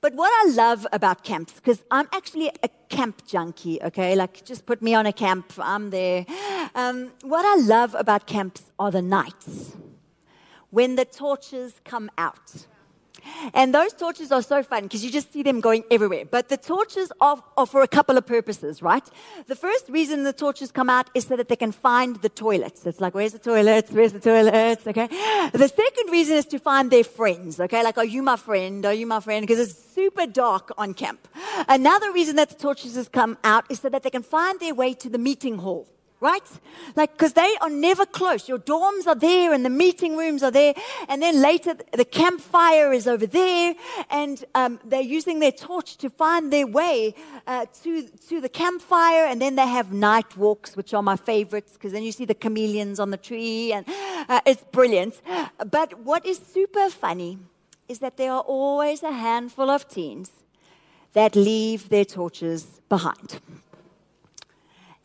But 0.00 0.14
what 0.14 0.30
I 0.30 0.52
love 0.52 0.86
about 0.92 1.24
camps, 1.24 1.54
because 1.54 1.82
I'm 1.90 2.06
actually 2.12 2.48
a 2.62 2.68
camp 2.88 3.26
junkie, 3.26 3.80
okay? 3.82 4.14
Like, 4.14 4.44
just 4.44 4.66
put 4.66 4.82
me 4.82 4.94
on 4.94 5.06
a 5.06 5.12
camp, 5.12 5.52
I'm 5.58 5.90
there. 5.90 6.26
Um, 6.74 7.12
what 7.22 7.44
I 7.44 7.62
love 7.62 7.94
about 7.94 8.26
camps 8.26 8.70
are 8.78 8.90
the 8.90 9.02
nights 9.02 9.72
when 10.70 10.96
the 10.96 11.04
torches 11.04 11.80
come 11.84 12.10
out. 12.18 12.66
And 13.54 13.74
those 13.74 13.92
torches 13.92 14.32
are 14.32 14.42
so 14.42 14.62
fun 14.62 14.84
because 14.84 15.04
you 15.04 15.10
just 15.10 15.32
see 15.32 15.42
them 15.42 15.60
going 15.60 15.84
everywhere. 15.90 16.24
But 16.24 16.48
the 16.48 16.56
torches 16.56 17.12
are, 17.20 17.42
are, 17.56 17.66
for 17.66 17.82
a 17.82 17.88
couple 17.88 18.16
of 18.16 18.26
purposes, 18.26 18.82
right? 18.82 19.06
The 19.46 19.56
first 19.56 19.88
reason 19.88 20.24
the 20.24 20.32
torches 20.32 20.70
come 20.72 20.90
out 20.90 21.10
is 21.14 21.26
so 21.26 21.36
that 21.36 21.48
they 21.48 21.56
can 21.56 21.72
find 21.72 22.16
the 22.16 22.28
toilets. 22.28 22.86
It's 22.86 23.00
like, 23.00 23.14
where's 23.14 23.32
the 23.32 23.38
toilets? 23.38 23.90
Where's 23.90 24.12
the 24.12 24.20
toilets? 24.20 24.86
Okay. 24.96 25.08
The 25.52 25.68
second 25.68 26.10
reason 26.10 26.36
is 26.36 26.46
to 26.46 26.58
find 26.58 26.90
their 26.90 27.04
friends, 27.04 27.60
okay? 27.60 27.82
Like, 27.82 27.98
are 27.98 28.04
you 28.04 28.22
my 28.22 28.36
friend? 28.36 28.86
Are 28.86 28.94
you 28.94 29.06
my 29.06 29.20
friend? 29.20 29.42
Because 29.42 29.58
it's 29.58 29.94
super 29.94 30.26
dark 30.26 30.72
on 30.78 30.94
camp. 30.94 31.26
Another 31.68 32.12
reason 32.12 32.36
that 32.36 32.48
the 32.48 32.54
torches 32.54 32.94
has 32.94 33.08
come 33.08 33.36
out 33.44 33.64
is 33.68 33.80
so 33.80 33.88
that 33.88 34.04
they 34.04 34.10
can 34.10 34.22
find 34.22 34.58
their 34.60 34.74
way 34.74 34.94
to 34.94 35.10
the 35.10 35.18
meeting 35.18 35.58
hall 35.58 35.86
right? 36.20 36.42
Like, 36.94 37.12
because 37.12 37.34
they 37.34 37.56
are 37.60 37.68
never 37.68 38.06
close. 38.06 38.48
Your 38.48 38.58
dorms 38.58 39.06
are 39.06 39.14
there 39.14 39.52
and 39.52 39.64
the 39.64 39.70
meeting 39.70 40.16
rooms 40.16 40.42
are 40.42 40.50
there. 40.50 40.74
And 41.08 41.22
then 41.22 41.42
later, 41.42 41.76
the 41.92 42.04
campfire 42.04 42.92
is 42.92 43.06
over 43.06 43.26
there. 43.26 43.74
And 44.10 44.44
um, 44.54 44.80
they're 44.84 45.00
using 45.00 45.40
their 45.40 45.52
torch 45.52 45.96
to 45.98 46.10
find 46.10 46.52
their 46.52 46.66
way 46.66 47.14
uh, 47.46 47.66
to, 47.82 48.02
to 48.28 48.40
the 48.40 48.48
campfire. 48.48 49.26
And 49.26 49.40
then 49.40 49.56
they 49.56 49.66
have 49.66 49.92
night 49.92 50.36
walks, 50.36 50.76
which 50.76 50.94
are 50.94 51.02
my 51.02 51.16
favorites, 51.16 51.72
because 51.74 51.92
then 51.92 52.02
you 52.02 52.12
see 52.12 52.24
the 52.24 52.34
chameleons 52.34 52.98
on 52.98 53.10
the 53.10 53.18
tree. 53.18 53.72
And 53.72 53.84
uh, 54.28 54.40
it's 54.46 54.64
brilliant. 54.72 55.20
But 55.70 56.00
what 56.00 56.24
is 56.24 56.38
super 56.38 56.88
funny 56.88 57.38
is 57.88 57.98
that 58.00 58.16
there 58.16 58.32
are 58.32 58.42
always 58.42 59.02
a 59.02 59.12
handful 59.12 59.70
of 59.70 59.88
teens 59.88 60.30
that 61.12 61.36
leave 61.36 61.88
their 61.88 62.04
torches 62.04 62.80
behind. 62.88 63.40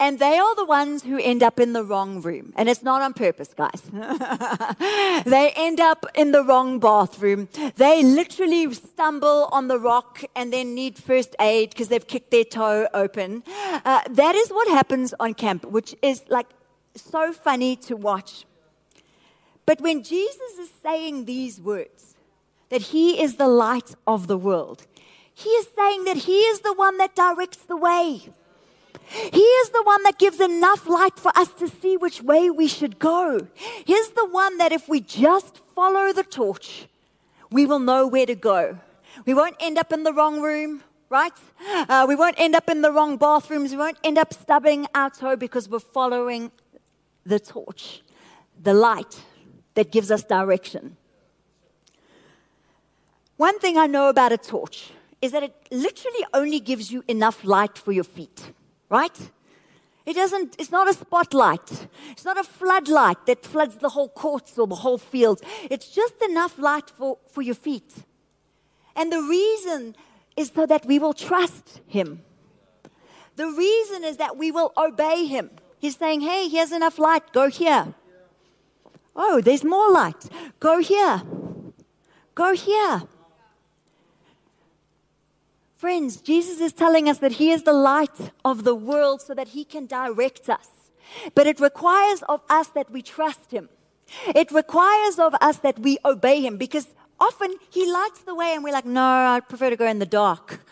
And 0.01 0.17
they 0.17 0.39
are 0.39 0.55
the 0.55 0.65
ones 0.65 1.03
who 1.03 1.19
end 1.19 1.43
up 1.43 1.59
in 1.59 1.73
the 1.73 1.83
wrong 1.83 2.23
room. 2.23 2.53
And 2.57 2.67
it's 2.67 2.81
not 2.81 3.03
on 3.03 3.13
purpose, 3.13 3.53
guys. 3.53 3.83
they 5.25 5.53
end 5.55 5.79
up 5.79 6.07
in 6.15 6.31
the 6.31 6.43
wrong 6.43 6.79
bathroom. 6.79 7.47
They 7.75 8.01
literally 8.01 8.73
stumble 8.73 9.47
on 9.51 9.67
the 9.67 9.77
rock 9.77 10.23
and 10.35 10.51
then 10.51 10.73
need 10.73 10.97
first 10.97 11.35
aid 11.39 11.69
because 11.69 11.89
they've 11.89 12.07
kicked 12.07 12.31
their 12.31 12.43
toe 12.43 12.87
open. 12.95 13.43
Uh, 13.85 14.01
that 14.09 14.33
is 14.33 14.49
what 14.49 14.67
happens 14.69 15.13
on 15.19 15.35
camp, 15.35 15.65
which 15.65 15.95
is 16.01 16.23
like 16.29 16.47
so 16.95 17.31
funny 17.31 17.75
to 17.75 17.95
watch. 17.95 18.45
But 19.67 19.81
when 19.81 20.01
Jesus 20.01 20.57
is 20.59 20.71
saying 20.81 21.25
these 21.25 21.61
words, 21.61 22.15
that 22.69 22.81
He 22.93 23.21
is 23.21 23.35
the 23.35 23.47
light 23.47 23.93
of 24.07 24.25
the 24.25 24.37
world. 24.37 24.87
He 25.31 25.49
is 25.49 25.67
saying 25.75 26.05
that 26.05 26.17
He 26.17 26.39
is 26.51 26.61
the 26.61 26.73
one 26.73 26.97
that 26.97 27.13
directs 27.15 27.57
the 27.57 27.77
way. 27.77 28.31
He 29.07 29.39
is 29.39 29.69
the 29.69 29.83
one 29.83 30.03
that 30.03 30.17
gives 30.17 30.39
enough 30.39 30.87
light 30.87 31.17
for 31.17 31.31
us 31.35 31.49
to 31.55 31.67
see 31.67 31.97
which 31.97 32.21
way 32.21 32.49
we 32.49 32.67
should 32.67 32.99
go. 32.99 33.47
He's 33.85 34.09
the 34.09 34.27
one 34.27 34.57
that 34.57 34.71
if 34.71 34.87
we 34.87 35.01
just 35.01 35.59
follow 35.75 36.13
the 36.13 36.23
torch, 36.23 36.87
we 37.51 37.65
will 37.65 37.79
know 37.79 38.07
where 38.07 38.25
to 38.25 38.35
go. 38.35 38.79
We 39.25 39.33
won't 39.33 39.55
end 39.59 39.77
up 39.77 39.91
in 39.91 40.03
the 40.03 40.13
wrong 40.13 40.41
room, 40.41 40.83
right? 41.09 41.33
Uh, 41.67 42.05
we 42.07 42.15
won't 42.15 42.39
end 42.39 42.55
up 42.55 42.69
in 42.69 42.81
the 42.81 42.91
wrong 42.91 43.17
bathrooms. 43.17 43.71
We 43.71 43.77
won't 43.77 43.97
end 44.03 44.17
up 44.17 44.33
stubbing 44.33 44.87
our 44.95 45.09
toe 45.09 45.35
because 45.35 45.67
we're 45.67 45.79
following 45.79 46.51
the 47.25 47.39
torch, 47.39 48.01
the 48.61 48.73
light 48.73 49.21
that 49.73 49.91
gives 49.91 50.09
us 50.09 50.23
direction. 50.23 50.97
One 53.37 53.59
thing 53.59 53.77
I 53.77 53.87
know 53.87 54.09
about 54.09 54.31
a 54.31 54.37
torch 54.37 54.91
is 55.21 55.31
that 55.31 55.43
it 55.43 55.55
literally 55.71 56.25
only 56.33 56.59
gives 56.59 56.91
you 56.91 57.03
enough 57.07 57.43
light 57.43 57.77
for 57.77 57.91
your 57.91 58.03
feet, 58.03 58.51
right? 58.91 59.31
It 60.05 60.13
doesn't, 60.15 60.55
it's 60.59 60.71
not 60.71 60.89
a 60.89 60.93
spotlight. 60.93 61.87
It's 62.11 62.25
not 62.25 62.37
a 62.37 62.43
floodlight 62.43 63.25
that 63.25 63.45
floods 63.45 63.77
the 63.77 63.89
whole 63.89 64.09
courts 64.09 64.57
or 64.59 64.67
the 64.67 64.75
whole 64.75 64.97
field. 64.97 65.41
It's 65.69 65.89
just 65.89 66.21
enough 66.21 66.59
light 66.59 66.89
for, 66.89 67.17
for 67.31 67.41
your 67.41 67.55
feet. 67.55 67.93
And 68.95 69.11
the 69.11 69.21
reason 69.21 69.95
is 70.35 70.51
so 70.53 70.65
that 70.65 70.85
we 70.85 70.99
will 70.99 71.13
trust 71.13 71.81
Him. 71.87 72.21
The 73.37 73.47
reason 73.47 74.03
is 74.03 74.17
that 74.17 74.37
we 74.37 74.51
will 74.51 74.73
obey 74.75 75.25
Him. 75.25 75.49
He's 75.79 75.97
saying, 75.97 76.21
hey, 76.21 76.47
here's 76.47 76.71
enough 76.71 76.99
light, 76.99 77.31
go 77.31 77.49
here. 77.49 77.93
Oh, 79.15 79.41
there's 79.41 79.63
more 79.63 79.89
light, 79.91 80.29
go 80.59 80.79
here. 80.79 81.23
Go 82.33 82.53
here. 82.53 83.03
Friends, 85.81 86.21
Jesus 86.21 86.61
is 86.61 86.73
telling 86.73 87.09
us 87.09 87.17
that 87.17 87.31
He 87.31 87.49
is 87.49 87.63
the 87.63 87.73
light 87.73 88.31
of 88.45 88.65
the 88.65 88.75
world 88.75 89.19
so 89.19 89.33
that 89.33 89.47
He 89.47 89.63
can 89.65 89.87
direct 89.87 90.47
us. 90.47 90.69
But 91.33 91.47
it 91.47 91.59
requires 91.59 92.21
of 92.29 92.41
us 92.51 92.67
that 92.67 92.91
we 92.91 93.01
trust 93.01 93.49
Him. 93.49 93.67
It 94.27 94.51
requires 94.51 95.17
of 95.17 95.33
us 95.41 95.57
that 95.65 95.79
we 95.79 95.97
obey 96.05 96.39
Him 96.39 96.57
because 96.57 96.93
often 97.19 97.55
He 97.71 97.91
lights 97.91 98.19
the 98.19 98.35
way 98.35 98.53
and 98.53 98.63
we're 98.63 98.73
like, 98.73 98.85
no, 98.85 99.01
I 99.01 99.39
prefer 99.39 99.71
to 99.71 99.75
go 99.75 99.87
in 99.87 99.97
the 99.97 100.05
dark. 100.05 100.63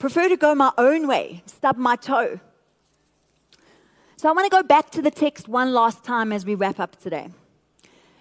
prefer 0.00 0.28
to 0.28 0.36
go 0.36 0.56
my 0.56 0.72
own 0.76 1.06
way, 1.06 1.44
stub 1.46 1.76
my 1.76 1.94
toe. 1.94 2.40
So 4.16 4.28
I 4.28 4.32
want 4.32 4.50
to 4.50 4.50
go 4.50 4.64
back 4.64 4.90
to 4.90 5.02
the 5.02 5.12
text 5.12 5.46
one 5.46 5.72
last 5.72 6.02
time 6.02 6.32
as 6.32 6.44
we 6.44 6.56
wrap 6.56 6.80
up 6.80 7.00
today. 7.00 7.28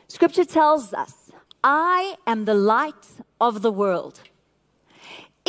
Scripture 0.08 0.46
tells 0.46 0.94
us, 0.94 1.32
I 1.64 2.14
am 2.28 2.46
the 2.46 2.54
light 2.54 3.08
of 3.42 3.64
the 3.64 3.72
world. 3.72 4.22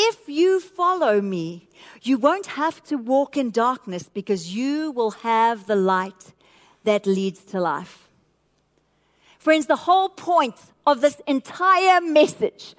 If 0.03 0.28
you 0.28 0.61
follow 0.61 1.20
me, 1.20 1.68
you 2.01 2.16
won't 2.16 2.46
have 2.46 2.82
to 2.84 2.96
walk 2.96 3.36
in 3.36 3.51
darkness 3.51 4.05
because 4.20 4.55
you 4.55 4.92
will 4.92 5.11
have 5.11 5.66
the 5.66 5.76
light 5.76 6.32
that 6.84 7.07
leads 7.07 7.40
to 7.53 7.61
life. 7.61 8.09
Friends, 9.38 9.66
the 9.66 9.76
whole 9.76 10.09
point 10.09 10.57
of 10.86 11.03
this 11.03 11.20
entire 11.26 12.01
message 12.01 12.74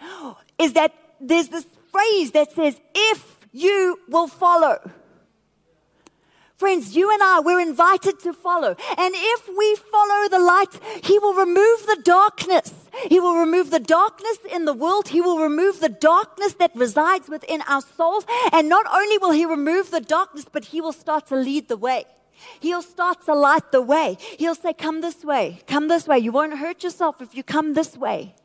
is 0.57 0.74
that 0.74 0.93
there's 1.19 1.49
this 1.49 1.67
phrase 1.91 2.32
that 2.32 2.51
says, 2.53 2.80
if 2.95 3.47
you 3.51 3.99
will 4.09 4.28
follow. 4.28 4.80
Friends, 6.62 6.95
you 6.95 7.12
and 7.12 7.24
I, 7.24 7.39
we're 7.39 7.59
invited 7.59 8.20
to 8.20 8.34
follow. 8.34 8.76
And 8.95 9.16
if 9.18 9.49
we 9.57 9.76
follow 9.91 10.30
the 10.30 10.38
light, 10.38 10.80
He 11.03 11.18
will 11.18 11.34
remove 11.34 11.88
the 11.88 11.99
darkness. 12.03 12.72
He 13.09 13.20
will 13.20 13.36
remove 13.36 13.72
the 13.72 13.80
darkness 13.80 14.38
in 14.53 14.66
the 14.66 14.74
world. 14.76 15.07
He 15.07 15.22
will 15.22 15.39
remove 15.39 15.80
the 15.80 15.89
darkness 15.89 16.53
that 16.59 16.70
resides 16.76 17.30
within 17.30 17.64
our 17.64 17.82
souls. 17.82 18.26
And 18.53 18.70
not 18.70 18.86
only 18.93 19.18
will 19.18 19.32
He 19.32 19.43
remove 19.43 19.89
the 19.89 20.01
darkness, 20.01 20.45
but 20.51 20.66
He 20.66 20.82
will 20.82 20.93
start 20.93 21.26
to 21.30 21.36
lead 21.36 21.68
the 21.68 21.78
way. 21.78 22.05
He'll 22.59 22.84
start 22.84 23.26
to 23.26 23.34
light 23.34 23.72
the 23.72 23.82
way. 23.82 24.20
He'll 24.38 24.53
say, 24.53 24.74
Come 24.74 25.01
this 25.01 25.26
way, 25.26 25.64
come 25.66 25.88
this 25.88 26.07
way. 26.07 26.20
You 26.20 26.32
won't 26.32 26.59
hurt 26.59 26.84
yourself 26.84 27.24
if 27.24 27.34
you 27.34 27.41
come 27.41 27.74
this 27.74 27.97
way. 27.97 28.36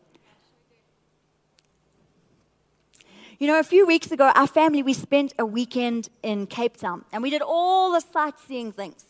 You 3.39 3.49
know, 3.49 3.59
a 3.59 3.64
few 3.64 3.87
weeks 3.87 4.11
ago, 4.12 4.32
our 4.34 4.47
family, 4.47 4.82
we 4.82 4.95
spent 4.95 5.34
a 5.39 5.45
weekend 5.45 6.09
in 6.22 6.47
Cape 6.47 6.78
Town 6.78 7.05
and 7.12 7.22
we 7.22 7.28
did 7.28 7.43
all 7.43 7.93
the 7.93 8.01
sightseeing 8.01 8.72
things. 8.72 9.05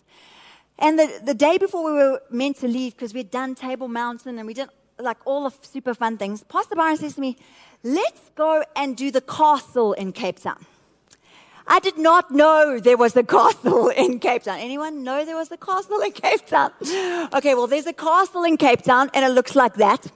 And 0.81 0.99
the, 0.99 1.20
the 1.24 1.33
day 1.33 1.59
before 1.59 1.85
we 1.85 1.93
were 1.93 2.20
meant 2.29 2.57
to 2.57 2.66
leave, 2.66 2.97
because 2.97 3.14
we'd 3.14 3.31
done 3.31 3.55
Table 3.55 3.87
Mountain 3.87 4.39
and 4.39 4.47
we 4.47 4.53
did 4.53 4.68
like 4.99 5.18
all 5.27 5.49
the 5.49 5.57
super 5.64 5.95
fun 5.95 6.18
things, 6.18 6.43
Pastor 6.43 6.74
Byron 6.74 6.97
says 6.97 7.14
to 7.14 7.20
me, 7.20 7.37
Let's 7.85 8.33
go 8.35 8.64
and 8.74 8.97
do 8.97 9.12
the 9.12 9.20
castle 9.20 9.93
in 9.93 10.11
Cape 10.12 10.41
Town. 10.41 10.66
I 11.68 11.79
did 11.79 11.97
not 11.97 12.33
know 12.33 12.81
there 12.81 12.97
was 12.97 13.16
a 13.16 13.22
castle 13.22 13.89
in 13.97 14.18
Cape 14.18 14.43
Town. 14.43 14.59
Anyone 14.59 15.05
know 15.05 15.24
there 15.24 15.37
was 15.37 15.53
a 15.53 15.57
castle 15.57 16.01
in 16.01 16.11
Cape 16.11 16.47
Town? 16.47 16.72
Okay, 17.33 17.55
well, 17.55 17.68
there's 17.68 17.87
a 17.87 17.93
castle 17.93 18.43
in 18.43 18.57
Cape 18.57 18.83
Town 18.83 19.09
and 19.14 19.24
it 19.24 19.29
looks 19.29 19.55
like 19.55 19.74
that. 19.74 20.11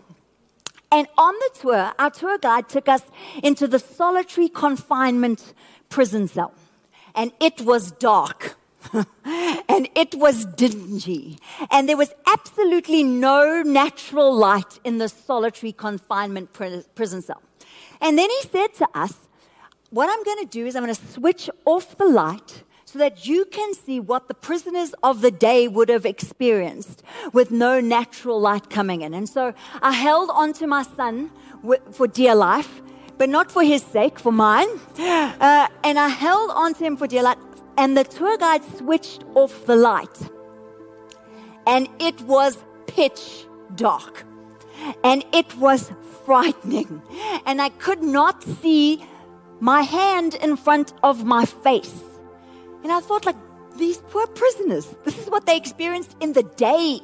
And 0.93 1.07
on 1.17 1.35
the 1.35 1.61
tour, 1.61 1.93
our 1.99 2.11
tour 2.11 2.39
guide 2.39 2.69
took 2.69 2.89
us 2.89 3.03
into 3.43 3.69
the 3.69 3.79
solitary 3.79 4.49
confinement 4.49 5.55
prison 5.89 6.27
cell. 6.27 6.53
And 7.15 7.33
it 7.41 7.61
was 7.61 7.93
dark. 7.93 8.57
and 8.95 9.89
it 9.95 10.15
was 10.15 10.47
dingy. 10.47 11.39
And 11.71 11.89
there 11.89 11.97
was 11.97 12.13
absolutely 12.27 13.05
no 13.05 13.63
natural 13.63 14.35
light 14.35 14.81
in 14.85 14.99
the 14.99 15.09
solitary 15.09 15.73
confinement 15.73 16.53
prison 16.53 17.23
cell. 17.23 17.43
And 18.01 18.19
then 18.19 18.29
he 18.31 18.49
said 18.49 18.75
to 18.75 18.89
us, 18.95 19.15
What 19.91 20.09
I'm 20.11 20.25
going 20.25 20.45
to 20.45 20.51
do 20.51 20.67
is 20.67 20.75
I'm 20.75 20.83
going 20.83 20.95
to 20.95 21.07
switch 21.09 21.51
off 21.67 21.99
the 21.99 22.07
light 22.07 22.65
so 22.93 22.99
that 22.99 23.25
you 23.25 23.45
can 23.45 23.73
see 23.73 24.01
what 24.01 24.27
the 24.27 24.35
prisoners 24.35 24.93
of 25.05 25.21
the 25.21 25.31
day 25.31 25.69
would 25.69 25.89
have 25.89 26.05
experienced 26.05 27.05
with 27.33 27.53
no 27.53 27.81
natural 27.81 28.41
light 28.41 28.69
coming 28.69 29.03
in. 29.03 29.15
And 29.15 29.29
so 29.29 29.55
I 29.81 29.93
held 29.93 30.29
on 30.31 30.53
to 30.55 30.67
my 30.67 30.83
son 30.83 31.31
for 31.93 32.09
dear 32.09 32.35
life, 32.35 32.83
but 33.17 33.29
not 33.29 33.53
for 33.53 33.63
his 33.63 33.83
sake, 33.83 34.19
for 34.19 34.33
mine. 34.33 34.69
Uh, 35.41 35.69
and 35.85 35.99
I 35.99 36.09
held 36.09 36.51
on 36.51 36.75
to 36.75 36.85
him 36.85 36.97
for 36.97 37.07
dear 37.07 37.23
life, 37.23 37.39
and 37.79 37.97
the 37.97 38.05
tour 38.05 38.37
guide 38.37 38.63
switched 38.77 39.25
off 39.35 39.65
the 39.65 39.77
light. 39.77 40.19
And 41.67 41.89
it 41.99 42.21
was 42.23 42.59
pitch 42.87 43.47
dark. 43.75 44.25
And 45.03 45.25
it 45.33 45.57
was 45.57 45.93
frightening. 46.25 47.03
And 47.47 47.63
I 47.63 47.71
could 47.71 48.03
not 48.03 48.43
see 48.43 49.03
my 49.61 49.83
hand 49.83 50.35
in 50.35 50.57
front 50.57 50.93
of 51.03 51.25
my 51.25 51.45
face. 51.47 52.10
And 52.83 52.93
I 52.93 53.01
thought, 53.01 53.27
like, 53.27 53.37
these 53.77 53.99
poor 54.11 54.27
prisoners, 54.27 54.87
this 55.05 55.19
is 55.19 55.29
what 55.29 55.47
they 55.47 55.57
experienced 55.57 56.17
in 56.21 56.33
the 56.33 56.43
day. 56.43 57.01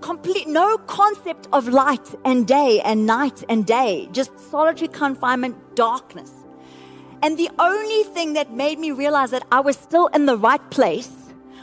Complete, 0.00 0.46
no 0.46 0.76
concept 0.78 1.48
of 1.52 1.68
light 1.68 2.14
and 2.24 2.46
day 2.46 2.80
and 2.84 3.06
night 3.06 3.42
and 3.48 3.64
day, 3.66 4.08
just 4.12 4.38
solitary 4.50 4.88
confinement, 4.88 5.56
darkness. 5.74 6.30
And 7.22 7.38
the 7.38 7.50
only 7.58 8.02
thing 8.02 8.34
that 8.34 8.52
made 8.52 8.78
me 8.78 8.90
realize 8.90 9.30
that 9.30 9.46
I 9.50 9.60
was 9.60 9.76
still 9.78 10.08
in 10.08 10.26
the 10.26 10.36
right 10.36 10.60
place 10.70 11.10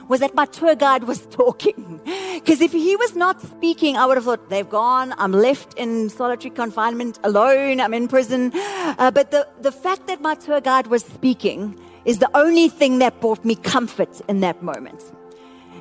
was 0.07 0.19
that 0.19 0.33
my 0.33 0.45
tour 0.45 0.75
guide 0.75 1.03
was 1.03 1.25
talking. 1.43 2.01
Because 2.33 2.61
if 2.61 2.71
he 2.71 2.95
was 2.95 3.15
not 3.15 3.39
speaking, 3.41 3.95
I 3.95 4.05
would 4.07 4.17
have 4.17 4.25
thought, 4.25 4.49
they've 4.49 4.67
gone, 4.67 5.13
I'm 5.17 5.31
left 5.31 5.75
in 5.75 6.09
solitary 6.09 6.49
confinement 6.49 7.19
alone, 7.23 7.79
I'm 7.79 7.93
in 7.93 8.07
prison. 8.07 8.51
Uh, 8.55 9.11
but 9.11 9.31
the, 9.31 9.47
the 9.61 9.71
fact 9.71 10.07
that 10.07 10.19
my 10.19 10.33
tour 10.35 10.59
guide 10.59 10.87
was 10.87 11.05
speaking 11.05 11.79
is 12.05 12.19
the 12.19 12.29
only 12.35 12.67
thing 12.67 12.99
that 12.99 13.19
brought 13.21 13.45
me 13.45 13.55
comfort 13.55 14.21
in 14.27 14.41
that 14.41 14.63
moment. 14.63 15.03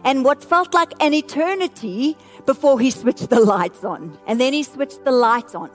And 0.05 0.25
what 0.25 0.43
felt 0.43 0.73
like 0.75 0.93
an 1.01 1.13
eternity 1.15 2.17
before 2.47 2.81
he 2.81 2.91
switched 2.91 3.31
the 3.31 3.41
lights 3.41 3.85
on. 3.85 4.19
And 4.27 4.41
then 4.41 4.53
he 4.53 4.63
switched 4.63 5.05
the 5.05 5.13
lights 5.13 5.55
on, 5.55 5.69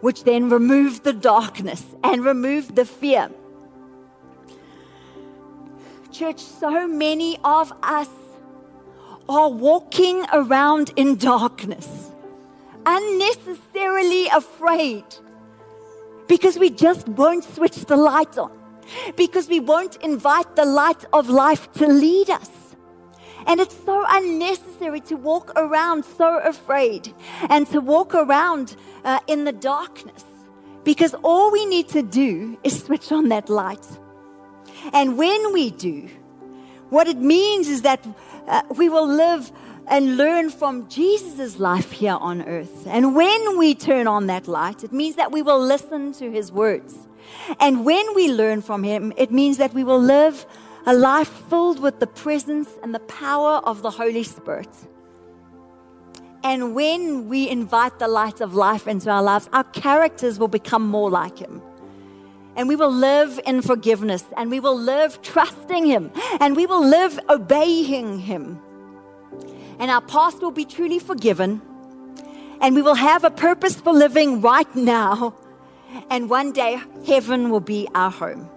which 0.00 0.24
then 0.24 0.50
removed 0.50 1.04
the 1.04 1.12
darkness 1.12 1.84
and 2.04 2.24
removed 2.24 2.76
the 2.76 2.84
fear. 2.84 3.30
Church, 6.12 6.40
so 6.40 6.86
many 6.86 7.38
of 7.44 7.72
us 7.82 8.08
are 9.28 9.50
walking 9.50 10.24
around 10.32 10.92
in 10.96 11.16
darkness, 11.16 12.10
unnecessarily 12.86 14.28
afraid, 14.28 15.04
because 16.28 16.58
we 16.58 16.70
just 16.70 17.08
won't 17.08 17.44
switch 17.44 17.84
the 17.86 17.96
light 17.96 18.38
on 18.38 18.65
because 19.16 19.48
we 19.48 19.60
won't 19.60 19.96
invite 19.96 20.56
the 20.56 20.64
light 20.64 21.04
of 21.12 21.28
life 21.28 21.72
to 21.74 21.86
lead 21.86 22.30
us. 22.30 22.50
And 23.46 23.60
it's 23.60 23.76
so 23.84 24.04
unnecessary 24.08 25.00
to 25.02 25.14
walk 25.16 25.52
around 25.56 26.04
so 26.04 26.38
afraid 26.38 27.14
and 27.48 27.66
to 27.68 27.80
walk 27.80 28.14
around 28.14 28.76
uh, 29.04 29.20
in 29.28 29.44
the 29.44 29.52
darkness 29.52 30.24
because 30.82 31.14
all 31.22 31.52
we 31.52 31.64
need 31.66 31.88
to 31.88 32.02
do 32.02 32.58
is 32.64 32.82
switch 32.82 33.12
on 33.12 33.28
that 33.28 33.48
light. 33.48 33.86
And 34.92 35.16
when 35.16 35.52
we 35.52 35.70
do, 35.70 36.08
what 36.90 37.08
it 37.08 37.18
means 37.18 37.68
is 37.68 37.82
that 37.82 38.06
uh, 38.46 38.62
we 38.76 38.88
will 38.88 39.06
live 39.06 39.50
and 39.88 40.16
learn 40.16 40.50
from 40.50 40.88
Jesus' 40.88 41.58
life 41.58 41.92
here 41.92 42.16
on 42.20 42.42
earth. 42.42 42.86
And 42.86 43.14
when 43.14 43.58
we 43.58 43.74
turn 43.74 44.06
on 44.06 44.26
that 44.26 44.48
light, 44.48 44.82
it 44.82 44.92
means 44.92 45.16
that 45.16 45.30
we 45.30 45.42
will 45.42 45.60
listen 45.60 46.12
to 46.14 46.30
his 46.30 46.50
words. 46.50 46.96
And 47.60 47.84
when 47.84 48.14
we 48.14 48.32
learn 48.32 48.62
from 48.62 48.82
him, 48.82 49.12
it 49.16 49.30
means 49.30 49.58
that 49.58 49.74
we 49.74 49.84
will 49.84 50.00
live 50.00 50.46
a 50.86 50.94
life 50.94 51.28
filled 51.48 51.80
with 51.80 52.00
the 52.00 52.06
presence 52.06 52.68
and 52.82 52.94
the 52.94 53.00
power 53.00 53.60
of 53.64 53.82
the 53.82 53.90
Holy 53.90 54.22
Spirit. 54.22 54.68
And 56.44 56.74
when 56.74 57.28
we 57.28 57.48
invite 57.48 57.98
the 57.98 58.08
light 58.08 58.40
of 58.40 58.54
life 58.54 58.86
into 58.86 59.10
our 59.10 59.22
lives, 59.22 59.48
our 59.52 59.64
characters 59.64 60.38
will 60.38 60.48
become 60.48 60.86
more 60.86 61.10
like 61.10 61.38
him. 61.38 61.60
And 62.54 62.68
we 62.68 62.76
will 62.76 62.92
live 62.92 63.40
in 63.46 63.62
forgiveness 63.62 64.24
and 64.36 64.50
we 64.50 64.60
will 64.60 64.78
live 64.78 65.20
trusting 65.22 65.86
him 65.86 66.10
and 66.40 66.56
we 66.56 66.66
will 66.66 66.84
live 66.86 67.18
obeying 67.28 68.20
him 68.20 68.60
and 69.78 69.90
our 69.90 70.00
past 70.00 70.40
will 70.40 70.50
be 70.50 70.64
truly 70.64 70.98
forgiven, 70.98 71.60
and 72.60 72.74
we 72.74 72.82
will 72.82 72.94
have 72.94 73.24
a 73.24 73.30
purpose 73.30 73.76
for 73.76 73.92
living 73.92 74.40
right 74.40 74.74
now, 74.74 75.34
and 76.10 76.30
one 76.30 76.52
day 76.52 76.80
heaven 77.06 77.50
will 77.50 77.60
be 77.60 77.88
our 77.94 78.10
home. 78.10 78.48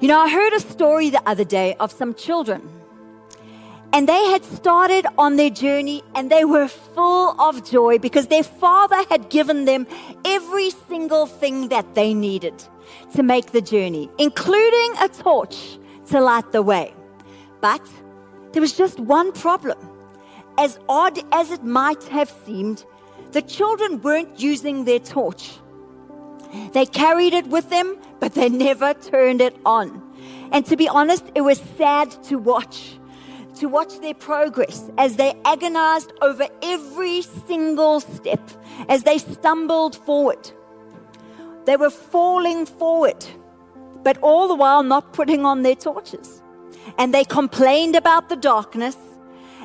You 0.00 0.08
know, 0.08 0.18
I 0.18 0.28
heard 0.28 0.52
a 0.52 0.60
story 0.60 1.10
the 1.10 1.22
other 1.28 1.44
day 1.44 1.76
of 1.80 1.92
some 1.92 2.14
children. 2.14 2.68
And 3.92 4.08
they 4.08 4.24
had 4.30 4.44
started 4.44 5.06
on 5.16 5.36
their 5.36 5.50
journey 5.50 6.02
and 6.16 6.28
they 6.28 6.44
were 6.44 6.66
full 6.66 7.40
of 7.40 7.64
joy 7.64 7.98
because 7.98 8.26
their 8.26 8.42
father 8.42 9.04
had 9.08 9.30
given 9.30 9.66
them 9.66 9.86
every 10.24 10.70
single 10.88 11.26
thing 11.26 11.68
that 11.68 11.94
they 11.94 12.12
needed 12.12 12.64
to 13.14 13.22
make 13.22 13.52
the 13.52 13.60
journey, 13.60 14.10
including 14.18 14.94
a 15.00 15.08
torch 15.08 15.78
to 16.10 16.20
light 16.20 16.50
the 16.50 16.60
way. 16.60 16.92
But 17.60 17.88
there 18.52 18.60
was 18.60 18.76
just 18.76 18.98
one 18.98 19.30
problem. 19.32 19.78
As 20.58 20.78
odd 20.88 21.18
as 21.32 21.52
it 21.52 21.62
might 21.64 22.02
have 22.04 22.32
seemed, 22.44 22.84
the 23.30 23.42
children 23.42 24.00
weren't 24.02 24.40
using 24.40 24.84
their 24.84 24.98
torch. 24.98 25.58
They 26.72 26.86
carried 26.86 27.34
it 27.34 27.46
with 27.46 27.70
them, 27.70 27.96
but 28.20 28.34
they 28.34 28.48
never 28.48 28.94
turned 28.94 29.40
it 29.40 29.56
on. 29.64 30.02
And 30.52 30.64
to 30.66 30.76
be 30.76 30.88
honest, 30.88 31.24
it 31.34 31.42
was 31.42 31.60
sad 31.76 32.10
to 32.24 32.38
watch. 32.38 32.98
To 33.56 33.68
watch 33.68 34.00
their 34.00 34.14
progress 34.14 34.90
as 34.98 35.16
they 35.16 35.34
agonized 35.44 36.12
over 36.20 36.48
every 36.62 37.22
single 37.22 38.00
step, 38.00 38.40
as 38.88 39.04
they 39.04 39.18
stumbled 39.18 39.94
forward. 39.94 40.50
They 41.64 41.76
were 41.76 41.90
falling 41.90 42.66
forward, 42.66 43.24
but 44.02 44.18
all 44.18 44.48
the 44.48 44.54
while 44.54 44.82
not 44.82 45.12
putting 45.12 45.44
on 45.44 45.62
their 45.62 45.76
torches 45.76 46.42
and 46.98 47.12
they 47.12 47.24
complained 47.24 47.96
about 47.96 48.28
the 48.28 48.36
darkness 48.36 48.96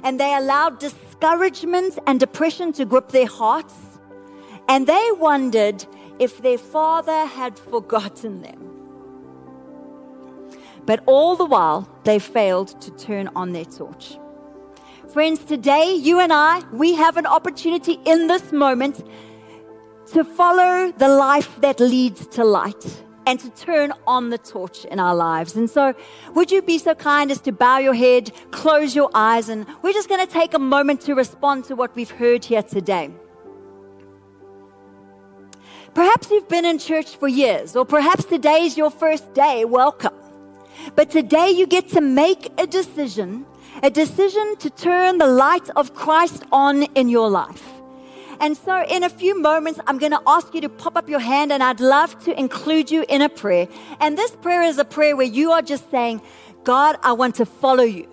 and 0.04 0.20
they 0.20 0.34
allowed 0.36 0.80
discouragement 0.80 2.00
and 2.08 2.20
depression 2.20 2.72
to 2.74 2.86
grip 2.86 3.10
their 3.10 3.28
hearts. 3.28 3.76
And 4.68 4.88
they 4.88 5.10
wondered 5.18 5.86
if 6.20 6.42
their 6.42 6.58
father 6.58 7.26
had 7.26 7.58
forgotten 7.58 8.42
them. 8.42 8.70
But 10.86 11.04
all 11.06 11.36
the 11.36 11.46
while, 11.46 11.90
they 12.04 12.20
failed 12.20 12.80
to 12.82 12.92
turn 12.92 13.30
on 13.36 13.54
their 13.54 13.66
torch. 13.66 14.18
Friends, 15.14 15.44
today, 15.44 15.94
you 15.94 16.20
and 16.20 16.32
I, 16.32 16.62
we 16.72 16.94
have 16.94 17.18
an 17.18 17.26
opportunity 17.26 18.00
in 18.06 18.28
this 18.28 18.52
moment 18.52 19.04
to 20.14 20.24
follow 20.24 20.92
the 20.92 21.08
life 21.08 21.60
that 21.62 21.80
leads 21.80 22.28
to 22.28 22.44
light 22.44 23.04
and 23.26 23.40
to 23.40 23.50
turn 23.52 23.94
on 24.08 24.30
the 24.30 24.38
torch 24.38 24.86
in 24.86 25.00
our 25.00 25.16
lives. 25.16 25.56
And 25.56 25.70
so, 25.70 25.94
would 26.34 26.52
you 26.52 26.62
be 26.62 26.80
so 26.80 26.96
kind 26.96 27.30
as 27.32 27.42
to 27.42 27.52
bow 27.52 27.78
your 27.78 27.94
head, 27.94 28.32
close 28.52 28.96
your 28.96 29.12
eyes, 29.14 29.50
and 29.50 29.68
we're 29.84 29.94
just 29.94 30.10
going 30.10 30.26
to 30.26 30.32
take 30.32 30.54
a 30.54 30.60
moment 30.60 31.02
to 31.02 31.14
respond 31.14 31.66
to 31.66 31.76
what 31.76 31.96
we've 31.96 32.10
heard 32.10 32.44
here 32.46 32.64
today. 32.64 33.12
Perhaps 35.94 36.30
you've 36.30 36.48
been 36.48 36.66
in 36.66 36.78
church 36.78 37.18
for 37.18 37.28
years, 37.28 37.76
or 37.76 37.86
perhaps 37.86 38.26
today 38.26 38.66
is 38.66 38.78
your 38.78 38.92
first 38.92 39.34
day. 39.34 39.66
Welcome. 39.66 40.14
But 40.96 41.10
today 41.10 41.50
you 41.50 41.66
get 41.66 41.90
to 41.90 42.02
make 42.02 42.52
a 42.60 42.68
decision, 42.68 43.46
a 43.82 43.90
decision 43.90 44.56
to 44.58 44.70
turn 44.70 45.18
the 45.18 45.28
light 45.28 45.70
of 45.76 45.96
Christ 45.96 46.44
on 46.52 46.84
in 46.94 47.10
your 47.10 47.30
life. 47.30 47.64
And 48.40 48.56
so, 48.56 48.86
in 48.86 49.04
a 49.04 49.10
few 49.10 49.40
moments, 49.40 49.80
I'm 49.88 49.98
going 49.98 50.14
to 50.14 50.22
ask 50.26 50.54
you 50.54 50.62
to 50.62 50.70
pop 50.70 50.96
up 50.96 51.10
your 51.10 51.20
hand, 51.20 51.52
and 51.52 51.62
I'd 51.62 51.82
love 51.82 52.18
to 52.24 52.40
include 52.40 52.90
you 52.90 53.04
in 53.10 53.22
a 53.22 53.28
prayer. 53.28 53.68
And 54.00 54.18
this 54.18 54.32
prayer 54.32 54.64
is 54.64 54.78
a 54.78 54.86
prayer 54.86 55.16
where 55.16 55.26
you 55.26 55.52
are 55.52 55.62
just 55.62 55.90
saying, 55.92 56.22
God, 56.64 56.98
I 57.04 57.14
want 57.14 57.36
to 57.36 57.46
follow 57.46 57.84
you. 57.84 58.08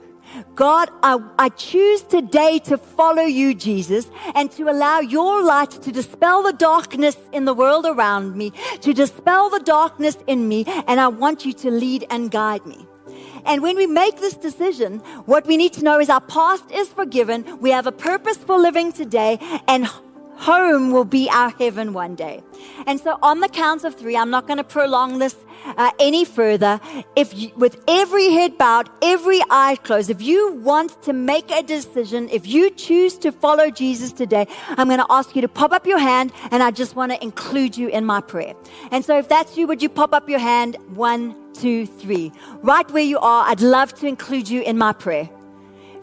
God, 0.54 0.90
I, 1.02 1.18
I, 1.38 1.48
choose 1.50 2.02
today 2.02 2.58
to 2.60 2.76
follow 2.78 3.22
you, 3.22 3.54
Jesus, 3.54 4.10
and 4.34 4.50
to 4.52 4.68
allow 4.68 5.00
your 5.00 5.42
light 5.42 5.70
to 5.70 5.92
dispel 5.92 6.42
the 6.42 6.52
darkness 6.52 7.16
in 7.32 7.44
the 7.44 7.54
world 7.54 7.86
around 7.86 8.36
me, 8.36 8.52
to 8.80 8.92
dispel 8.92 9.50
the 9.50 9.60
darkness 9.60 10.16
in 10.26 10.48
me, 10.48 10.64
and 10.86 11.00
I 11.00 11.08
want 11.08 11.44
you 11.44 11.52
to 11.54 11.70
lead 11.70 12.06
and 12.10 12.30
guide 12.30 12.66
me. 12.66 12.86
And 13.44 13.62
when 13.62 13.76
we 13.76 13.86
make 13.86 14.18
this 14.18 14.34
decision, 14.34 14.98
what 15.24 15.46
we 15.46 15.56
need 15.56 15.72
to 15.74 15.84
know 15.84 16.00
is 16.00 16.08
our 16.08 16.20
past 16.20 16.70
is 16.72 16.88
forgiven. 16.88 17.60
We 17.60 17.70
have 17.70 17.86
a 17.86 17.92
purpose 17.92 18.36
for 18.36 18.58
living 18.58 18.92
today, 18.92 19.38
and 19.68 19.86
home 20.36 20.90
will 20.90 21.04
be 21.04 21.30
our 21.30 21.50
heaven 21.50 21.92
one 21.92 22.14
day. 22.14 22.42
And 22.86 23.00
so, 23.00 23.18
on 23.22 23.40
the 23.40 23.48
count 23.48 23.84
of 23.84 23.94
three, 23.94 24.16
I'm 24.16 24.30
not 24.30 24.46
going 24.46 24.58
to 24.58 24.64
prolong 24.64 25.18
this 25.18 25.36
uh, 25.76 25.90
any 25.98 26.24
further. 26.24 26.80
If 27.14 27.36
you, 27.36 27.52
with 27.56 27.82
every 27.88 28.30
head 28.30 28.58
bowed, 28.58 28.88
every 29.02 29.40
eye 29.50 29.76
closed, 29.82 30.10
if 30.10 30.22
you 30.22 30.52
want 30.54 31.02
to 31.02 31.12
make 31.12 31.50
a 31.50 31.62
decision, 31.62 32.28
if 32.30 32.46
you 32.46 32.70
choose 32.70 33.18
to 33.18 33.32
follow 33.32 33.70
Jesus 33.70 34.12
today, 34.12 34.46
I'm 34.70 34.88
going 34.88 35.00
to 35.00 35.06
ask 35.10 35.34
you 35.34 35.42
to 35.42 35.48
pop 35.48 35.72
up 35.72 35.86
your 35.86 35.98
hand, 35.98 36.32
and 36.50 36.62
I 36.62 36.70
just 36.70 36.96
want 36.96 37.12
to 37.12 37.22
include 37.22 37.76
you 37.76 37.88
in 37.88 38.04
my 38.04 38.20
prayer. 38.20 38.54
And 38.90 39.04
so, 39.04 39.18
if 39.18 39.28
that's 39.28 39.56
you, 39.56 39.66
would 39.66 39.82
you 39.82 39.88
pop 39.88 40.12
up 40.12 40.28
your 40.28 40.38
hand? 40.38 40.76
One, 40.94 41.34
two, 41.54 41.86
three. 41.86 42.32
Right 42.62 42.90
where 42.90 43.02
you 43.02 43.18
are, 43.18 43.48
I'd 43.48 43.60
love 43.60 43.94
to 43.94 44.06
include 44.06 44.48
you 44.48 44.62
in 44.62 44.78
my 44.78 44.92
prayer 44.92 45.28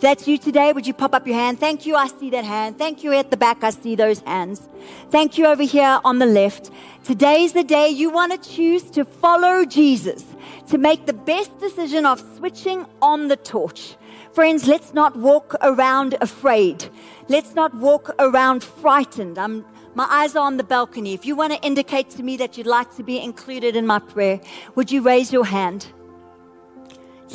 that's 0.04 0.28
you 0.28 0.38
today, 0.38 0.74
would 0.74 0.86
you 0.86 0.94
pop 0.94 1.16
up 1.16 1.26
your 1.26 1.38
hand? 1.38 1.62
Thank 1.62 1.86
you. 1.86 1.96
I 1.96 2.08
see 2.08 2.30
that 2.32 2.44
hand. 2.44 2.78
Thank 2.78 3.04
you 3.04 3.14
at 3.14 3.32
the 3.32 3.38
back. 3.38 3.64
I 3.64 3.70
see 3.70 3.96
those 3.96 4.20
hands. 4.20 4.68
Thank 5.10 5.38
you 5.38 5.46
over 5.46 5.64
here 5.64 6.00
on 6.04 6.20
the 6.20 6.26
left. 6.26 6.72
Today's 7.06 7.54
the 7.54 7.64
day 7.64 7.88
you 7.88 8.10
want 8.10 8.34
to 8.34 8.50
choose 8.50 8.84
to 8.92 9.06
follow 9.06 9.64
Jesus, 9.64 10.26
to 10.68 10.78
make 10.78 11.06
the 11.06 11.14
best 11.14 11.58
decision 11.60 12.06
of 12.06 12.20
switching 12.38 12.86
on 13.02 13.30
the 13.30 13.38
torch. 13.38 13.96
Friends, 14.34 14.68
let's 14.68 14.94
not 14.94 15.16
walk 15.16 15.56
around 15.62 16.18
afraid. 16.20 16.86
Let's 17.30 17.56
not 17.56 17.74
walk 17.76 18.14
around 18.20 18.62
frightened. 18.62 19.38
I'm, 19.38 19.66
my 19.96 20.08
eyes 20.10 20.36
are 20.36 20.46
on 20.46 20.58
the 20.58 20.66
balcony. 20.66 21.14
If 21.14 21.26
you 21.26 21.38
want 21.38 21.54
to 21.54 21.62
indicate 21.62 22.10
to 22.12 22.24
me 22.24 22.36
that 22.38 22.58
you'd 22.58 22.68
like 22.68 22.94
to 22.98 23.04
be 23.04 23.22
included 23.22 23.78
in 23.78 23.88
my 23.88 24.00
prayer, 24.00 24.42
would 24.76 24.92
you 24.92 25.02
raise 25.02 25.32
your 25.32 25.46
hand? 25.46 25.88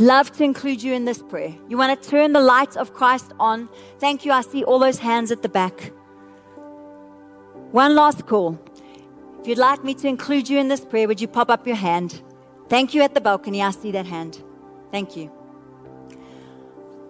Love 0.01 0.31
to 0.33 0.45
include 0.45 0.83
you 0.83 0.93
in 0.95 1.05
this 1.05 1.23
prayer. 1.23 1.55
You 1.69 1.77
want 1.77 2.03
to 2.03 2.09
turn 2.09 2.33
the 2.33 2.41
light 2.41 2.77
of 2.77 2.95
Christ 2.95 3.33
on. 3.39 3.69
Thank 3.99 4.25
you. 4.25 4.33
I 4.33 4.43
see 4.43 4.65
all 4.65 4.79
those 4.79 4.99
hands 4.99 5.31
at 5.31 5.43
the 5.43 5.49
back. 5.49 5.93
One 7.73 7.95
last 7.95 8.27
call. 8.27 8.59
If 9.41 9.47
you'd 9.47 9.59
like 9.59 9.85
me 9.85 9.95
to 9.95 10.09
include 10.09 10.49
you 10.49 10.59
in 10.59 10.69
this 10.69 10.85
prayer, 10.85 11.07
would 11.07 11.21
you 11.21 11.29
pop 11.29 11.51
up 11.51 11.67
your 11.67 11.77
hand? 11.77 12.23
Thank 12.69 12.95
you 12.95 13.03
at 13.03 13.15
the 13.15 13.21
balcony. 13.21 13.63
I 13.63 13.71
see 13.71 13.93
that 13.93 14.07
hand. 14.07 14.43
Thank 14.91 15.17
you. 15.17 15.31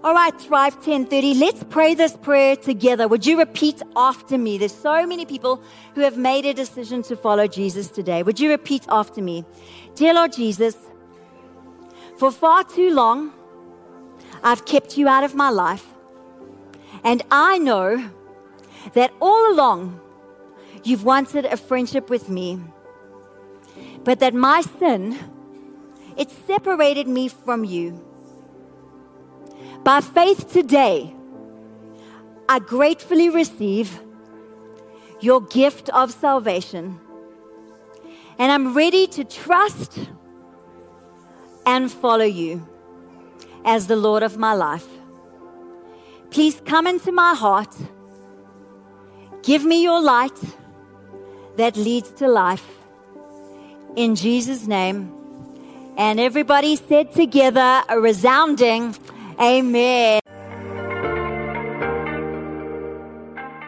All 0.04 0.14
right, 0.14 0.32
Thrive 0.40 0.74
1030. 0.74 1.34
Let's 1.34 1.64
pray 1.64 1.94
this 1.94 2.16
prayer 2.16 2.54
together. 2.54 3.08
Would 3.08 3.26
you 3.26 3.36
repeat 3.36 3.82
after 3.96 4.38
me? 4.38 4.56
There's 4.56 4.74
so 4.74 5.04
many 5.04 5.26
people 5.26 5.60
who 5.94 6.02
have 6.02 6.16
made 6.16 6.46
a 6.46 6.54
decision 6.54 7.02
to 7.02 7.16
follow 7.16 7.48
Jesus 7.48 7.88
today. 7.88 8.22
Would 8.22 8.38
you 8.38 8.48
repeat 8.48 8.86
after 8.88 9.20
me? 9.20 9.44
Dear 9.96 10.14
Lord 10.14 10.32
Jesus, 10.32 10.76
for 12.18 12.32
far 12.32 12.64
too 12.64 12.90
long, 12.92 13.32
I've 14.42 14.66
kept 14.66 14.98
you 14.98 15.06
out 15.06 15.22
of 15.22 15.36
my 15.36 15.50
life. 15.50 15.86
And 17.04 17.22
I 17.30 17.58
know 17.58 18.10
that 18.94 19.12
all 19.20 19.52
along 19.52 20.00
you've 20.82 21.04
wanted 21.04 21.44
a 21.44 21.56
friendship 21.56 22.10
with 22.10 22.28
me. 22.28 22.60
But 24.02 24.18
that 24.18 24.34
my 24.34 24.62
sin, 24.62 25.16
it 26.16 26.30
separated 26.30 27.06
me 27.06 27.28
from 27.28 27.64
you. 27.64 28.04
By 29.84 30.00
faith 30.00 30.52
today, 30.52 31.14
I 32.48 32.58
gratefully 32.58 33.28
receive 33.28 34.00
your 35.20 35.40
gift 35.40 35.88
of 35.90 36.10
salvation. 36.10 36.98
And 38.38 38.50
I'm 38.50 38.74
ready 38.74 39.06
to 39.08 39.24
trust 39.24 40.08
and 41.68 41.92
follow 41.92 42.24
you 42.24 42.66
as 43.66 43.88
the 43.88 43.96
Lord 43.96 44.22
of 44.22 44.38
my 44.38 44.54
life. 44.54 44.88
Please 46.30 46.62
come 46.64 46.86
into 46.86 47.12
my 47.12 47.34
heart. 47.34 47.74
Give 49.42 49.64
me 49.64 49.82
your 49.82 50.00
light 50.00 50.40
that 51.56 51.76
leads 51.76 52.10
to 52.12 52.26
life. 52.26 52.66
In 53.96 54.14
Jesus' 54.14 54.66
name. 54.66 55.12
And 55.98 56.18
everybody 56.18 56.76
said 56.76 57.12
together 57.12 57.82
a 57.88 58.00
resounding 58.00 58.96
Amen. 59.38 60.20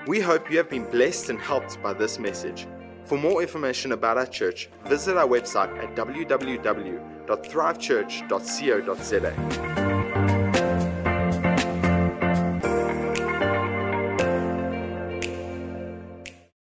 We 0.07 0.21
hope 0.21 0.51
you 0.51 0.57
have 0.57 0.71
been 0.71 0.91
blessed 0.91 1.29
and 1.31 1.39
helped 1.39 1.81
by 1.83 1.93
this 1.93 2.19
message. 2.19 2.67
For 3.05 3.19
more 3.19 3.43
information 3.43 3.93
about 3.93 4.17
our 4.17 4.27
church, 4.27 4.71
visit 4.87 5.17
our 5.17 5.29
website 5.29 5.77
at 5.79 5.95
www.thrivechurch.co.za. 7.31 9.80